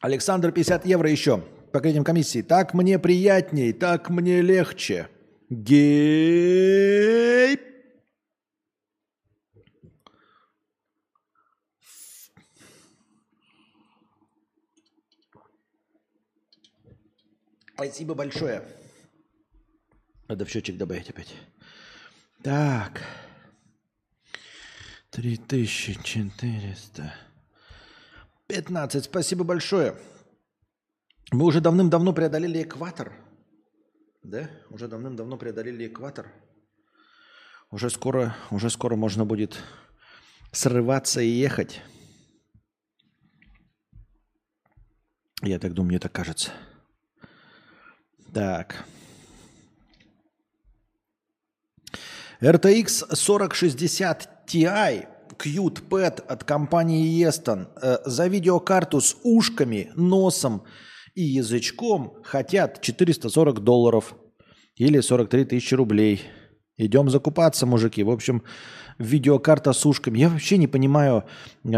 Александр, 0.00 0.52
50 0.52 0.86
евро 0.86 1.10
еще. 1.10 1.42
По 1.72 1.80
кредитам 1.80 2.04
комиссии. 2.04 2.42
Так 2.42 2.74
мне 2.74 2.98
приятней, 2.98 3.72
так 3.72 4.10
мне 4.10 4.42
легче. 4.42 5.08
Гей. 5.48 7.58
Спасибо 17.74 18.14
большое. 18.14 18.62
Надо 20.28 20.44
в 20.44 20.48
счетчик 20.48 20.76
добавить 20.76 21.10
опять. 21.10 21.34
Так. 22.42 23.02
3400. 25.10 27.14
15. 28.46 29.04
Спасибо 29.04 29.44
большое. 29.44 29.96
Мы 31.30 31.44
уже 31.44 31.60
давным-давно 31.60 32.12
преодолели 32.12 32.62
экватор. 32.62 33.12
Да? 34.22 34.50
Уже 34.70 34.88
давным-давно 34.88 35.36
преодолели 35.36 35.86
экватор. 35.86 36.32
Уже 37.70 37.90
скоро, 37.90 38.36
уже 38.50 38.70
скоро 38.70 38.96
можно 38.96 39.24
будет 39.24 39.62
срываться 40.52 41.20
и 41.20 41.28
ехать. 41.28 41.82
Я 45.42 45.58
так 45.58 45.74
думаю, 45.74 45.90
мне 45.90 45.98
так 45.98 46.12
кажется. 46.12 46.52
Так. 48.32 48.86
RTX 52.44 53.16
4060 53.16 54.28
Ti 54.46 55.06
Pet 55.88 56.20
от 56.28 56.44
компании 56.44 57.26
Eston 57.26 57.68
э, 57.80 57.96
за 58.04 58.26
видеокарту 58.26 59.00
с 59.00 59.16
ушками, 59.22 59.90
носом 59.96 60.62
и 61.14 61.22
язычком 61.22 62.18
хотят 62.22 62.82
440 62.82 63.60
долларов 63.60 64.14
или 64.76 65.00
43 65.00 65.46
тысячи 65.46 65.74
рублей. 65.74 66.20
Идем 66.76 67.08
закупаться, 67.08 67.64
мужики. 67.64 68.02
В 68.02 68.10
общем, 68.10 68.42
видеокарта 68.98 69.72
с 69.72 69.84
ушками. 69.86 70.18
Я 70.18 70.28
вообще 70.28 70.56
не 70.56 70.66
понимаю 70.66 71.24
э, 71.64 71.68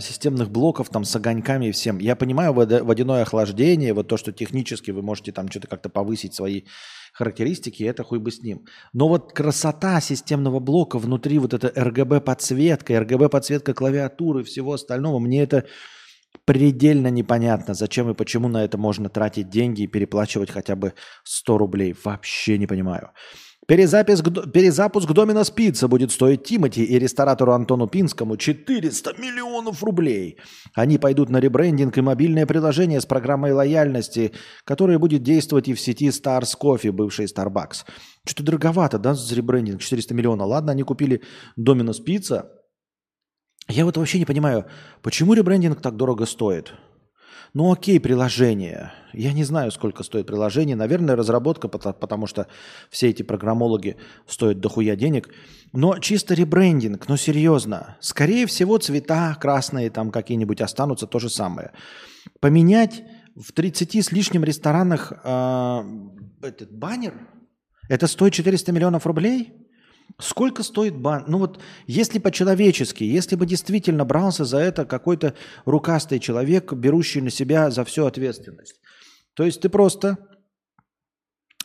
системных 0.00 0.50
блоков 0.50 0.88
там 0.88 1.04
с 1.04 1.14
огоньками 1.16 1.66
и 1.66 1.72
всем. 1.72 1.98
Я 1.98 2.16
понимаю 2.16 2.52
водяное 2.52 3.22
охлаждение, 3.22 3.94
вот 3.94 4.08
то, 4.08 4.16
что 4.16 4.32
технически 4.32 4.90
вы 4.90 5.02
можете 5.02 5.32
там 5.32 5.50
что-то 5.50 5.68
как-то 5.68 5.88
повысить 5.88 6.34
свои 6.34 6.62
характеристики, 7.12 7.82
это 7.82 8.04
хуй 8.04 8.18
бы 8.18 8.30
с 8.30 8.42
ним. 8.42 8.66
Но 8.92 9.08
вот 9.08 9.32
красота 9.32 10.00
системного 10.00 10.60
блока 10.60 10.98
внутри 10.98 11.38
вот 11.38 11.54
эта 11.54 11.68
RGB-подсветка, 11.68 12.94
RGB-подсветка 13.02 13.74
клавиатуры 13.74 14.44
всего 14.44 14.74
остального, 14.74 15.18
мне 15.18 15.42
это 15.42 15.66
предельно 16.44 17.08
непонятно, 17.08 17.74
зачем 17.74 18.10
и 18.10 18.14
почему 18.14 18.48
на 18.48 18.64
это 18.64 18.78
можно 18.78 19.08
тратить 19.08 19.50
деньги 19.50 19.82
и 19.82 19.86
переплачивать 19.86 20.50
хотя 20.50 20.76
бы 20.76 20.94
100 21.24 21.58
рублей. 21.58 21.96
Вообще 22.04 22.58
не 22.58 22.66
понимаю. 22.66 23.10
Перезапись, 23.70 24.20
перезапуск 24.52 25.12
Домина 25.12 25.44
Спица 25.44 25.86
будет 25.86 26.10
стоить 26.10 26.42
Тимати 26.42 26.80
и 26.80 26.98
ресторатору 26.98 27.52
Антону 27.52 27.86
Пинскому 27.86 28.36
400 28.36 29.12
миллионов 29.16 29.84
рублей. 29.84 30.38
Они 30.74 30.98
пойдут 30.98 31.30
на 31.30 31.38
ребрендинг 31.38 31.96
и 31.96 32.00
мобильное 32.00 32.46
приложение 32.46 33.00
с 33.00 33.06
программой 33.06 33.52
лояльности, 33.52 34.32
которое 34.64 34.98
будет 34.98 35.22
действовать 35.22 35.68
и 35.68 35.74
в 35.74 35.80
сети 35.80 36.08
Stars 36.08 36.56
Coffee, 36.60 36.90
бывший 36.90 37.26
Starbucks. 37.26 37.84
Что-то 38.26 38.42
дороговато, 38.42 38.98
да, 38.98 39.14
за 39.14 39.36
ребрендинг 39.36 39.80
400 39.80 40.14
миллионов. 40.14 40.48
Ладно, 40.48 40.72
они 40.72 40.82
купили 40.82 41.22
Домина 41.54 41.92
Спица. 41.92 42.50
Я 43.68 43.84
вот 43.84 43.96
вообще 43.96 44.18
не 44.18 44.24
понимаю, 44.24 44.64
почему 45.00 45.34
ребрендинг 45.34 45.80
так 45.80 45.94
дорого 45.94 46.26
стоит? 46.26 46.74
Ну 47.52 47.72
окей, 47.72 47.98
приложение. 47.98 48.92
Я 49.12 49.32
не 49.32 49.42
знаю, 49.42 49.72
сколько 49.72 50.04
стоит 50.04 50.26
приложение. 50.26 50.76
Наверное, 50.76 51.16
разработка, 51.16 51.66
потому 51.68 52.26
что 52.26 52.46
все 52.90 53.08
эти 53.08 53.22
программологи 53.22 53.96
стоят 54.26 54.60
дохуя 54.60 54.94
денег. 54.94 55.30
Но 55.72 55.98
чисто 55.98 56.34
ребрендинг, 56.34 57.08
ну 57.08 57.16
серьезно. 57.16 57.96
Скорее 58.00 58.46
всего, 58.46 58.78
цвета 58.78 59.36
красные 59.40 59.90
там 59.90 60.12
какие-нибудь 60.12 60.60
останутся, 60.60 61.06
то 61.06 61.18
же 61.18 61.28
самое. 61.28 61.72
Поменять 62.38 63.02
в 63.34 63.52
30 63.52 63.96
с 63.96 64.12
лишним 64.12 64.44
ресторанах 64.44 65.12
э, 65.24 65.82
этот 66.42 66.72
баннер, 66.72 67.14
это 67.88 68.06
стоит 68.06 68.32
400 68.32 68.70
миллионов 68.70 69.06
рублей? 69.06 69.59
Сколько 70.18 70.62
стоит 70.62 70.96
бан? 70.96 71.24
Ну 71.28 71.38
вот, 71.38 71.60
если 71.86 72.18
по-человечески, 72.18 73.04
если 73.04 73.36
бы 73.36 73.46
действительно 73.46 74.04
брался 74.04 74.44
за 74.44 74.58
это 74.58 74.84
какой-то 74.84 75.34
рукастый 75.64 76.18
человек, 76.18 76.72
берущий 76.72 77.20
на 77.20 77.30
себя 77.30 77.70
за 77.70 77.84
всю 77.84 78.06
ответственность. 78.06 78.80
То 79.34 79.44
есть 79.44 79.60
ты 79.60 79.68
просто 79.68 80.18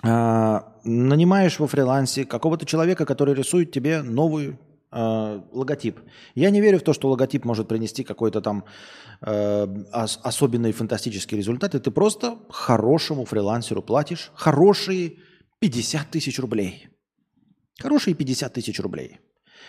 э, 0.04 0.60
нанимаешь 0.84 1.60
во 1.60 1.68
фрилансе 1.68 2.26
какого-то 2.26 2.66
человека, 2.66 3.06
который 3.06 3.34
рисует 3.34 3.72
тебе 3.72 4.02
новый 4.02 4.58
э, 4.92 5.42
логотип. 5.52 6.00
Я 6.36 6.50
не 6.50 6.62
верю 6.62 6.80
в 6.80 6.84
то, 6.84 6.94
что 6.94 7.10
логотип 7.10 7.46
может 7.46 7.68
принести 7.68 8.04
какой-то 8.04 8.42
там 8.42 8.66
э, 9.22 9.68
ос- 9.94 10.20
особенный 10.24 10.72
фантастический 10.72 11.38
результат. 11.38 11.76
И 11.76 11.80
ты 11.80 11.90
просто 11.92 12.38
хорошему 12.50 13.26
фрилансеру 13.26 13.82
платишь 13.82 14.32
хорошие 14.36 15.18
50 15.60 16.12
тысяч 16.12 16.40
рублей– 16.40 16.90
Хорошие 17.80 18.16
50 18.16 18.54
тысяч 18.54 18.80
рублей. 18.80 19.20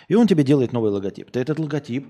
И 0.09 0.15
он 0.15 0.27
тебе 0.27 0.45
делает 0.45 0.73
новый 0.73 0.91
логотип. 0.91 1.31
Ты 1.31 1.41
этот 1.41 1.59
логотип 1.59 2.07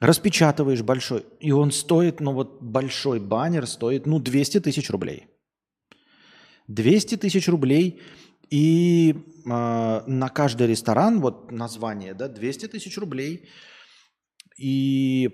распечатываешь 0.00 0.82
большой, 0.82 1.26
и 1.40 1.52
он 1.52 1.70
стоит, 1.70 2.20
ну 2.20 2.32
вот 2.32 2.62
большой 2.62 3.20
баннер 3.20 3.66
стоит, 3.66 4.06
ну 4.06 4.18
200 4.18 4.60
тысяч 4.60 4.90
рублей. 4.90 5.26
200 6.68 7.16
тысяч 7.16 7.48
рублей, 7.48 8.00
и 8.48 9.14
э, 9.44 10.02
на 10.06 10.28
каждый 10.28 10.66
ресторан, 10.68 11.20
вот 11.20 11.52
название, 11.52 12.14
да, 12.14 12.28
200 12.28 12.68
тысяч 12.68 12.96
рублей, 12.96 13.48
и 14.56 15.30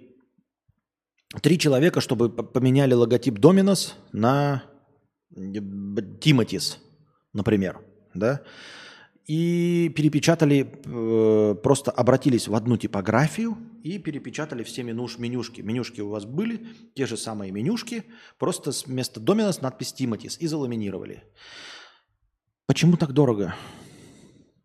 три 1.42 1.58
человека, 1.58 2.00
чтобы 2.00 2.30
поменяли 2.30 2.94
логотип 2.94 3.38
Доминос 3.38 3.94
на 4.12 4.64
Тимотис, 5.30 6.78
например, 7.32 7.80
да, 8.14 8.42
и 9.26 9.92
перепечатали, 9.96 10.72
э, 10.84 11.54
просто 11.56 11.90
обратились 11.90 12.46
в 12.46 12.54
одну 12.54 12.76
типографию 12.76 13.56
и 13.82 13.98
перепечатали 13.98 14.62
все 14.62 14.84
менюш, 14.84 15.18
менюшки. 15.18 15.62
Менюшки 15.62 16.00
у 16.00 16.10
вас 16.10 16.24
были, 16.24 16.66
те 16.94 17.06
же 17.06 17.16
самые 17.16 17.50
менюшки, 17.50 18.04
просто 18.38 18.70
вместо 18.86 19.18
Доминос 19.18 19.60
надпись 19.60 19.92
Тиматис 19.92 20.38
и 20.38 20.46
заламинировали. 20.46 21.24
Почему 22.66 22.96
так 22.96 23.12
дорого? 23.12 23.54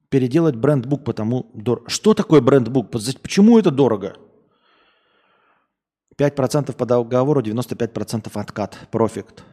Переделать 0.10 0.56
брендбук 0.56 1.04
потому 1.04 1.50
дорого. 1.54 1.90
Что 1.90 2.14
такое 2.14 2.42
брендбук? 2.42 2.92
Почему 2.92 3.58
это 3.58 3.72
дорого? 3.72 4.18
5% 6.18 6.76
по 6.76 6.86
договору, 6.86 7.42
95% 7.42 8.30
откат, 8.34 8.78
профит. 8.92 9.44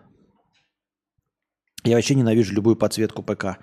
Я 1.84 1.96
вообще 1.96 2.14
ненавижу 2.14 2.52
любую 2.52 2.76
подсветку 2.76 3.22
ПК 3.22 3.58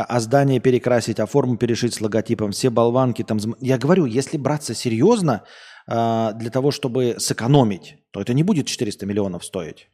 а 0.00 0.20
здание 0.20 0.60
перекрасить, 0.60 1.20
а 1.20 1.26
форму 1.26 1.56
перешить 1.56 1.94
с 1.94 2.00
логотипом, 2.00 2.52
все 2.52 2.70
болванки 2.70 3.22
там. 3.22 3.38
Я 3.60 3.78
говорю, 3.78 4.06
если 4.06 4.38
браться 4.38 4.74
серьезно 4.74 5.44
э, 5.86 6.32
для 6.34 6.50
того, 6.50 6.70
чтобы 6.70 7.16
сэкономить, 7.18 7.96
то 8.10 8.20
это 8.20 8.32
не 8.32 8.42
будет 8.42 8.66
400 8.66 9.04
миллионов 9.06 9.44
стоить. 9.44 9.90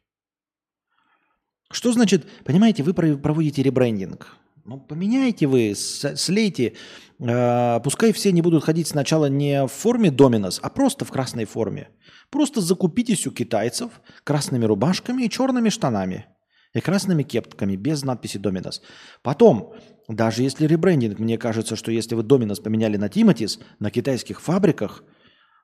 Что 1.71 1.91
значит, 1.91 2.25
понимаете, 2.45 2.83
вы 2.83 2.93
проводите 2.93 3.61
ребрендинг. 3.61 4.37
Ну, 4.65 4.79
поменяйте 4.79 5.47
вы, 5.47 5.73
слейте. 5.75 6.73
Э, 7.19 7.79
пускай 7.83 8.13
все 8.13 8.31
не 8.31 8.41
будут 8.41 8.63
ходить 8.63 8.87
сначала 8.87 9.25
не 9.25 9.65
в 9.65 9.71
форме 9.71 10.11
Доминос, 10.11 10.59
а 10.63 10.69
просто 10.69 11.03
в 11.03 11.11
красной 11.11 11.45
форме. 11.45 11.89
Просто 12.29 12.61
закупитесь 12.61 13.27
у 13.27 13.31
китайцев 13.31 13.91
красными 14.23 14.65
рубашками 14.65 15.23
и 15.23 15.29
черными 15.29 15.69
штанами– 15.69 16.25
и 16.73 16.79
красными 16.81 17.23
кепками 17.23 17.75
без 17.75 18.03
надписи 18.03 18.37
Доминос. 18.37 18.81
Потом, 19.21 19.73
даже 20.07 20.43
если 20.43 20.67
ребрендинг, 20.67 21.19
мне 21.19 21.37
кажется, 21.37 21.75
что 21.75 21.91
если 21.91 22.15
вы 22.15 22.23
Доминос 22.23 22.59
поменяли 22.59 22.97
на 22.97 23.09
Тимотис, 23.09 23.59
на 23.79 23.89
китайских 23.91 24.41
фабриках 24.41 25.03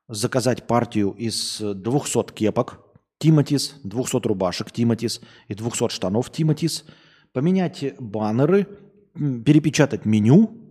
заказать 0.08 0.68
партию 0.68 1.12
из 1.12 1.60
200 1.60 2.34
кепок 2.34 2.80
Тимотис, 3.18 3.76
200 3.84 4.28
рубашек 4.28 4.72
Тимотис 4.72 5.22
и 5.48 5.56
200 5.56 5.90
штанов 5.90 6.32
Тимотис, 6.32 6.86
поменять 7.34 7.96
баннеры, 8.00 8.68
перепечатать 9.14 10.06
меню, 10.06 10.62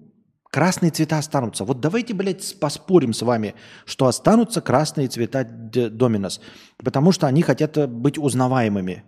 красные 0.50 0.90
цвета 0.90 1.18
останутся. 1.18 1.64
Вот 1.64 1.80
давайте, 1.80 2.14
блядь, 2.14 2.58
поспорим 2.60 3.12
с 3.12 3.22
вами, 3.22 3.54
что 3.86 4.06
останутся 4.06 4.60
красные 4.60 5.08
цвета 5.08 5.44
Доминос, 5.44 6.40
потому 6.78 7.12
что 7.12 7.26
они 7.26 7.42
хотят 7.42 7.88
быть 7.90 8.18
узнаваемыми. 8.18 9.04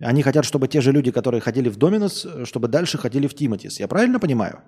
Они 0.00 0.22
хотят, 0.22 0.44
чтобы 0.44 0.68
те 0.68 0.80
же 0.80 0.92
люди, 0.92 1.10
которые 1.10 1.40
ходили 1.40 1.68
в 1.68 1.76
Доминус, 1.76 2.26
чтобы 2.44 2.68
дальше 2.68 2.98
ходили 2.98 3.26
в 3.26 3.34
Тимотис. 3.34 3.78
Я 3.78 3.88
правильно 3.88 4.18
понимаю? 4.18 4.62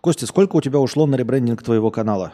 Костя, 0.00 0.26
сколько 0.26 0.56
у 0.56 0.60
тебя 0.60 0.78
ушло 0.78 1.06
на 1.06 1.16
ребрендинг 1.16 1.62
твоего 1.62 1.90
канала? 1.90 2.32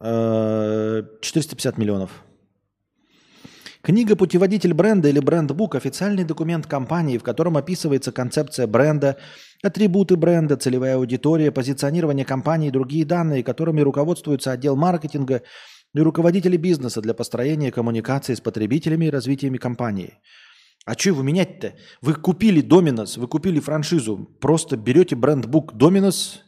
450 0.00 1.78
э, 1.78 1.80
миллионов. 1.80 2.24
Книга 3.84 4.16
«Путеводитель 4.16 4.72
бренда» 4.72 5.10
или 5.10 5.18
«Брендбук»– 5.18 5.74
официальный 5.76 6.24
документ 6.24 6.66
компании, 6.66 7.18
в 7.18 7.22
котором 7.22 7.58
описывается 7.58 8.12
концепция 8.12 8.66
бренда, 8.66 9.18
атрибуты 9.62 10.16
бренда, 10.16 10.56
целевая 10.56 10.96
аудитория, 10.96 11.52
позиционирование 11.52 12.24
компании 12.24 12.68
и 12.68 12.70
другие 12.70 13.04
данные, 13.04 13.44
которыми 13.44 13.82
руководствуется 13.82 14.52
отдел 14.52 14.74
маркетинга 14.74 15.42
и 15.94 16.00
руководители 16.00 16.56
бизнеса 16.56 17.02
для 17.02 17.12
построения 17.12 17.70
коммуникации 17.70 18.32
с 18.32 18.40
потребителями 18.40 19.04
и 19.04 19.10
развитиями 19.10 19.58
компании. 19.58 20.14
А 20.86 20.94
что 20.94 21.10
его 21.10 21.20
менять-то? 21.20 21.74
Вы 22.00 22.14
купили 22.14 22.62
Доминос, 22.62 23.18
вы 23.18 23.28
купили 23.28 23.60
франшизу, 23.60 24.16
просто 24.40 24.78
берете 24.78 25.14
брендбук 25.14 25.74
Доминос 25.74 26.40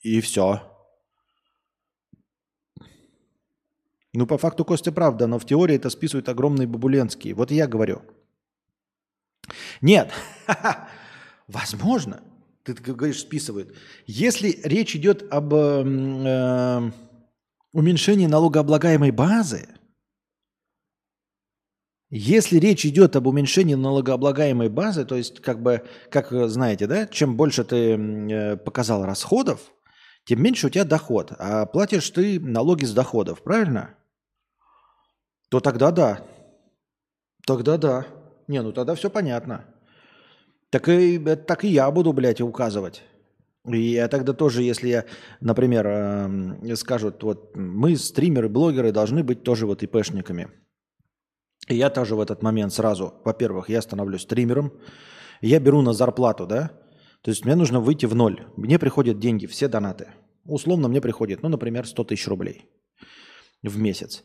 и 0.00 0.20
все. 0.20 0.73
Ну, 4.14 4.26
по 4.26 4.38
факту 4.38 4.64
Костя 4.64 4.92
правда, 4.92 5.26
но 5.26 5.40
в 5.40 5.44
теории 5.44 5.74
это 5.74 5.90
списывают 5.90 6.28
огромные 6.28 6.68
бабуленские. 6.68 7.34
Вот 7.34 7.50
я 7.50 7.66
говорю. 7.66 8.02
Нет, 9.80 10.12
возможно, 11.48 12.22
ты 12.62 12.74
говоришь, 12.74 13.20
списывают. 13.20 13.74
Если 14.06 14.60
речь 14.62 14.94
идет 14.94 15.24
об 15.32 15.52
э, 15.52 16.92
уменьшении 17.72 18.26
налогооблагаемой 18.26 19.10
базы, 19.10 19.68
Если 22.10 22.60
речь 22.60 22.86
идет 22.86 23.16
об 23.16 23.26
уменьшении 23.26 23.74
налогооблагаемой 23.74 24.68
базы, 24.68 25.04
то 25.04 25.16
есть, 25.16 25.40
как 25.40 25.60
бы, 25.60 25.82
как 26.10 26.30
знаете, 26.48 26.86
да, 26.86 27.08
чем 27.08 27.36
больше 27.36 27.64
ты 27.64 27.96
э, 27.96 28.56
показал 28.56 29.04
расходов, 29.04 29.72
тем 30.24 30.40
меньше 30.40 30.68
у 30.68 30.70
тебя 30.70 30.84
доход. 30.84 31.32
А 31.36 31.66
платишь 31.66 32.08
ты 32.10 32.38
налоги 32.38 32.84
с 32.84 32.94
доходов, 32.94 33.42
правильно? 33.42 33.96
То 35.48 35.60
тогда 35.60 35.90
да. 35.90 36.26
Тогда 37.46 37.76
да. 37.76 38.06
Не, 38.48 38.62
ну 38.62 38.72
тогда 38.72 38.94
все 38.94 39.10
понятно. 39.10 39.64
Так 40.70 40.88
и, 40.88 41.18
так 41.18 41.64
и 41.64 41.68
я 41.68 41.90
буду, 41.90 42.12
блядь, 42.12 42.40
указывать. 42.40 43.02
И 43.66 43.78
я 43.78 44.08
тогда 44.08 44.32
тоже, 44.32 44.62
если 44.62 44.88
я, 44.88 45.04
например, 45.40 45.86
э, 45.86 46.76
скажут, 46.76 47.22
вот 47.22 47.56
мы, 47.56 47.96
стримеры, 47.96 48.48
блогеры, 48.48 48.92
должны 48.92 49.22
быть 49.22 49.42
тоже 49.42 49.66
вот 49.66 49.82
ИПшниками. 49.82 50.48
И 51.68 51.76
я 51.76 51.88
тоже 51.88 52.14
в 52.14 52.20
этот 52.20 52.42
момент 52.42 52.74
сразу, 52.74 53.14
во-первых, 53.24 53.70
я 53.70 53.80
становлюсь 53.80 54.22
стримером, 54.22 54.72
я 55.40 55.60
беру 55.60 55.80
на 55.80 55.94
зарплату, 55.94 56.46
да, 56.46 56.72
то 57.22 57.30
есть 57.30 57.46
мне 57.46 57.54
нужно 57.54 57.80
выйти 57.80 58.04
в 58.04 58.14
ноль. 58.14 58.46
Мне 58.56 58.78
приходят 58.78 59.18
деньги, 59.18 59.46
все 59.46 59.66
донаты. 59.66 60.08
Условно 60.44 60.88
мне 60.88 61.00
приходит, 61.00 61.42
ну, 61.42 61.48
например, 61.48 61.86
100 61.86 62.04
тысяч 62.04 62.28
рублей 62.28 62.66
в 63.62 63.78
месяц. 63.78 64.24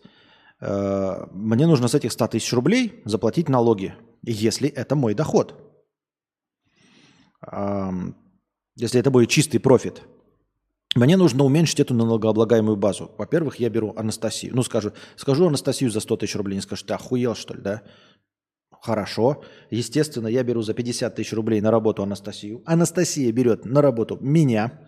Э, 0.62 1.26
мне 1.32 1.68
нужно 1.68 1.88
с 1.88 1.96
этих 1.96 2.12
100 2.12 2.28
тысяч 2.28 2.54
рублей 2.54 3.02
заплатить 3.06 3.50
налоги, 3.50 3.96
если 4.24 4.70
это 4.70 4.96
мой 4.96 5.14
доход 5.14 5.66
если 8.80 9.00
это 9.00 9.12
будет 9.12 9.30
чистый 9.30 9.60
профит, 9.60 10.02
мне 10.96 11.18
нужно 11.18 11.44
уменьшить 11.44 11.80
эту 11.80 11.94
налогооблагаемую 11.94 12.76
базу. 12.76 13.12
Во-первых, 13.18 13.58
я 13.58 13.70
беру 13.70 13.94
Анастасию. 13.96 14.56
Ну, 14.56 14.64
скажу, 14.64 14.94
скажу 15.16 15.48
Анастасию 15.48 15.92
за 15.92 16.00
100 16.00 16.18
тысяч 16.18 16.36
рублей. 16.36 16.56
Не 16.56 16.62
скажу, 16.62 16.86
ты 16.86 16.94
охуел, 16.94 17.36
что 17.36 17.54
ли, 17.54 17.62
да? 17.62 17.84
Хорошо. 18.82 19.44
Естественно, 19.70 20.28
я 20.28 20.44
беру 20.44 20.62
за 20.62 20.74
50 20.74 21.14
тысяч 21.14 21.34
рублей 21.34 21.62
на 21.62 21.70
работу 21.70 22.02
Анастасию. 22.02 22.64
Анастасия 22.66 23.32
берет 23.32 23.66
на 23.66 23.82
работу 23.82 24.18
меня. 24.20 24.88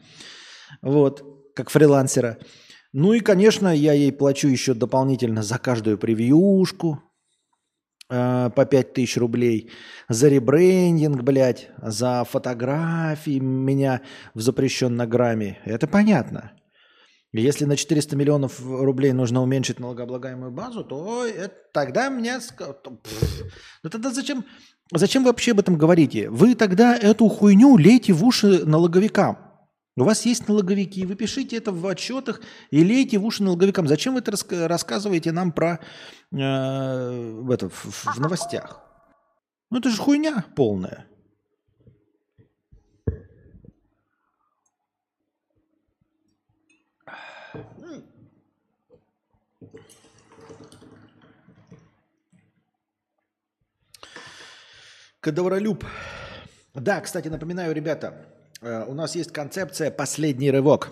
Вот, 0.81 1.53
как 1.53 1.69
фрилансера. 1.69 2.39
Ну 2.93 3.13
и, 3.13 3.19
конечно, 3.19 3.73
я 3.73 3.93
ей 3.93 4.11
плачу 4.11 4.47
еще 4.47 4.73
дополнительно 4.73 5.43
за 5.43 5.57
каждую 5.57 5.97
превьюшку, 5.97 7.01
Э, 8.13 8.49
по 8.53 8.65
5 8.65 8.93
тысяч 8.93 9.15
рублей, 9.15 9.71
за 10.09 10.27
ребрендинг, 10.27 11.21
блядь, 11.21 11.69
за 11.81 12.25
фотографии 12.25 13.39
меня 13.39 14.01
в 14.33 14.41
запрещенном 14.41 15.07
грамме. 15.09 15.59
Это 15.63 15.87
понятно. 15.87 16.51
Если 17.31 17.63
на 17.63 17.77
400 17.77 18.17
миллионов 18.17 18.59
рублей 18.59 19.13
нужно 19.13 19.41
уменьшить 19.41 19.79
налогооблагаемую 19.79 20.51
базу, 20.51 20.83
то 20.83 21.25
это, 21.25 21.55
тогда 21.71 22.09
меня... 22.09 22.41
Ну 23.83 23.89
тогда 23.89 24.11
зачем, 24.11 24.43
зачем 24.93 25.23
вы 25.23 25.29
вообще 25.29 25.51
об 25.51 25.61
этом 25.61 25.77
говорите? 25.77 26.29
Вы 26.29 26.55
тогда 26.55 26.97
эту 26.97 27.29
хуйню 27.29 27.77
лейте 27.77 28.11
в 28.11 28.25
уши 28.25 28.65
налоговикам. 28.65 29.50
У 29.97 30.03
вас 30.03 30.25
есть 30.25 30.47
налоговики, 30.47 31.05
вы 31.05 31.15
пишите 31.15 31.57
это 31.57 31.73
в 31.73 31.85
отчетах 31.85 32.41
и 32.69 32.81
лейте 32.81 33.17
в 33.17 33.25
уши 33.25 33.43
налоговикам. 33.43 33.87
Зачем 33.87 34.13
вы 34.13 34.21
это 34.21 34.31
рассказываете 34.67 35.33
нам 35.33 35.51
про 35.51 35.79
э, 36.31 36.37
это, 36.37 37.67
в, 37.67 38.15
в 38.15 38.19
новостях? 38.19 38.81
Ну 39.69 39.79
это 39.79 39.89
же 39.89 39.97
хуйня 39.97 40.45
полная. 40.55 41.07
Кадавролюб. 55.19 55.85
Да, 56.73 57.01
кстати, 57.01 57.27
напоминаю, 57.27 57.75
ребята, 57.75 58.30
у 58.61 58.93
нас 58.93 59.15
есть 59.15 59.31
концепция 59.31 59.89
«последний 59.89 60.51
рывок». 60.51 60.91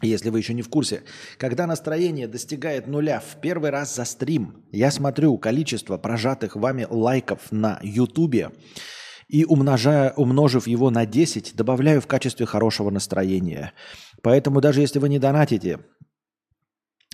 Если 0.00 0.30
вы 0.30 0.38
еще 0.38 0.54
не 0.54 0.62
в 0.62 0.68
курсе, 0.68 1.02
когда 1.38 1.66
настроение 1.66 2.28
достигает 2.28 2.86
нуля 2.86 3.18
в 3.18 3.40
первый 3.40 3.70
раз 3.70 3.96
за 3.96 4.04
стрим, 4.04 4.64
я 4.70 4.92
смотрю 4.92 5.36
количество 5.38 5.98
прожатых 5.98 6.54
вами 6.54 6.86
лайков 6.88 7.50
на 7.50 7.80
Ютубе 7.82 8.52
и 9.26 9.44
умножая, 9.44 10.12
умножив 10.12 10.68
его 10.68 10.90
на 10.90 11.04
10, 11.04 11.56
добавляю 11.56 12.00
в 12.00 12.06
качестве 12.06 12.46
хорошего 12.46 12.90
настроения. 12.90 13.72
Поэтому 14.22 14.60
даже 14.60 14.80
если 14.80 15.00
вы 15.00 15.08
не 15.08 15.18
донатите, 15.18 15.80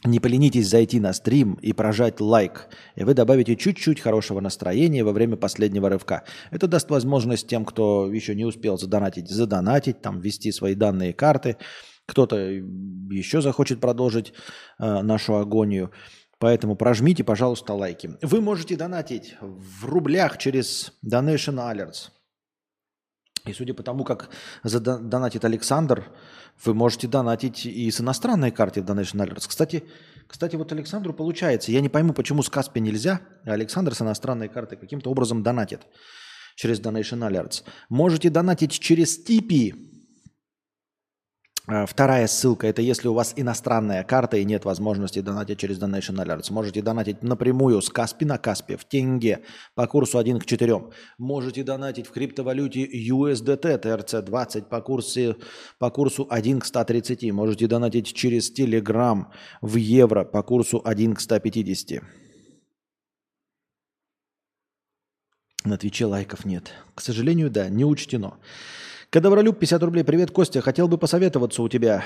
не 0.05 0.21
поленитесь 0.21 0.69
зайти 0.69 1.01
на 1.01 1.13
стрим 1.13 1.55
и 1.55 1.73
прожать 1.73 2.21
лайк, 2.21 2.69
и 2.95 3.05
вы 3.05 3.15
добавите 3.15 3.57
чуть-чуть 3.57 4.01
хорошего 4.01 4.41
настроения 4.41 5.03
во 5.03 5.13
время 5.13 5.37
последнего 5.37 5.89
рывка. 5.89 6.25
Это 6.51 6.69
даст 6.69 6.91
возможность 6.91 7.49
тем, 7.49 7.65
кто 7.65 8.13
еще 8.13 8.35
не 8.35 8.45
успел 8.45 8.79
задонатить, 8.79 9.31
задонатить, 9.31 10.03
там, 10.03 10.21
ввести 10.21 10.53
свои 10.53 10.75
данные 10.75 11.15
карты. 11.15 11.57
Кто-то 12.07 12.37
еще 12.37 13.41
захочет 13.41 13.81
продолжить 13.81 14.35
э, 14.79 15.01
нашу 15.01 15.37
агонию. 15.37 15.91
Поэтому 16.39 16.77
прожмите, 16.77 17.25
пожалуйста, 17.25 17.73
лайки. 17.73 18.11
Вы 18.21 18.43
можете 18.43 18.77
донатить 18.77 19.37
в 19.41 19.87
рублях 19.87 20.37
через 20.37 20.93
Donation 21.03 21.57
Alerts. 21.57 22.11
И 23.47 23.53
судя 23.53 23.75
по 23.75 23.83
тому, 23.83 24.05
как 24.05 24.31
донатит 24.65 25.45
Александр, 25.45 26.11
вы 26.63 26.75
можете 26.75 27.09
донатить 27.09 27.67
и 27.67 27.91
с 27.91 28.01
иностранной 28.01 28.51
карты 28.51 28.81
Donation 28.81 29.25
Alerts. 29.25 29.47
Кстати, 29.49 29.85
кстати, 30.27 30.57
вот 30.57 30.73
Александру 30.73 31.13
получается. 31.13 31.73
Я 31.73 31.81
не 31.81 31.89
пойму, 31.89 32.13
почему 32.13 32.43
с 32.43 32.49
Каспи 32.49 32.81
нельзя, 32.81 33.21
а 33.45 33.53
Александр 33.53 33.95
с 33.95 34.03
иностранной 34.03 34.49
карты 34.49 34.77
каким-то 34.77 35.11
образом 35.11 35.43
донатит 35.43 35.83
через 36.57 36.81
Donation 36.81 37.29
Alerts. 37.29 37.63
Можете 37.89 38.31
донатить 38.31 38.73
через 38.73 39.23
Типи. 39.23 39.94
А, 41.67 41.87
вторая 41.87 42.27
ссылка– 42.27 42.67
это 42.69 42.83
если 42.83 43.09
у 43.09 43.15
вас 43.15 43.33
иностранная 43.37 44.05
карта 44.05 44.37
и 44.37 44.45
нет 44.45 44.67
возможности 44.67 45.21
донатить 45.21 45.59
через 45.59 45.79
Donation 45.81 46.23
Alerts. 46.23 46.53
Можете 46.53 46.83
донатить 46.83 47.23
напрямую 47.23 47.81
с 47.81 47.89
Каспи 47.89 48.27
на 48.27 48.37
Каспи 48.37 48.77
в 48.77 48.85
тенге 48.85 49.41
по 49.75 49.87
курсу 49.87 50.19
1 50.19 50.41
к 50.41 50.45
4. 50.45 50.83
Можете 51.17 51.63
донатить 51.63 52.07
в 52.07 52.11
криптовалюте 52.11 52.85
USDT 52.85 53.81
TRC20 53.81 54.69
по, 54.69 54.83
курсе, 54.83 55.37
по 55.79 55.91
курсу 55.91 56.27
1 56.29 56.61
к 56.61 56.67
130. 56.67 57.33
Можете 57.33 57.67
донатить 57.67 58.13
через 58.13 58.53
Telegram 58.53 59.25
в 59.63 59.77
евро 59.77 60.25
по 60.25 60.43
курсу 60.43 60.83
1 60.85 61.15
к 61.15 61.21
150. 61.21 62.03
На 65.65 65.79
Твиче 65.79 66.05
лайков 66.05 66.45
нет. 66.45 66.73
К 66.95 67.01
сожалению, 67.01 67.51
да, 67.51 67.71
не 67.71 67.87
учтено. 67.87 68.35
Кадавролюб, 69.15 69.61
50 69.61 69.81
рублей. 69.85 70.03
Привет, 70.03 70.33
Костя. 70.33 70.61
Хотел 70.61 70.89
бы 70.89 70.99
посоветоваться 70.99 71.63
у 71.63 71.69
тебя. 71.69 72.05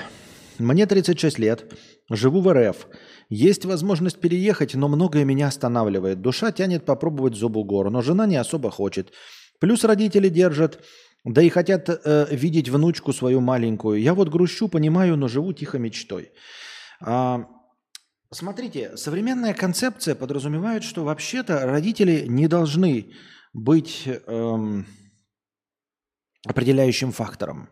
Мне 0.59 0.85
36 0.85 1.39
лет. 1.39 1.65
Живу 2.11 2.39
в 2.39 2.53
РФ. 2.53 2.87
Есть 3.29 3.65
возможность 3.65 4.19
переехать, 4.19 4.75
но 4.75 4.87
многое 4.87 5.25
меня 5.25 5.47
останавливает. 5.47 6.21
Душа 6.21 6.51
тянет 6.51 6.85
попробовать 6.85 7.33
зубу 7.33 7.63
гору, 7.63 7.89
но 7.89 8.03
жена 8.03 8.27
не 8.27 8.35
особо 8.35 8.69
хочет. 8.69 9.11
Плюс 9.59 9.83
родители 9.83 10.29
держат, 10.29 10.85
да 11.25 11.41
и 11.41 11.49
хотят 11.49 11.89
э, 11.89 12.27
видеть 12.29 12.69
внучку 12.69 13.11
свою 13.11 13.41
маленькую. 13.41 13.99
Я 13.99 14.13
вот 14.13 14.29
грущу, 14.29 14.67
понимаю, 14.67 15.17
но 15.17 15.27
живу 15.27 15.51
тихо 15.51 15.79
мечтой. 15.79 16.29
А, 17.01 17.47
смотрите, 18.31 18.95
современная 18.97 19.55
концепция 19.55 20.13
подразумевает, 20.13 20.83
что 20.83 21.03
вообще-то 21.03 21.65
родители 21.65 22.27
не 22.27 22.47
должны 22.47 23.13
быть... 23.51 24.03
Эм, 24.27 24.85
определяющим 26.45 27.11
фактором. 27.11 27.69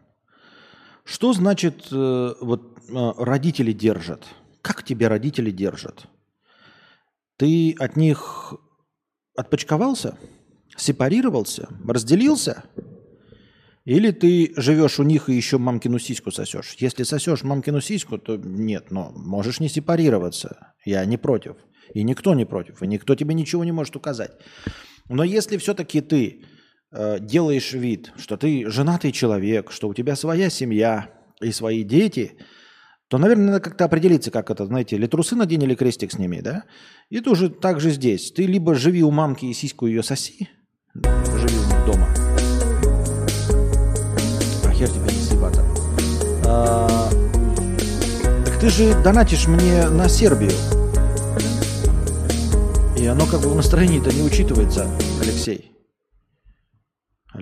Что 1.04 1.34
значит 1.34 1.88
э, 1.92 2.34
вот 2.42 2.80
э, 2.90 3.12
родители 3.18 3.72
держат? 3.72 4.26
Как 4.62 4.84
тебе 4.84 5.08
родители 5.08 5.52
держат? 5.52 6.08
Ты 7.38 7.76
от 7.80 7.96
них 7.96 8.56
отпочковался, 9.38 10.18
сепарировался, 10.76 11.70
разделился? 11.88 12.64
Или 13.86 14.12
ты 14.12 14.52
живешь 14.58 15.00
у 15.00 15.04
них 15.04 15.30
и 15.30 15.34
еще 15.34 15.58
мамкину 15.58 15.98
сиську 15.98 16.30
сосешь? 16.32 16.76
Если 16.80 17.04
сосешь 17.04 17.44
мамкину 17.44 17.80
сиську, 17.80 18.18
то 18.18 18.36
нет, 18.36 18.92
но 18.92 19.14
можешь 19.16 19.62
не 19.62 19.70
сепарироваться. 19.70 20.74
Я 20.84 21.06
не 21.06 21.16
против. 21.16 21.56
И 21.94 22.04
никто 22.04 22.34
не 22.34 22.44
против. 22.44 22.84
И 22.84 22.88
никто 22.88 23.16
тебе 23.16 23.34
ничего 23.34 23.64
не 23.64 23.72
может 23.72 23.96
указать. 23.96 24.32
Но 25.08 25.24
если 25.24 25.56
все-таки 25.56 26.02
ты 26.02 26.44
Э, 26.92 27.18
делаешь 27.20 27.74
вид, 27.74 28.14
что 28.18 28.38
ты 28.38 28.70
женатый 28.70 29.12
человек, 29.12 29.72
что 29.72 29.90
у 29.90 29.94
тебя 29.94 30.16
своя 30.16 30.50
семья 30.50 31.10
и 31.42 31.52
свои 31.52 31.84
дети, 31.84 32.38
то, 33.10 33.18
наверное, 33.18 33.48
надо 33.48 33.60
как-то 33.60 33.86
определиться, 33.86 34.32
как 34.32 34.50
это, 34.50 34.66
знаете, 34.66 34.96
или 34.96 35.06
трусы 35.06 35.36
надень, 35.36 35.64
или 35.64 35.76
крестик 35.76 36.14
сними, 36.14 36.42
да? 36.42 36.64
И 37.10 37.20
тоже 37.20 37.50
так 37.50 37.80
же 37.82 37.92
здесь. 37.92 38.32
Ты 38.32 38.46
либо 38.46 38.74
живи 38.76 39.04
у 39.04 39.12
мамки 39.12 39.46
и 39.46 39.54
сиську 39.54 39.88
ее 39.88 40.02
соси, 40.02 40.50
живи 40.96 41.58
дома. 41.86 42.08
А 44.66 44.72
хер 44.74 44.90
тебе 44.90 45.04
не 45.04 45.22
съебаться. 45.22 45.64
А, 46.46 47.10
так 48.46 48.60
ты 48.60 48.70
же 48.70 48.94
донатишь 49.04 49.48
мне 49.48 49.90
на 49.90 50.08
Сербию. 50.08 50.52
И 52.98 53.06
оно 53.06 53.26
как 53.26 53.42
бы 53.42 53.50
в 53.50 53.56
настроении-то 53.56 54.14
не 54.14 54.22
учитывается, 54.22 54.90
Алексей. 55.22 55.77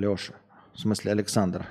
Алеша. 0.06 0.34
В 0.74 0.80
смысле, 0.80 1.12
Александр. 1.12 1.68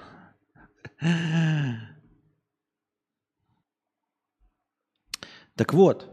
Так 5.56 5.72
вот, 5.72 6.10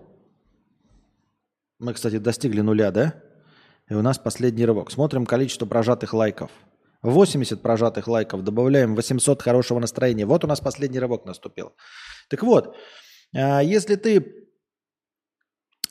мы, 1.80 1.94
кстати, 1.94 2.18
достигли 2.20 2.62
нуля, 2.62 2.92
да? 2.92 3.16
И 3.90 3.96
у 3.96 4.02
нас 4.02 4.20
последний 4.20 4.66
рывок. 4.66 4.92
Смотрим 4.92 5.26
количество 5.26 5.66
прожатых 5.66 6.14
лайков. 6.14 6.52
80 7.02 7.62
прожатых 7.62 8.08
лайков, 8.08 8.44
добавляем 8.44 8.96
800 8.96 9.42
хорошего 9.42 9.80
настроения. 9.80 10.28
Вот 10.28 10.44
у 10.44 10.48
нас 10.48 10.60
последний 10.60 11.00
рывок 11.00 11.26
наступил. 11.26 11.74
Так 12.30 12.44
вот, 12.44 12.76
а, 13.34 13.62
если 13.64 13.96
ты 13.96 14.51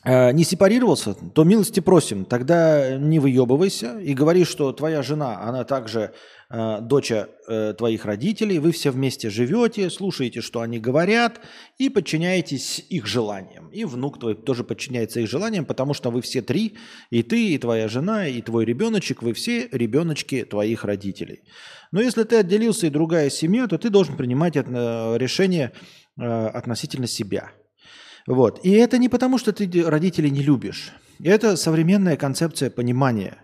не 0.03 0.43
сепарировался, 0.43 1.13
то 1.13 1.43
милости 1.43 1.79
просим. 1.79 2.25
Тогда 2.25 2.97
не 2.97 3.19
выебывайся 3.19 3.99
и 3.99 4.13
говори, 4.13 4.45
что 4.45 4.71
твоя 4.71 5.03
жена, 5.03 5.41
она 5.41 5.63
также 5.63 6.13
э, 6.49 6.79
доча 6.81 7.29
э, 7.47 7.73
твоих 7.77 8.05
родителей, 8.05 8.57
вы 8.57 8.71
все 8.71 8.89
вместе 8.89 9.29
живете, 9.29 9.89
слушаете, 9.91 10.41
что 10.41 10.61
они 10.61 10.79
говорят, 10.79 11.41
и 11.77 11.89
подчиняетесь 11.89 12.83
их 12.89 13.05
желаниям. 13.05 13.69
И 13.69 13.85
внук 13.85 14.19
твой 14.19 14.35
тоже 14.35 14.63
подчиняется 14.63 15.19
их 15.19 15.29
желаниям, 15.29 15.65
потому 15.65 15.93
что 15.93 16.09
вы 16.09 16.21
все 16.21 16.41
три, 16.41 16.77
и 17.11 17.21
ты, 17.21 17.49
и 17.49 17.57
твоя 17.59 17.87
жена, 17.87 18.27
и 18.27 18.41
твой 18.41 18.65
ребеночек, 18.65 19.21
вы 19.21 19.33
все 19.33 19.67
ребеночки 19.71 20.43
твоих 20.43 20.83
родителей. 20.83 21.43
Но 21.91 22.01
если 22.01 22.23
ты 22.23 22.37
отделился 22.37 22.87
и 22.87 22.89
другая 22.89 23.29
семья, 23.29 23.67
то 23.67 23.77
ты 23.77 23.89
должен 23.89 24.17
принимать 24.17 24.55
э, 24.55 24.61
решение 25.17 25.73
э, 26.17 26.23
относительно 26.23 27.07
себя– 27.07 27.51
вот. 28.31 28.61
И 28.63 28.71
это 28.71 28.97
не 28.97 29.09
потому, 29.09 29.37
что 29.37 29.51
ты 29.51 29.83
родителей 29.83 30.31
не 30.31 30.41
любишь. 30.41 30.93
Это 31.21 31.57
современная 31.57 32.15
концепция 32.15 32.69
понимания. 32.69 33.37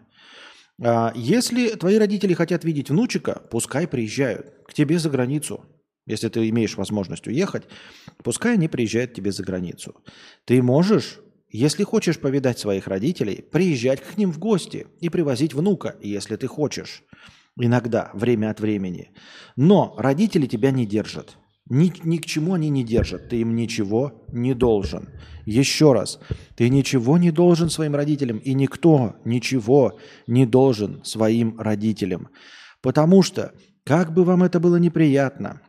А, 0.81 1.11
если 1.13 1.71
твои 1.71 1.97
родители 1.97 2.33
хотят 2.33 2.63
видеть 2.63 2.89
внучика, 2.89 3.41
пускай 3.51 3.85
приезжают 3.85 4.53
к 4.65 4.73
тебе 4.73 4.97
за 4.97 5.09
границу. 5.09 5.65
Если 6.05 6.29
ты 6.29 6.47
имеешь 6.47 6.77
возможность 6.77 7.27
уехать, 7.27 7.63
пускай 8.23 8.53
они 8.53 8.69
приезжают 8.69 9.11
к 9.11 9.15
тебе 9.15 9.33
за 9.33 9.43
границу. 9.43 9.93
Ты 10.45 10.61
можешь, 10.61 11.19
если 11.49 11.83
хочешь 11.83 12.17
повидать 12.17 12.57
своих 12.57 12.87
родителей, 12.87 13.41
приезжать 13.51 14.01
к 14.01 14.17
ним 14.17 14.31
в 14.31 14.39
гости 14.39 14.87
и 15.01 15.09
привозить 15.09 15.53
внука, 15.53 15.97
если 16.01 16.37
ты 16.37 16.47
хочешь. 16.47 17.03
Иногда, 17.59 18.09
время 18.13 18.51
от 18.51 18.61
времени. 18.61 19.11
Но 19.57 19.95
родители 19.97 20.47
тебя 20.47 20.71
не 20.71 20.85
держат. 20.85 21.35
Ни, 21.69 21.91
ни 22.03 22.17
к 22.17 22.25
чему 22.25 22.53
они 22.53 22.69
не 22.69 22.83
держат. 22.83 23.29
Ты 23.29 23.41
им 23.41 23.55
ничего 23.55 24.25
не 24.29 24.53
должен. 24.53 25.09
Еще 25.45 25.93
раз, 25.93 26.19
ты 26.55 26.69
ничего 26.69 27.17
не 27.17 27.31
должен 27.31 27.69
своим 27.69 27.95
родителям, 27.95 28.37
и 28.37 28.53
никто 28.53 29.15
ничего 29.25 29.97
не 30.27 30.45
должен 30.45 31.03
своим 31.03 31.59
родителям. 31.59 32.29
Потому 32.81 33.21
что, 33.21 33.53
как 33.83 34.13
бы 34.13 34.23
вам 34.23 34.43
это 34.43 34.59
было 34.59 34.77
неприятно, 34.77 35.61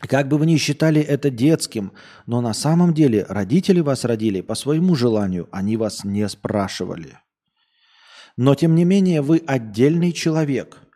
как 0.00 0.28
бы 0.28 0.38
вы 0.38 0.46
ни 0.46 0.56
считали 0.56 1.00
это 1.00 1.30
детским, 1.30 1.92
но 2.26 2.40
на 2.40 2.54
самом 2.54 2.94
деле 2.94 3.26
родители 3.28 3.80
вас 3.80 4.04
родили 4.04 4.40
по 4.40 4.54
своему 4.54 4.94
желанию, 4.94 5.48
они 5.50 5.76
вас 5.76 6.04
не 6.04 6.28
спрашивали. 6.28 7.18
Но 8.36 8.54
тем 8.54 8.76
не 8.76 8.84
менее 8.84 9.22
вы 9.22 9.42
отдельный 9.46 10.12
человек– 10.12 10.78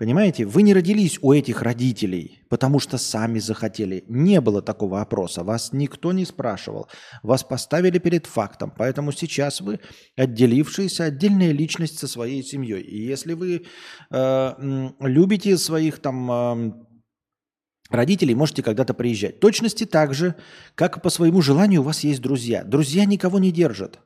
Понимаете, 0.00 0.46
вы 0.46 0.62
не 0.62 0.72
родились 0.72 1.18
у 1.20 1.34
этих 1.34 1.60
родителей, 1.60 2.40
потому 2.48 2.78
что 2.78 2.96
сами 2.96 3.38
захотели. 3.38 4.02
Не 4.08 4.40
было 4.40 4.62
такого 4.62 5.02
опроса, 5.02 5.44
вас 5.44 5.74
никто 5.74 6.12
не 6.12 6.24
спрашивал. 6.24 6.88
Вас 7.22 7.44
поставили 7.44 7.98
перед 7.98 8.24
фактом, 8.24 8.72
поэтому 8.74 9.12
сейчас 9.12 9.60
вы 9.60 9.78
отделившаяся 10.16 11.04
отдельная 11.04 11.52
личность 11.52 11.98
со 11.98 12.08
своей 12.08 12.42
семьей. 12.42 12.80
И 12.80 12.98
если 12.98 13.34
вы 13.34 13.66
э, 14.10 14.90
любите 15.00 15.58
своих 15.58 15.98
там 15.98 16.32
э, 16.32 16.72
родителей, 17.90 18.34
можете 18.34 18.62
когда-то 18.62 18.94
приезжать. 18.94 19.38
точности 19.38 19.84
так 19.84 20.14
же, 20.14 20.34
как 20.76 21.02
по 21.02 21.10
своему 21.10 21.42
желанию 21.42 21.82
у 21.82 21.84
вас 21.84 22.04
есть 22.04 22.22
друзья. 22.22 22.64
Друзья 22.64 23.04
никого 23.04 23.38
не 23.38 23.52
держат. 23.52 24.00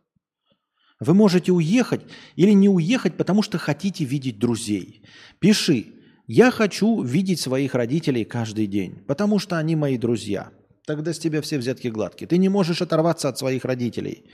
Вы 1.01 1.15
можете 1.15 1.53
уехать 1.53 2.03
или 2.37 2.53
не 2.53 2.69
уехать, 2.69 3.17
потому 3.17 3.43
что 3.43 3.59
хотите 3.59 4.05
видеть 4.05 4.39
друзей. 4.39 5.03
Пиши, 5.41 5.87
я 6.27 6.51
хочу 6.51 7.03
видеть 7.03 7.41
своих 7.41 7.75
родителей 7.75 8.25
каждый 8.25 8.67
день, 8.67 9.03
потому 9.07 9.39
что 9.39 9.59
они 9.59 9.77
мои 9.77 9.99
друзья. 9.99 10.51
Тогда 10.87 11.13
с 11.13 11.19
тебя 11.19 11.43
все 11.43 11.59
взятки 11.59 11.89
гладкие. 11.89 12.29
Ты 12.29 12.39
не 12.39 12.49
можешь 12.49 12.83
оторваться 12.83 13.29
от 13.29 13.39
своих 13.39 13.65
родителей, 13.65 14.25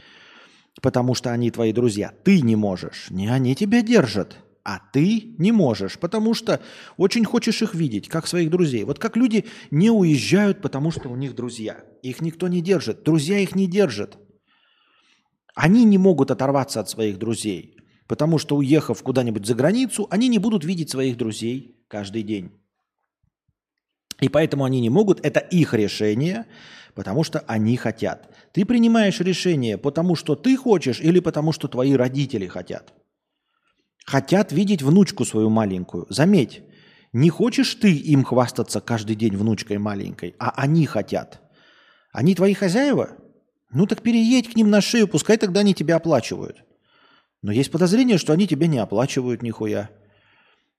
потому 0.82 1.14
что 1.14 1.32
они 1.32 1.50
твои 1.50 1.72
друзья. 1.72 2.12
Ты 2.24 2.40
не 2.42 2.56
можешь. 2.56 3.06
Не 3.10 3.28
они 3.28 3.54
тебя 3.54 3.82
держат. 3.82 4.36
А 4.62 4.78
ты 4.92 5.34
не 5.38 5.52
можешь, 5.52 5.98
потому 5.98 6.34
что 6.34 6.60
очень 6.98 7.24
хочешь 7.24 7.62
их 7.62 7.74
видеть, 7.74 8.08
как 8.08 8.26
своих 8.26 8.50
друзей. 8.50 8.84
Вот 8.84 8.98
как 8.98 9.16
люди 9.16 9.46
не 9.70 9.90
уезжают, 9.90 10.60
потому 10.60 10.90
что 10.90 11.08
у 11.08 11.16
них 11.16 11.34
друзья. 11.34 11.82
Их 12.02 12.20
никто 12.20 12.46
не 12.46 12.60
держит. 12.60 13.02
Друзья 13.02 13.38
их 13.38 13.56
не 13.56 13.66
держат. 13.66 14.18
Они 15.54 15.84
не 15.84 15.98
могут 15.98 16.30
оторваться 16.30 16.80
от 16.80 16.88
своих 16.88 17.18
друзей, 17.18 17.76
потому 18.06 18.38
что, 18.38 18.56
уехав 18.56 19.02
куда-нибудь 19.02 19.46
за 19.46 19.54
границу, 19.54 20.06
они 20.10 20.28
не 20.28 20.38
будут 20.38 20.64
видеть 20.64 20.90
своих 20.90 21.16
друзей 21.16 21.84
каждый 21.88 22.22
день. 22.22 22.52
И 24.20 24.28
поэтому 24.28 24.64
они 24.64 24.80
не 24.80 24.90
могут, 24.90 25.24
это 25.24 25.40
их 25.40 25.74
решение, 25.74 26.46
потому 26.94 27.24
что 27.24 27.40
они 27.46 27.76
хотят. 27.76 28.28
Ты 28.52 28.64
принимаешь 28.64 29.20
решение 29.20 29.78
потому, 29.78 30.14
что 30.14 30.34
ты 30.36 30.56
хочешь 30.56 31.00
или 31.00 31.20
потому, 31.20 31.52
что 31.52 31.68
твои 31.68 31.94
родители 31.94 32.46
хотят. 32.46 32.92
Хотят 34.04 34.52
видеть 34.52 34.82
внучку 34.82 35.24
свою 35.24 35.50
маленькую. 35.50 36.06
Заметь, 36.10 36.62
не 37.12 37.30
хочешь 37.30 37.74
ты 37.74 37.92
им 37.92 38.24
хвастаться 38.24 38.80
каждый 38.80 39.16
день 39.16 39.36
внучкой 39.36 39.78
маленькой, 39.78 40.34
а 40.38 40.50
они 40.50 40.86
хотят. 40.86 41.40
Они 42.12 42.34
твои 42.34 42.54
хозяева? 42.54 43.16
Ну 43.72 43.86
так 43.86 44.02
переедь 44.02 44.50
к 44.50 44.56
ним 44.56 44.70
на 44.70 44.80
шею, 44.80 45.06
пускай 45.06 45.36
тогда 45.36 45.60
они 45.60 45.74
тебя 45.74 45.96
оплачивают. 45.96 46.64
Но 47.42 47.52
есть 47.52 47.70
подозрение, 47.70 48.18
что 48.18 48.32
они 48.32 48.46
тебя 48.46 48.66
не 48.66 48.78
оплачивают 48.78 49.42
нихуя. 49.42 49.90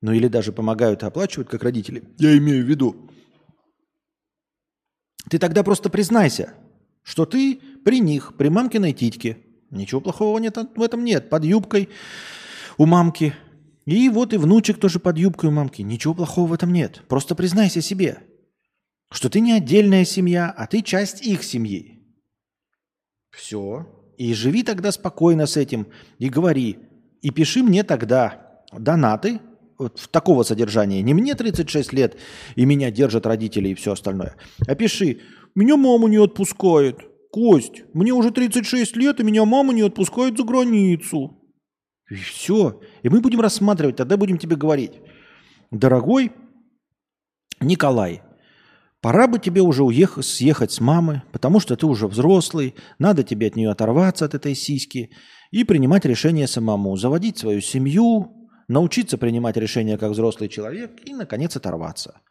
Ну 0.01 0.11
или 0.11 0.27
даже 0.27 0.51
помогают 0.51 1.03
и 1.03 1.05
оплачивают, 1.05 1.49
как 1.49 1.63
родители. 1.63 2.03
Я 2.17 2.37
имею 2.37 2.65
в 2.65 2.67
виду. 2.67 3.09
Ты 5.29 5.39
тогда 5.39 5.63
просто 5.63 5.89
признайся, 5.89 6.53
что 7.03 7.25
ты 7.25 7.59
при 7.85 7.99
них, 7.99 8.35
при 8.37 8.49
мамкиной 8.49 8.93
титьке. 8.93 9.37
Ничего 9.69 10.01
плохого 10.01 10.37
нет, 10.39 10.57
в 10.75 10.81
этом 10.81 11.05
нет. 11.05 11.29
Под 11.29 11.45
юбкой 11.45 11.89
у 12.77 12.85
мамки. 12.85 13.33
И 13.85 14.09
вот 14.09 14.33
и 14.33 14.37
внучек 14.37 14.79
тоже 14.79 14.99
под 14.99 15.17
юбкой 15.17 15.49
у 15.49 15.53
мамки. 15.53 15.81
Ничего 15.81 16.13
плохого 16.13 16.47
в 16.49 16.53
этом 16.53 16.73
нет. 16.73 17.03
Просто 17.07 17.35
признайся 17.35 17.81
себе, 17.81 18.19
что 19.11 19.29
ты 19.29 19.39
не 19.39 19.53
отдельная 19.53 20.03
семья, 20.03 20.49
а 20.49 20.67
ты 20.67 20.81
часть 20.81 21.25
их 21.25 21.43
семьи. 21.43 21.90
Все. 23.31 23.87
И 24.17 24.33
живи 24.33 24.63
тогда 24.63 24.91
спокойно 24.91 25.45
с 25.45 25.57
этим. 25.57 25.87
И 26.19 26.29
говори. 26.29 26.77
И 27.21 27.31
пиши 27.31 27.63
мне 27.63 27.83
тогда 27.83 28.61
донаты 28.71 29.39
вот 29.77 29.99
в 29.99 30.07
такого 30.07 30.43
содержания. 30.43 31.01
Не 31.01 31.13
мне 31.13 31.33
36 31.33 31.93
лет, 31.93 32.17
и 32.55 32.65
меня 32.65 32.91
держат 32.91 33.25
родители 33.25 33.69
и 33.69 33.73
все 33.73 33.93
остальное. 33.93 34.35
А 34.67 34.75
пиши, 34.75 35.21
меня 35.55 35.75
мама 35.75 36.07
не 36.07 36.17
отпускает. 36.17 36.99
Кость, 37.31 37.83
мне 37.93 38.11
уже 38.11 38.31
36 38.31 38.95
лет, 38.97 39.19
и 39.19 39.23
меня 39.23 39.45
мама 39.45 39.73
не 39.73 39.81
отпускает 39.81 40.37
за 40.37 40.43
границу. 40.43 41.37
И 42.09 42.15
все. 42.15 42.81
И 43.03 43.09
мы 43.09 43.21
будем 43.21 43.39
рассматривать, 43.39 43.95
тогда 43.95 44.17
будем 44.17 44.37
тебе 44.37 44.55
говорить. 44.57 44.91
Дорогой 45.71 46.33
Николай, 47.61 48.21
Пора 49.01 49.27
бы 49.27 49.39
тебе 49.39 49.61
уже 49.61 49.83
уехать, 49.83 50.25
съехать 50.25 50.71
с 50.71 50.79
мамы, 50.79 51.23
потому 51.31 51.59
что 51.59 51.75
ты 51.75 51.87
уже 51.87 52.07
взрослый, 52.07 52.75
надо 52.99 53.23
тебе 53.23 53.47
от 53.47 53.55
нее 53.55 53.71
оторваться, 53.71 54.25
от 54.25 54.35
этой 54.35 54.53
сиськи, 54.53 55.09
и 55.49 55.63
принимать 55.63 56.05
решение 56.05 56.47
самому, 56.47 56.95
заводить 56.97 57.39
свою 57.39 57.61
семью, 57.61 58.31
научиться 58.67 59.17
принимать 59.17 59.57
решения 59.57 59.97
как 59.97 60.11
взрослый 60.11 60.49
человек 60.49 60.91
и, 61.03 61.13
наконец, 61.13 61.55
оторваться. 61.55 62.21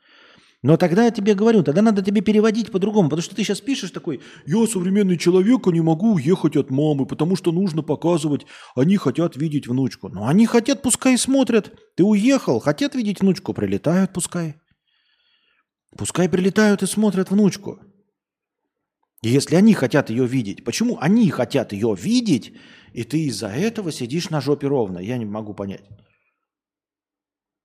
Но 0.62 0.76
тогда 0.76 1.06
я 1.06 1.10
тебе 1.10 1.34
говорю, 1.34 1.62
тогда 1.64 1.82
надо 1.82 2.02
тебе 2.02 2.20
переводить 2.20 2.70
по-другому, 2.70 3.08
потому 3.08 3.22
что 3.22 3.34
ты 3.34 3.42
сейчас 3.42 3.60
пишешь 3.60 3.90
такой, 3.90 4.20
я 4.46 4.66
современный 4.66 5.16
человек, 5.16 5.66
а 5.66 5.70
не 5.72 5.80
могу 5.80 6.14
уехать 6.14 6.56
от 6.56 6.70
мамы, 6.70 7.06
потому 7.06 7.34
что 7.34 7.50
нужно 7.50 7.82
показывать, 7.82 8.46
они 8.76 8.96
хотят 8.96 9.36
видеть 9.36 9.66
внучку. 9.66 10.08
Но 10.08 10.28
они 10.28 10.46
хотят, 10.46 10.82
пускай 10.82 11.16
смотрят. 11.16 11.72
Ты 11.96 12.04
уехал, 12.04 12.60
хотят 12.60 12.94
видеть 12.94 13.20
внучку, 13.20 13.54
прилетают, 13.54 14.12
пускай. 14.12 14.56
Пускай 15.96 16.28
прилетают 16.28 16.82
и 16.82 16.86
смотрят 16.86 17.30
внучку. 17.30 17.80
И 19.22 19.28
если 19.28 19.56
они 19.56 19.74
хотят 19.74 20.10
ее 20.10 20.26
видеть, 20.26 20.64
почему 20.64 20.98
они 21.00 21.28
хотят 21.30 21.72
ее 21.72 21.94
видеть, 21.98 22.54
и 22.92 23.04
ты 23.04 23.24
из-за 23.26 23.48
этого 23.48 23.92
сидишь 23.92 24.30
на 24.30 24.40
жопе 24.40 24.66
ровно? 24.66 24.98
Я 24.98 25.18
не 25.18 25.26
могу 25.26 25.52
понять. 25.52 25.84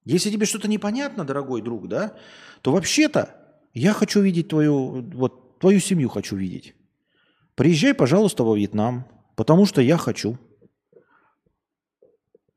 Если 0.04 0.30
тебе 0.30 0.46
что-то 0.46 0.68
непонятно, 0.68 1.24
дорогой 1.24 1.62
друг, 1.62 1.88
да, 1.88 2.16
то 2.62 2.72
вообще-то 2.72 3.36
я 3.74 3.94
хочу 3.94 4.22
видеть 4.22 4.50
твою, 4.50 5.02
вот, 5.14 5.60
твою 5.60 5.80
семью 5.80 6.10
хочу 6.10 6.36
видеть. 6.36 6.76
Приезжай, 7.56 7.94
пожалуйста, 7.94 8.44
во 8.44 8.56
Вьетнам, 8.56 9.06
потому 9.36 9.66
что 9.66 9.82
я 9.82 9.98
хочу. 9.98 10.38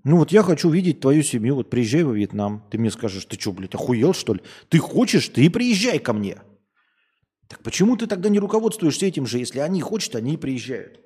Ну 0.09 0.17
вот 0.17 0.33
я 0.33 0.43
хочу 0.43 0.71
видеть 0.71 1.01
твою 1.01 1.23
семью, 1.23 1.57
вот 1.57 1.69
приезжай 1.69 2.03
во 2.03 2.15
Вьетнам. 2.15 2.65
Ты 2.71 2.79
мне 2.79 2.91
скажешь, 2.91 3.27
ты 3.27 3.39
что, 3.39 3.53
блядь, 3.53 3.75
охуел 3.75 4.15
что 4.15 4.33
ли? 4.33 4.41
Ты 4.71 4.79
хочешь, 4.79 5.29
ты 5.29 5.51
приезжай 5.51 5.99
ко 5.99 6.15
мне. 6.15 6.39
Так 7.47 7.63
почему 7.63 7.95
ты 7.95 8.07
тогда 8.07 8.31
не 8.31 8.39
руководствуешься 8.39 9.05
этим 9.05 9.27
же, 9.27 9.39
если 9.39 9.59
они 9.59 9.83
хотят, 9.83 10.15
они 10.17 10.33
и 10.33 10.37
приезжают? 10.39 10.99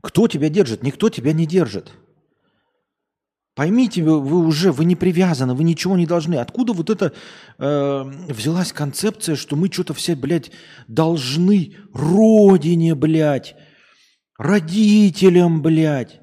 Кто 0.00 0.28
тебя 0.28 0.48
держит? 0.48 0.84
Никто 0.84 1.10
тебя 1.10 1.32
не 1.32 1.46
держит. 1.46 1.90
Поймите, 3.56 4.04
вы, 4.04 4.20
вы 4.20 4.46
уже, 4.46 4.70
вы 4.70 4.84
не 4.84 4.94
привязаны, 4.94 5.54
вы 5.54 5.64
ничего 5.64 5.96
не 5.96 6.06
должны. 6.06 6.36
Откуда 6.36 6.74
вот 6.74 6.90
это 6.90 7.12
э, 7.58 8.02
взялась 8.28 8.72
концепция, 8.72 9.34
что 9.34 9.56
мы 9.56 9.66
что-то 9.72 9.94
все, 9.94 10.14
блядь, 10.14 10.52
должны 10.86 11.74
родине, 11.92 12.94
блядь, 12.94 13.56
родителям, 14.40 15.62
блядь. 15.62 16.20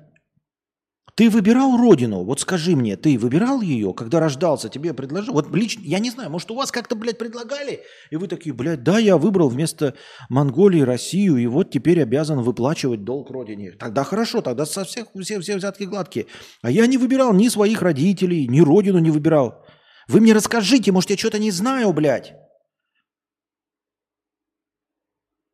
Ты 1.15 1.31
выбирал 1.31 1.77
родину? 1.77 2.23
Вот 2.23 2.39
скажи 2.39 2.75
мне, 2.75 2.95
ты 2.95 3.17
выбирал 3.17 3.61
ее, 3.61 3.91
когда 3.93 4.19
рождался, 4.19 4.69
тебе 4.69 4.93
предложил? 4.93 5.33
Вот 5.33 5.53
лично, 5.55 5.81
я 5.83 5.97
не 5.97 6.11
знаю, 6.11 6.29
может, 6.29 6.51
у 6.51 6.55
вас 6.55 6.71
как-то, 6.71 6.95
блядь, 6.95 7.17
предлагали, 7.17 7.81
и 8.11 8.17
вы 8.17 8.27
такие, 8.27 8.53
блядь, 8.53 8.83
да, 8.83 8.99
я 8.99 9.17
выбрал 9.17 9.49
вместо 9.49 9.95
Монголии 10.29 10.81
Россию, 10.81 11.37
и 11.37 11.47
вот 11.47 11.71
теперь 11.71 12.01
обязан 12.01 12.41
выплачивать 12.41 13.03
долг 13.03 13.31
родине. 13.31 13.71
Тогда 13.71 14.03
хорошо, 14.03 14.41
тогда 14.41 14.67
со 14.67 14.83
всех, 14.83 15.07
все, 15.19 15.39
все 15.39 15.57
взятки 15.57 15.83
гладкие. 15.83 16.27
А 16.61 16.69
я 16.69 16.85
не 16.85 16.99
выбирал 16.99 17.33
ни 17.33 17.47
своих 17.49 17.81
родителей, 17.81 18.47
ни 18.47 18.61
родину 18.61 18.99
не 18.99 19.09
выбирал. 19.09 19.65
Вы 20.07 20.21
мне 20.21 20.33
расскажите, 20.33 20.91
может, 20.91 21.09
я 21.09 21.17
что-то 21.17 21.39
не 21.39 21.49
знаю, 21.49 21.93
блядь. 21.93 22.35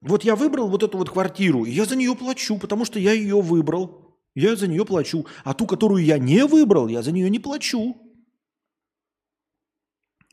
Вот 0.04 0.26
я 0.26 0.36
выбрал 0.36 0.68
вот 0.68 0.84
эту 0.84 0.98
вот 0.98 1.10
квартиру, 1.10 1.64
и 1.64 1.72
я 1.72 1.86
за 1.86 1.96
нее 1.96 2.14
плачу, 2.14 2.58
потому 2.58 2.84
что 2.84 3.00
я 3.00 3.14
ее 3.14 3.42
выбрал. 3.42 4.20
Я 4.36 4.56
за 4.56 4.68
нее 4.68 4.86
плачу. 4.86 5.26
А 5.46 5.54
ту, 5.54 5.66
которую 5.66 6.04
я 6.04 6.18
не 6.18 6.46
выбрал, 6.46 6.90
я 6.90 7.02
за 7.02 7.12
нее 7.12 7.30
не 7.30 7.40
плачу. 7.40 7.96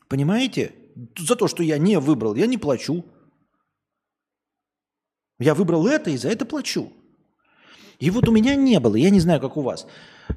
Понимаете? 0.09 0.73
За 1.17 1.37
то, 1.37 1.47
что 1.47 1.63
я 1.63 1.77
не 1.77 1.97
выбрал, 1.99 2.35
я 2.35 2.47
не 2.47 2.57
плачу. 2.57 3.05
Я 5.39 5.55
выбрал 5.55 5.87
это 5.87 6.09
и 6.09 6.17
за 6.17 6.29
это 6.29 6.45
плачу. 6.45 6.91
И 7.99 8.09
вот 8.09 8.27
у 8.27 8.31
меня 8.31 8.55
не 8.55 8.79
было, 8.79 8.95
я 8.95 9.09
не 9.09 9.21
знаю, 9.21 9.39
как 9.39 9.55
у 9.55 9.61
вас. 9.61 9.87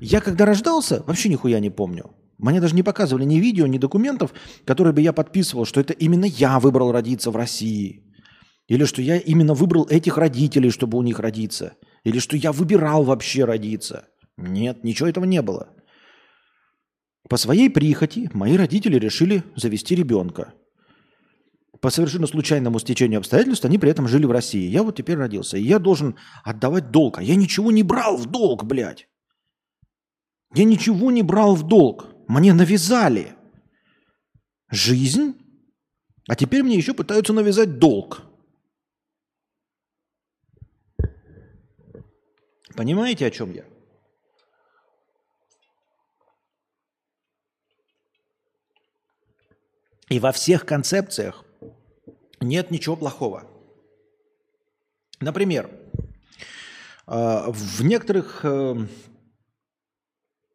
Я 0.01 0.20
когда 0.20 0.45
рождался, 0.45 1.03
вообще 1.07 1.28
нихуя 1.28 1.59
не 1.59 1.70
помню. 1.70 2.14
Мне 2.39 2.61
даже 2.61 2.76
не 2.76 2.82
показывали 2.85 3.24
ни 3.24 3.37
видео, 3.37 3.66
ни 3.66 3.78
документов, 3.78 4.32
которые 4.64 4.93
бы 4.93 5.01
я 5.01 5.12
подписывал, 5.12 5.64
что 5.64 5.80
это 5.80 5.93
именно 5.93 6.26
я 6.26 6.61
выбрал 6.61 6.93
родиться 6.93 7.30
в 7.30 7.37
России. 7.37 8.04
Или 8.67 8.85
что 8.85 9.03
я 9.03 9.19
именно 9.19 9.55
выбрал 9.55 9.87
этих 9.89 10.17
родителей, 10.17 10.71
чтобы 10.71 10.99
у 10.99 11.03
них 11.03 11.19
родиться. 11.19 11.75
Или 12.03 12.19
что 12.19 12.37
я 12.37 12.53
выбирал 12.53 13.05
вообще 13.05 13.45
родиться. 13.45 14.09
Нет, 14.37 14.85
ничего 14.85 15.09
этого 15.09 15.25
не 15.25 15.43
было. 15.43 15.69
По 17.29 17.37
своей 17.37 17.71
прихоти 17.71 18.31
мои 18.33 18.57
родители 18.57 18.99
решили 18.99 19.45
завести 19.57 19.95
ребенка. 19.95 20.55
По 21.81 21.91
совершенно 21.91 22.27
случайному 22.27 22.79
стечению 22.79 23.19
обстоятельств 23.19 23.65
они 23.65 23.79
при 23.79 23.91
этом 23.91 24.09
жили 24.09 24.25
в 24.25 24.31
России. 24.31 24.71
Я 24.71 24.83
вот 24.83 24.97
теперь 24.97 25.17
родился. 25.17 25.59
И 25.59 25.62
я 25.62 25.79
должен 25.79 26.17
отдавать 26.43 26.91
долг. 26.91 27.19
А 27.19 27.23
я 27.23 27.35
ничего 27.35 27.71
не 27.71 27.83
брал 27.83 28.17
в 28.17 28.27
долг, 28.27 28.65
блядь. 28.65 29.09
Я 30.55 30.65
ничего 30.65 31.11
не 31.11 31.23
брал 31.23 31.55
в 31.55 31.67
долг. 31.67 32.07
Мне 32.29 32.55
навязали 32.55 33.35
жизнь, 34.71 35.35
а 36.27 36.37
теперь 36.37 36.62
мне 36.62 36.77
еще 36.77 36.95
пытаются 36.95 37.35
навязать 37.35 37.79
долг. 37.79 38.23
Понимаете, 42.75 43.27
о 43.27 43.31
чем 43.31 43.53
я? 43.53 43.64
И 50.09 50.18
во 50.18 50.33
всех 50.33 50.66
концепциях 50.66 51.45
нет 52.41 52.70
ничего 52.70 52.97
плохого. 52.97 53.51
Например, 55.20 55.70
э, 57.07 57.45
в 57.49 57.83
некоторых, 57.83 58.41
э, 58.45 58.87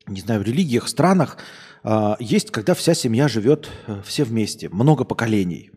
не 0.07 0.21
знаю, 0.21 0.43
религиях, 0.43 0.87
странах 0.87 1.37
э, 1.83 2.15
есть, 2.19 2.51
когда 2.51 2.73
вся 2.73 2.93
семья 2.93 3.27
живет 3.27 3.69
все 4.05 4.23
вместе, 4.23 4.69
много 4.69 5.05
поколений. 5.05 5.71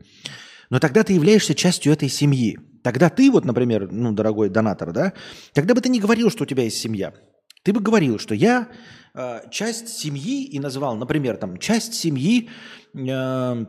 Но 0.71 0.79
тогда 0.79 1.03
ты 1.05 1.15
являешься 1.15 1.55
частью 1.55 1.93
этой 1.93 2.09
семьи. 2.09 2.59
Тогда 2.83 3.09
ты 3.09 3.31
вот, 3.31 3.45
например, 3.45 3.91
ну, 3.91 4.13
дорогой 4.13 4.49
донатор, 4.49 4.93
да, 4.93 5.13
тогда 5.53 5.75
бы 5.75 5.81
ты 5.81 5.89
не 5.89 6.01
говорил, 6.01 6.31
что 6.31 6.45
у 6.45 6.47
тебя 6.47 6.65
есть 6.65 6.79
семья. 6.79 7.15
Ты 7.63 7.73
бы 7.73 7.81
говорил, 7.81 8.19
что 8.19 8.35
я 8.35 8.69
э, 9.15 9.49
часть 9.51 9.89
семьи 9.89 10.45
и 10.45 10.59
назвал, 10.59 10.97
например, 10.97 11.37
там, 11.37 11.59
часть 11.59 11.95
семьи, 11.95 12.51
э, 12.95 13.67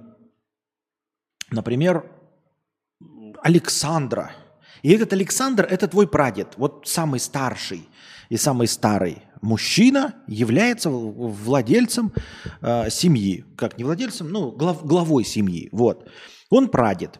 например, 1.52 2.12
Александра. 3.42 4.32
И 4.82 4.92
этот 4.92 5.14
Александр– 5.14 5.68
это 5.70 5.88
твой 5.88 6.08
прадед, 6.08 6.54
вот 6.58 6.88
самый 6.88 7.20
старший 7.20 7.88
и 8.30 8.38
самый 8.38 8.68
старый 8.68 9.22
мужчина 9.44 10.16
является 10.28 10.90
владельцем 10.90 12.14
э, 12.62 12.90
семьи. 12.90 13.46
Как 13.56 13.78
не 13.78 13.84
владельцем, 13.84 14.30
ну, 14.30 14.52
глав, 14.52 14.84
главой 14.86 15.24
семьи. 15.24 15.70
Вот. 15.72 16.10
Он 16.50 16.70
прадед. 16.70 17.20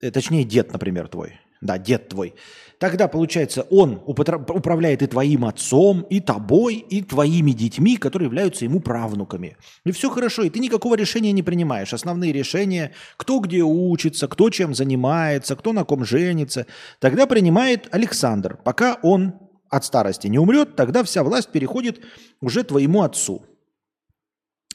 Э, 0.00 0.10
точнее, 0.10 0.44
дед, 0.44 0.72
например, 0.72 1.08
твой. 1.08 1.34
Да, 1.60 1.76
дед 1.76 2.08
твой. 2.08 2.34
Тогда, 2.78 3.06
получается, 3.06 3.66
он 3.68 4.02
управляет 4.06 5.02
и 5.02 5.06
твоим 5.06 5.44
отцом, 5.44 6.00
и 6.08 6.20
тобой, 6.20 6.76
и 6.76 7.02
твоими 7.02 7.50
детьми, 7.50 7.98
которые 7.98 8.28
являются 8.28 8.64
ему 8.64 8.80
правнуками. 8.80 9.58
И 9.84 9.92
все 9.92 10.08
хорошо, 10.08 10.44
и 10.44 10.48
ты 10.48 10.58
никакого 10.58 10.94
решения 10.94 11.32
не 11.32 11.42
принимаешь. 11.42 11.92
Основные 11.92 12.32
решения, 12.32 12.92
кто 13.18 13.40
где 13.40 13.62
учится, 13.62 14.26
кто 14.28 14.48
чем 14.48 14.74
занимается, 14.74 15.54
кто 15.56 15.74
на 15.74 15.84
ком 15.84 16.06
женится, 16.06 16.66
тогда 16.98 17.26
принимает 17.26 17.94
Александр. 17.94 18.58
Пока 18.64 18.98
он 19.02 19.34
от 19.68 19.84
старости 19.84 20.28
не 20.28 20.38
умрет, 20.38 20.76
тогда 20.76 21.04
вся 21.04 21.22
власть 21.22 21.50
переходит 21.50 22.00
уже 22.40 22.64
твоему 22.64 23.02
отцу. 23.02 23.44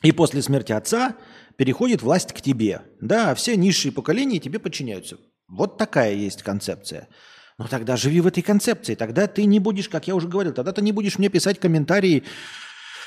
И 0.04 0.12
после 0.12 0.44
смерти 0.44 0.72
отца 0.72 1.16
переходит 1.58 2.02
власть 2.02 2.34
к 2.34 2.42
тебе. 2.42 2.82
Да, 3.02 3.36
все 3.36 3.56
низшие 3.56 3.92
поколения 3.92 4.40
тебе 4.40 4.60
подчиняются. 4.60 5.18
Вот 5.48 5.78
такая 5.78 6.14
есть 6.14 6.44
концепция. 6.44 7.08
Но 7.58 7.68
тогда 7.68 7.96
живи 7.96 8.20
в 8.22 8.28
этой 8.28 8.42
концепции. 8.42 8.96
Тогда 8.96 9.28
ты 9.28 9.46
не 9.46 9.60
будешь, 9.60 9.90
как 9.90 10.08
я 10.08 10.16
уже 10.16 10.28
говорил, 10.28 10.54
тогда 10.54 10.72
ты 10.74 10.82
не 10.82 10.92
будешь 10.92 11.18
мне 11.18 11.30
писать 11.30 11.60
комментарии, 11.60 12.24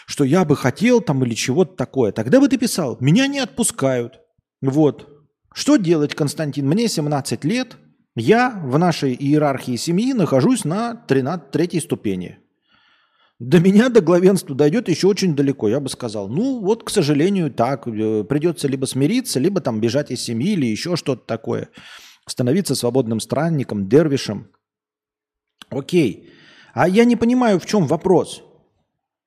что 0.07 0.25
я 0.25 0.45
бы 0.45 0.57
хотел 0.57 1.01
там 1.01 1.23
или 1.25 1.35
чего-то 1.35 1.77
такое. 1.77 2.13
Тогда 2.13 2.41
бы 2.41 2.49
ты 2.49 2.57
писал, 2.57 2.97
меня 3.01 3.27
не 3.27 3.41
отпускают. 3.41 4.21
Вот. 4.63 5.09
Что 5.53 5.77
делать, 5.77 6.15
Константин? 6.15 6.67
Мне 6.67 6.89
17 6.89 7.45
лет, 7.45 7.77
я 8.17 8.61
в 8.65 8.79
нашей 8.79 9.15
иерархии 9.15 9.77
семьи 9.77 10.13
нахожусь 10.13 10.65
на 10.65 10.95
13, 10.95 11.51
третьей 11.51 11.81
ступени. 11.81 12.39
До 13.39 13.61
меня 13.61 13.89
до 13.89 14.01
главенства 14.01 14.57
дойдет 14.57 14.89
еще 14.89 15.07
очень 15.07 15.37
далеко, 15.37 15.69
я 15.69 15.79
бы 15.79 15.89
сказал. 15.89 16.29
Ну, 16.29 16.61
вот, 16.61 16.83
к 16.83 16.91
сожалению, 16.91 17.53
так. 17.53 17.87
Э, 17.87 18.25
придется 18.25 18.67
либо 18.67 18.87
смириться, 18.87 19.39
либо 19.39 19.61
там 19.61 19.81
бежать 19.81 20.11
из 20.11 20.23
семьи 20.23 20.53
или 20.53 20.67
еще 20.67 20.97
что-то 20.97 21.25
такое. 21.25 21.69
Становиться 22.27 22.75
свободным 22.75 23.21
странником, 23.21 23.89
дервишем. 23.89 24.49
Окей. 25.71 26.31
А 26.75 26.89
я 26.89 27.05
не 27.05 27.15
понимаю, 27.15 27.61
в 27.61 27.67
чем 27.67 27.87
вопрос. 27.87 28.43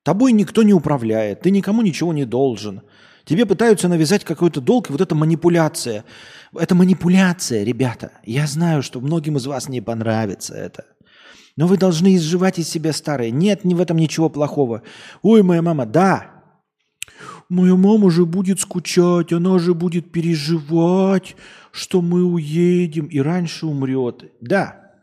Тобой 0.03 0.33
никто 0.33 0.63
не 0.63 0.73
управляет, 0.73 1.41
ты 1.41 1.51
никому 1.51 1.81
ничего 1.81 2.11
не 2.11 2.25
должен. 2.25 2.81
Тебе 3.23 3.45
пытаются 3.45 3.87
навязать 3.87 4.25
какой-то 4.25 4.59
долг, 4.59 4.89
и 4.89 4.91
вот 4.91 4.99
эта 4.99 5.13
манипуляция. 5.15 6.03
Это 6.57 6.73
манипуляция, 6.75 7.63
ребята. 7.63 8.11
Я 8.25 8.47
знаю, 8.47 8.81
что 8.81 8.99
многим 8.99 9.37
из 9.37 9.45
вас 9.45 9.69
не 9.69 9.79
понравится 9.79 10.55
это. 10.55 10.85
Но 11.55 11.67
вы 11.67 11.77
должны 11.77 12.15
изживать 12.15 12.59
из 12.59 12.69
себя 12.69 12.93
старое. 12.93 13.29
Нет, 13.29 13.65
не 13.65 13.75
в 13.75 13.81
этом 13.81 13.97
ничего 13.97 14.29
плохого. 14.29 14.83
Ой, 15.21 15.43
моя 15.43 15.61
мама, 15.61 15.85
да. 15.85 16.43
Моя 17.49 17.75
мама 17.75 18.09
же 18.09 18.25
будет 18.25 18.61
скучать, 18.61 19.33
она 19.33 19.59
же 19.59 19.73
будет 19.73 20.11
переживать, 20.11 21.35
что 21.71 22.01
мы 22.01 22.23
уедем 22.23 23.07
и 23.07 23.19
раньше 23.19 23.65
умрет. 23.65 24.31
Да, 24.39 24.93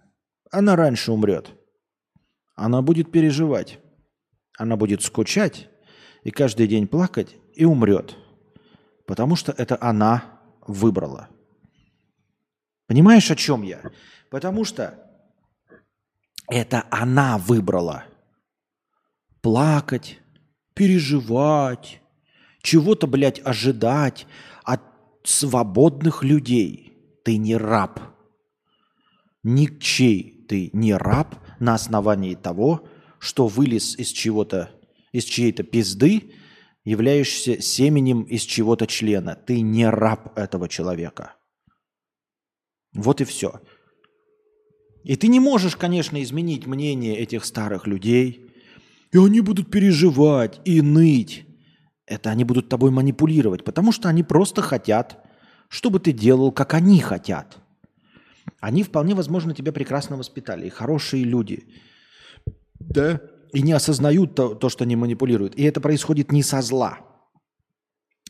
она 0.50 0.74
раньше 0.74 1.12
умрет. 1.12 1.50
Она 2.56 2.80
будет 2.82 3.12
переживать. 3.12 3.78
Она 4.56 4.76
будет 4.76 5.02
скучать 5.02 5.68
и 6.24 6.30
каждый 6.30 6.66
день 6.66 6.88
плакать 6.88 7.36
и 7.54 7.64
умрет. 7.64 8.16
Потому 9.06 9.36
что 9.36 9.52
это 9.52 9.78
она 9.80 10.40
выбрала. 10.66 11.28
Понимаешь, 12.86 13.30
о 13.30 13.36
чем 13.36 13.62
я? 13.62 13.82
Потому 14.30 14.64
что 14.64 15.07
это 16.48 16.84
она 16.90 17.38
выбрала. 17.38 18.04
Плакать, 19.40 20.18
переживать, 20.74 22.00
чего-то, 22.62 23.06
блядь, 23.06 23.40
ожидать 23.44 24.26
от 24.64 24.82
свободных 25.24 26.24
людей. 26.24 26.92
Ты 27.24 27.36
не 27.36 27.56
раб. 27.56 28.00
Ничей 29.42 30.44
ты 30.48 30.70
не 30.72 30.94
раб 30.94 31.36
на 31.60 31.74
основании 31.74 32.34
того, 32.34 32.88
что 33.18 33.46
вылез 33.46 33.96
из 33.98 34.08
чего-то, 34.08 34.70
из 35.12 35.24
чьей-то 35.24 35.62
пизды, 35.62 36.32
являешься 36.84 37.60
семенем 37.60 38.22
из 38.22 38.42
чего-то 38.42 38.86
члена. 38.86 39.34
Ты 39.34 39.60
не 39.60 39.88
раб 39.88 40.36
этого 40.38 40.68
человека. 40.68 41.34
Вот 42.94 43.20
и 43.20 43.24
все. 43.24 43.60
И 45.08 45.16
ты 45.16 45.28
не 45.28 45.40
можешь, 45.40 45.74
конечно, 45.74 46.22
изменить 46.22 46.66
мнение 46.66 47.16
этих 47.16 47.46
старых 47.46 47.86
людей. 47.86 48.50
И 49.10 49.16
они 49.16 49.40
будут 49.40 49.70
переживать 49.70 50.60
и 50.66 50.82
ныть. 50.82 51.46
Это 52.04 52.28
они 52.28 52.44
будут 52.44 52.68
тобой 52.68 52.90
манипулировать, 52.90 53.64
потому 53.64 53.90
что 53.90 54.10
они 54.10 54.22
просто 54.22 54.60
хотят, 54.60 55.24
чтобы 55.70 55.98
ты 55.98 56.12
делал, 56.12 56.52
как 56.52 56.74
они 56.74 57.00
хотят. 57.00 57.56
Они 58.60 58.82
вполне 58.82 59.14
возможно 59.14 59.54
тебя 59.54 59.72
прекрасно 59.72 60.18
воспитали, 60.18 60.66
и 60.66 60.70
хорошие 60.70 61.24
люди. 61.24 61.64
Да. 62.78 63.22
И 63.54 63.62
не 63.62 63.72
осознают 63.72 64.34
то, 64.34 64.54
то, 64.54 64.68
что 64.68 64.84
они 64.84 64.94
манипулируют. 64.94 65.54
И 65.54 65.62
это 65.62 65.80
происходит 65.80 66.32
не 66.32 66.42
со 66.42 66.60
зла. 66.60 66.98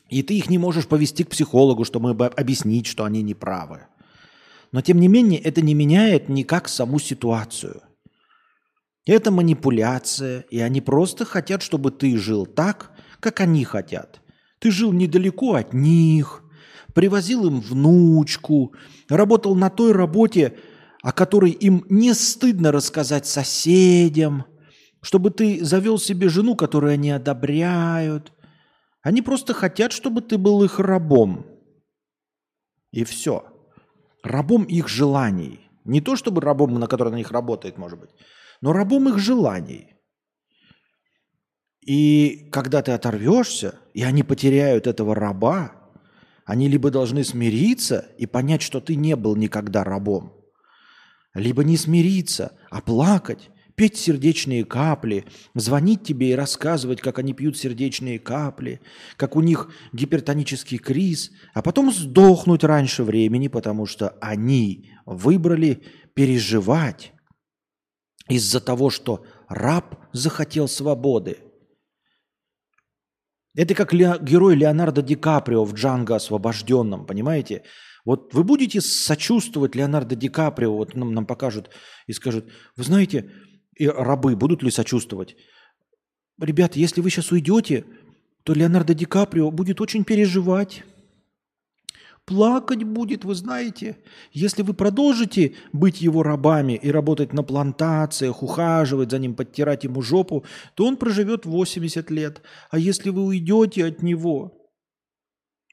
И 0.07 0.23
ты 0.23 0.37
их 0.37 0.49
не 0.49 0.57
можешь 0.57 0.87
повести 0.87 1.25
к 1.25 1.29
психологу, 1.29 1.83
чтобы 1.83 2.11
объяснить, 2.11 2.85
что 2.85 3.03
они 3.03 3.21
неправы. 3.21 3.81
Но 4.71 4.81
тем 4.81 4.99
не 4.99 5.07
менее 5.07 5.39
это 5.39 5.61
не 5.61 5.73
меняет 5.73 6.29
никак 6.29 6.69
саму 6.69 6.99
ситуацию. 6.99 7.81
Это 9.05 9.31
манипуляция, 9.31 10.45
и 10.51 10.59
они 10.59 10.81
просто 10.81 11.25
хотят, 11.25 11.63
чтобы 11.63 11.91
ты 11.91 12.15
жил 12.17 12.45
так, 12.45 12.91
как 13.19 13.39
они 13.39 13.63
хотят. 13.63 14.21
Ты 14.59 14.71
жил 14.71 14.91
недалеко 14.91 15.55
от 15.55 15.73
них, 15.73 16.43
привозил 16.93 17.47
им 17.47 17.59
внучку, 17.59 18.75
работал 19.07 19.55
на 19.55 19.69
той 19.69 19.93
работе, 19.93 20.57
о 21.01 21.11
которой 21.11 21.51
им 21.51 21.85
не 21.89 22.13
стыдно 22.13 22.71
рассказать 22.71 23.25
соседям, 23.25 24.45
чтобы 25.01 25.31
ты 25.31 25.63
завел 25.63 25.97
себе 25.97 26.29
жену, 26.29 26.55
которую 26.55 26.93
они 26.93 27.09
одобряют. 27.09 28.33
Они 29.01 29.21
просто 29.21 29.53
хотят, 29.53 29.93
чтобы 29.93 30.21
ты 30.21 30.37
был 30.37 30.63
их 30.63 30.77
рабом. 30.77 31.45
И 32.91 33.03
все. 33.05 33.45
Рабом 34.23 34.63
их 34.63 34.87
желаний. 34.87 35.69
Не 35.85 36.01
то 36.01 36.15
чтобы 36.15 36.41
рабом, 36.41 36.73
на 36.79 36.87
который 36.87 37.11
на 37.11 37.15
них 37.15 37.31
работает, 37.31 37.77
может 37.77 37.99
быть, 37.99 38.09
но 38.61 38.73
рабом 38.73 39.09
их 39.09 39.17
желаний. 39.17 39.95
И 41.81 42.49
когда 42.51 42.81
ты 42.81 42.91
оторвешься, 42.91 43.79
и 43.93 44.03
они 44.03 44.23
потеряют 44.23 44.85
этого 44.85 45.15
раба, 45.15 45.73
они 46.45 46.67
либо 46.67 46.91
должны 46.91 47.23
смириться 47.23 48.07
и 48.17 48.25
понять, 48.25 48.61
что 48.61 48.81
ты 48.81 48.95
не 48.95 49.15
был 49.15 49.35
никогда 49.35 49.83
рабом, 49.83 50.33
либо 51.33 51.63
не 51.63 51.77
смириться, 51.77 52.57
а 52.69 52.81
плакать, 52.81 53.49
петь 53.79 53.95
сердечные 53.95 54.65
капли, 54.65 55.23
звонить 55.55 56.03
тебе 56.03 56.31
и 56.31 56.35
рассказывать, 56.35 56.99
как 56.99 57.17
они 57.17 57.31
пьют 57.31 57.57
сердечные 57.57 58.19
капли, 58.19 58.81
как 59.15 59.37
у 59.37 59.41
них 59.41 59.71
гипертонический 59.93 60.79
криз, 60.79 61.31
а 61.53 61.61
потом 61.61 61.89
сдохнуть 61.93 62.65
раньше 62.65 63.05
времени, 63.05 63.47
потому 63.47 63.85
что 63.85 64.17
они 64.19 64.91
выбрали 65.05 65.81
переживать 66.13 67.13
из-за 68.27 68.59
того, 68.59 68.89
что 68.89 69.25
раб 69.47 69.95
захотел 70.11 70.67
свободы– 70.67 71.37
это 73.55 73.73
как 73.73 73.93
Ле- 73.93 74.19
герой 74.21 74.55
Леонардо 74.55 75.01
Ди 75.01 75.15
Каприо 75.15 75.63
в 75.63 75.73
«Джанго 75.73 76.15
освобожденном», 76.15 77.05
понимаете? 77.05 77.63
Вот 78.05 78.33
вы 78.33 78.43
будете 78.43 78.79
сочувствовать 78.79 79.75
Леонардо 79.75 80.15
Ди 80.15 80.29
Каприо, 80.29 80.75
вот 80.75 80.95
нам, 80.95 81.13
нам 81.13 81.25
покажут 81.25 81.69
и 82.07 82.13
скажут, 82.13 82.45
вы 82.77 82.83
знаете, 82.83 83.31
и 83.79 83.87
рабы 83.87 84.35
будут 84.35 84.61
ли 84.61 84.69
сочувствовать? 84.69 85.35
Ребята, 86.39 86.77
если 86.77 87.01
вы 87.01 87.09
сейчас 87.09 87.31
уйдете, 87.31 87.85
то 88.43 88.53
Леонардо 88.53 88.93
Ди 88.93 89.05
Каприо 89.05 89.49
будет 89.49 89.81
очень 89.81 90.03
переживать 90.03 90.83
плакать 92.29 92.83
будет, 92.83 93.25
вы 93.25 93.33
знаете. 93.33 93.97
Если 94.31 94.61
вы 94.61 94.75
продолжите 94.75 95.55
быть 95.73 95.99
его 95.99 96.21
рабами 96.21 96.79
и 96.81 96.91
работать 96.91 97.33
на 97.33 97.41
плантациях, 97.41 98.43
ухаживать 98.43 99.09
за 99.09 99.17
ним, 99.17 99.33
подтирать 99.33 99.83
ему 99.83 100.03
жопу, 100.03 100.45
то 100.75 100.85
он 100.85 100.95
проживет 100.95 101.47
80 101.47 102.11
лет. 102.11 102.43
А 102.69 102.77
если 102.77 103.09
вы 103.09 103.23
уйдете 103.23 103.83
от 103.83 104.03
него, 104.03 104.69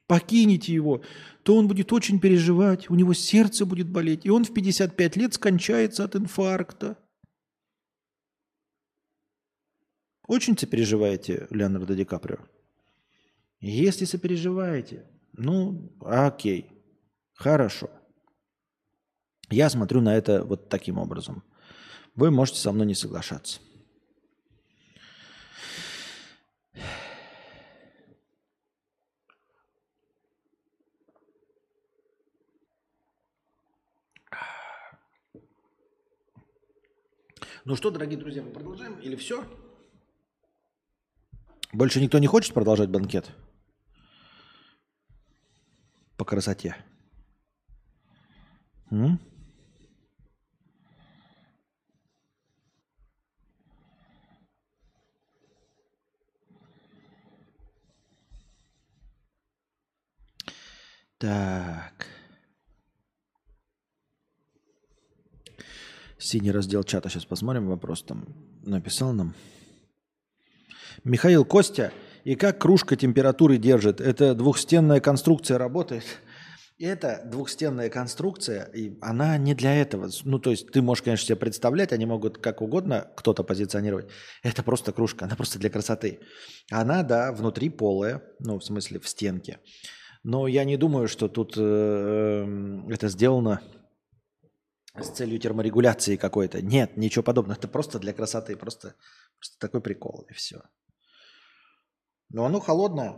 покинете 0.06 0.72
его, 0.72 1.02
то 1.42 1.56
он 1.56 1.68
будет 1.68 1.92
очень 1.92 2.20
переживать, 2.20 2.88
у 2.88 2.94
него 2.94 3.12
сердце 3.12 3.66
будет 3.66 3.90
болеть, 3.90 4.24
и 4.24 4.30
он 4.30 4.44
в 4.44 4.54
55 4.54 5.16
лет 5.16 5.34
скончается 5.34 6.04
от 6.04 6.16
инфаркта. 6.16 6.96
Очень 10.26 10.58
сопереживаете 10.58 11.46
Леонардо 11.50 11.94
Ди 11.94 12.04
Каприо? 12.04 12.38
Если 13.60 14.04
сопереживаете, 14.04 15.06
ну, 15.32 15.92
окей, 16.00 16.66
хорошо. 17.34 17.90
Я 19.50 19.70
смотрю 19.70 20.00
на 20.00 20.16
это 20.16 20.44
вот 20.44 20.68
таким 20.68 20.98
образом. 20.98 21.44
Вы 22.16 22.30
можете 22.30 22.58
со 22.58 22.72
мной 22.72 22.86
не 22.86 22.94
соглашаться. 22.94 23.60
Ну 37.64 37.74
что, 37.74 37.90
дорогие 37.90 38.16
друзья, 38.16 38.42
мы 38.42 38.50
продолжаем 38.50 38.98
или 39.00 39.16
все? 39.16 39.44
Больше 41.76 42.00
никто 42.00 42.18
не 42.18 42.26
хочет 42.26 42.54
продолжать 42.54 42.88
банкет? 42.88 43.30
по 46.16 46.24
красоте? 46.24 46.74
М? 48.90 49.20
Так. 61.18 62.06
Синий 66.18 66.50
раздел 66.50 66.84
чата. 66.84 67.10
Сейчас 67.10 67.26
посмотрим 67.26 67.68
вопрос 67.68 68.02
там. 68.02 68.24
Написал 68.64 69.12
нам. 69.12 69.34
Михаил 71.04 71.44
Костя 71.44 71.92
и 72.24 72.34
как 72.34 72.60
кружка 72.60 72.96
температуры 72.96 73.56
держит? 73.56 74.00
Это 74.00 74.34
двухстенная 74.34 75.00
конструкция 75.00 75.58
работает? 75.58 76.04
Это 76.78 77.22
двухстенная 77.24 77.88
конструкция, 77.88 78.64
и 78.64 78.98
она 79.00 79.38
не 79.38 79.54
для 79.54 79.74
этого. 79.74 80.10
Ну, 80.24 80.38
то 80.38 80.50
есть 80.50 80.70
ты 80.72 80.82
можешь, 80.82 81.02
конечно, 81.02 81.24
себе 81.24 81.36
представлять, 81.36 81.92
они 81.92 82.04
могут 82.04 82.36
как 82.36 82.60
угодно 82.60 83.10
кто-то 83.16 83.42
позиционировать. 83.44 84.08
Это 84.42 84.62
просто 84.62 84.92
кружка, 84.92 85.24
она 85.24 85.36
просто 85.36 85.58
для 85.58 85.70
красоты. 85.70 86.20
Она, 86.70 87.02
да, 87.02 87.32
внутри 87.32 87.70
полая, 87.70 88.22
ну, 88.40 88.58
в 88.58 88.64
смысле, 88.64 89.00
в 89.00 89.08
стенке. 89.08 89.58
Но 90.22 90.48
я 90.48 90.64
не 90.64 90.76
думаю, 90.76 91.08
что 91.08 91.28
тут 91.28 91.54
э, 91.56 91.62
эм, 91.62 92.90
это 92.90 93.08
сделано 93.08 93.62
с 95.00 95.08
целью 95.08 95.38
терморегуляции 95.38 96.16
какой-то. 96.16 96.60
Нет, 96.60 96.96
ничего 96.96 97.22
подобного. 97.22 97.56
Это 97.56 97.68
просто 97.68 97.98
для 97.98 98.12
красоты, 98.12 98.54
просто, 98.56 98.96
просто 99.38 99.58
такой 99.58 99.80
прикол, 99.80 100.26
и 100.28 100.34
все. 100.34 100.62
Но 102.30 102.44
оно 102.44 102.60
холодное. 102.60 103.16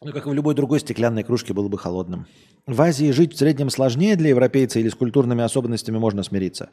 Ну, 0.00 0.12
как 0.12 0.26
и 0.26 0.30
в 0.30 0.32
любой 0.32 0.54
другой 0.54 0.80
стеклянной 0.80 1.24
кружке 1.24 1.52
было 1.52 1.68
бы 1.68 1.76
холодным. 1.76 2.26
В 2.66 2.80
Азии 2.80 3.10
жить 3.10 3.34
в 3.34 3.38
среднем 3.38 3.68
сложнее 3.70 4.14
для 4.14 4.28
европейца 4.28 4.78
или 4.78 4.88
с 4.88 4.94
культурными 4.94 5.42
особенностями 5.42 5.98
можно 5.98 6.22
смириться? 6.22 6.70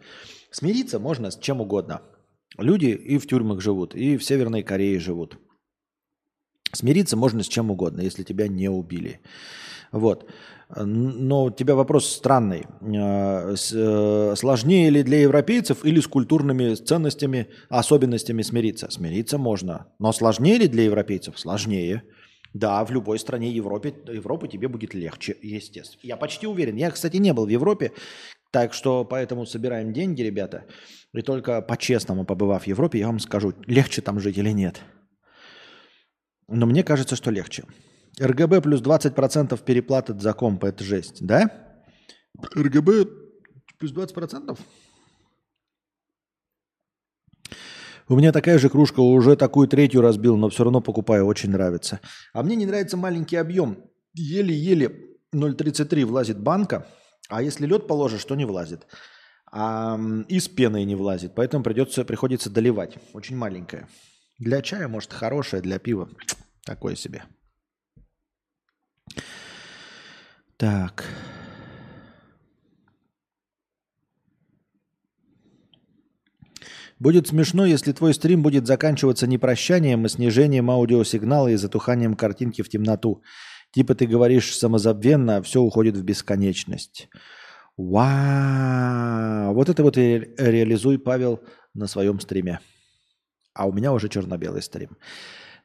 Смириться 0.51 0.99
можно 0.99 1.31
с 1.31 1.37
чем 1.37 1.61
угодно. 1.61 2.01
Люди 2.57 2.87
и 2.87 3.17
в 3.17 3.27
тюрьмах 3.27 3.61
живут, 3.61 3.95
и 3.95 4.17
в 4.17 4.23
Северной 4.23 4.61
Корее 4.61 4.99
живут. 4.99 5.39
Смириться 6.71 7.17
можно 7.17 7.41
с 7.41 7.47
чем 7.47 7.71
угодно, 7.71 8.01
если 8.01 8.23
тебя 8.23 8.47
не 8.47 8.69
убили. 8.69 9.21
Вот. 9.91 10.29
Но 10.69 11.45
у 11.45 11.51
тебя 11.51 11.75
вопрос 11.75 12.07
странный. 12.07 12.65
Э, 12.81 13.55
э, 13.55 14.35
сложнее 14.35 14.89
ли 14.89 15.03
для 15.03 15.21
европейцев 15.21 15.85
или 15.85 15.99
с 15.99 16.07
культурными 16.07 16.73
ценностями, 16.75 17.47
особенностями 17.69 18.41
смириться? 18.41 18.89
Смириться 18.89 19.37
можно. 19.37 19.87
Но 19.99 20.11
сложнее 20.11 20.57
ли 20.57 20.67
для 20.67 20.83
европейцев? 20.83 21.39
Сложнее. 21.39 22.03
Да, 22.53 22.83
в 22.85 22.91
любой 22.91 23.19
стране 23.19 23.51
Европы, 23.51 23.93
Европы 24.07 24.47
тебе 24.47 24.67
будет 24.67 24.93
легче, 24.93 25.35
естественно. 25.41 25.99
Я 26.03 26.17
почти 26.17 26.47
уверен. 26.47 26.77
Я, 26.77 26.89
кстати, 26.89 27.17
не 27.17 27.33
был 27.33 27.45
в 27.45 27.49
Европе, 27.49 27.91
так 28.51 28.73
что 28.73 29.03
поэтому 29.03 29.45
собираем 29.45 29.91
деньги, 29.91 30.21
ребята. 30.21 30.63
И 31.13 31.21
только 31.21 31.61
по-честному, 31.61 32.25
побывав 32.25 32.63
в 32.63 32.67
Европе, 32.67 32.99
я 32.99 33.07
вам 33.07 33.19
скажу, 33.19 33.53
легче 33.67 34.01
там 34.01 34.19
жить 34.19 34.37
или 34.37 34.51
нет. 34.51 34.81
Но 36.47 36.65
мне 36.65 36.83
кажется, 36.83 37.15
что 37.15 37.29
легче. 37.31 37.63
РГБ 38.19 38.61
плюс 38.61 38.81
20% 38.81 39.61
переплаты 39.63 40.17
за 40.17 40.33
комп, 40.33 40.63
это 40.63 40.83
жесть, 40.83 41.25
да? 41.25 41.49
РГБ 42.55 43.25
Плюс 43.77 43.93
20%? 43.93 44.57
У 48.07 48.15
меня 48.15 48.31
такая 48.31 48.59
же 48.59 48.69
кружка, 48.69 48.99
уже 48.99 49.35
такую 49.35 49.67
третью 49.67 50.01
разбил, 50.01 50.37
но 50.37 50.49
все 50.49 50.63
равно 50.63 50.79
покупаю, 50.79 51.25
очень 51.25 51.49
нравится. 51.49 51.99
А 52.33 52.43
мне 52.43 52.55
не 52.55 52.65
нравится 52.65 52.97
маленький 52.97 53.35
объем. 53.35 53.89
Еле-еле 54.13 55.17
0,33 55.33 56.05
влазит 56.05 56.39
банка, 56.39 56.87
а 57.29 57.41
если 57.41 57.65
лед 57.65 57.87
положишь, 57.87 58.23
то 58.25 58.35
не 58.35 58.45
влазит. 58.45 58.85
А 59.51 59.99
и 60.27 60.39
с 60.39 60.47
пеной 60.47 60.85
не 60.85 60.95
влазит, 60.95 61.33
поэтому 61.35 61.63
придется, 61.63 62.05
приходится 62.05 62.49
доливать. 62.49 62.97
Очень 63.13 63.37
маленькая. 63.37 63.89
Для 64.37 64.61
чая, 64.61 64.87
может, 64.87 65.11
хорошая, 65.11 65.61
для 65.61 65.79
пива 65.79 66.09
такое 66.63 66.95
себе. 66.95 67.23
Так. 70.57 71.05
Будет 76.97 77.27
смешно, 77.27 77.65
если 77.65 77.91
твой 77.91 78.13
стрим 78.13 78.41
будет 78.41 78.67
заканчиваться 78.67 79.27
не 79.27 79.37
прощанием, 79.37 80.05
а 80.05 80.09
снижением 80.09 80.71
аудиосигнала 80.71 81.49
и 81.49 81.55
затуханием 81.55 82.15
картинки 82.15 82.61
в 82.61 82.69
темноту. 82.69 83.21
Типа 83.71 83.95
ты 83.95 84.07
говоришь 84.07 84.55
самозабвенно, 84.57 85.37
а 85.37 85.41
все 85.41 85.59
уходит 85.59 85.97
в 85.97 86.03
бесконечность. 86.03 87.09
Вау! 87.75 89.53
Вот 89.53 89.67
это 89.67 89.83
вот 89.83 89.97
и 89.97 90.33
реализуй, 90.37 90.97
Павел, 90.97 91.41
на 91.73 91.87
своем 91.87 92.21
стриме. 92.21 92.59
А 93.53 93.67
у 93.67 93.73
меня 93.73 93.91
уже 93.91 94.07
черно-белый 94.07 94.61
стрим. 94.61 94.97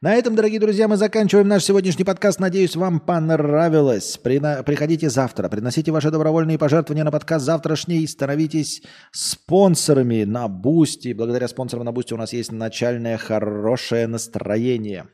На 0.02 0.14
этом, 0.14 0.34
дорогие 0.34 0.58
друзья, 0.58 0.88
мы 0.88 0.96
заканчиваем 0.96 1.46
наш 1.46 1.62
сегодняшний 1.62 2.06
подкаст. 2.06 2.40
Надеюсь, 2.40 2.74
вам 2.74 3.00
понравилось. 3.00 4.16
Прина... 4.16 4.62
Приходите 4.64 5.10
завтра, 5.10 5.50
приносите 5.50 5.92
ваши 5.92 6.10
добровольные 6.10 6.56
пожертвования 6.56 7.04
на 7.04 7.10
подкаст 7.10 7.44
завтрашний, 7.44 8.06
становитесь 8.06 8.80
спонсорами 9.12 10.24
на 10.24 10.48
Boosty. 10.48 11.12
Благодаря 11.12 11.48
спонсорам 11.48 11.84
на 11.84 11.92
Boosty 11.92 12.14
у 12.14 12.16
нас 12.16 12.32
есть 12.32 12.50
начальное 12.50 13.18
хорошее 13.18 14.06
настроение. 14.06 15.08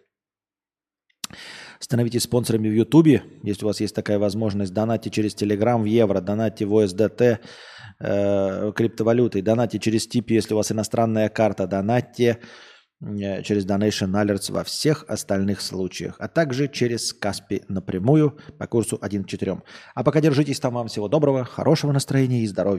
Становитесь 1.80 2.22
спонсорами 2.22 2.68
в 2.68 2.72
Ютубе, 2.72 3.24
если 3.42 3.64
у 3.64 3.66
вас 3.66 3.80
есть 3.80 3.94
такая 3.96 4.20
возможность. 4.20 4.72
Донатьте 4.72 5.10
через 5.10 5.34
Телеграм 5.34 5.82
в 5.82 5.86
евро, 5.86 6.20
донатьте 6.20 6.64
в 6.64 6.72
USDT 6.72 7.38
э, 7.98 8.72
криптовалютой, 8.72 9.42
донатьте 9.42 9.80
через 9.80 10.06
Tipeee, 10.06 10.34
если 10.34 10.54
у 10.54 10.58
вас 10.58 10.70
иностранная 10.70 11.28
карта, 11.28 11.66
донатьте 11.66 12.38
через 13.00 13.66
Donation 13.66 14.12
Alerts 14.12 14.50
во 14.50 14.64
всех 14.64 15.04
остальных 15.08 15.60
случаях, 15.60 16.16
а 16.18 16.28
также 16.28 16.68
через 16.68 17.12
Kaspi 17.12 17.62
напрямую 17.68 18.38
по 18.58 18.66
курсу 18.66 18.98
1 19.00 19.24
к 19.24 19.28
4. 19.28 19.62
А 19.94 20.04
пока 20.04 20.20
держитесь 20.20 20.60
там, 20.60 20.74
вам 20.74 20.88
всего 20.88 21.08
доброго, 21.08 21.44
хорошего 21.44 21.92
настроения 21.92 22.42
и 22.42 22.46
здоровья. 22.46 22.74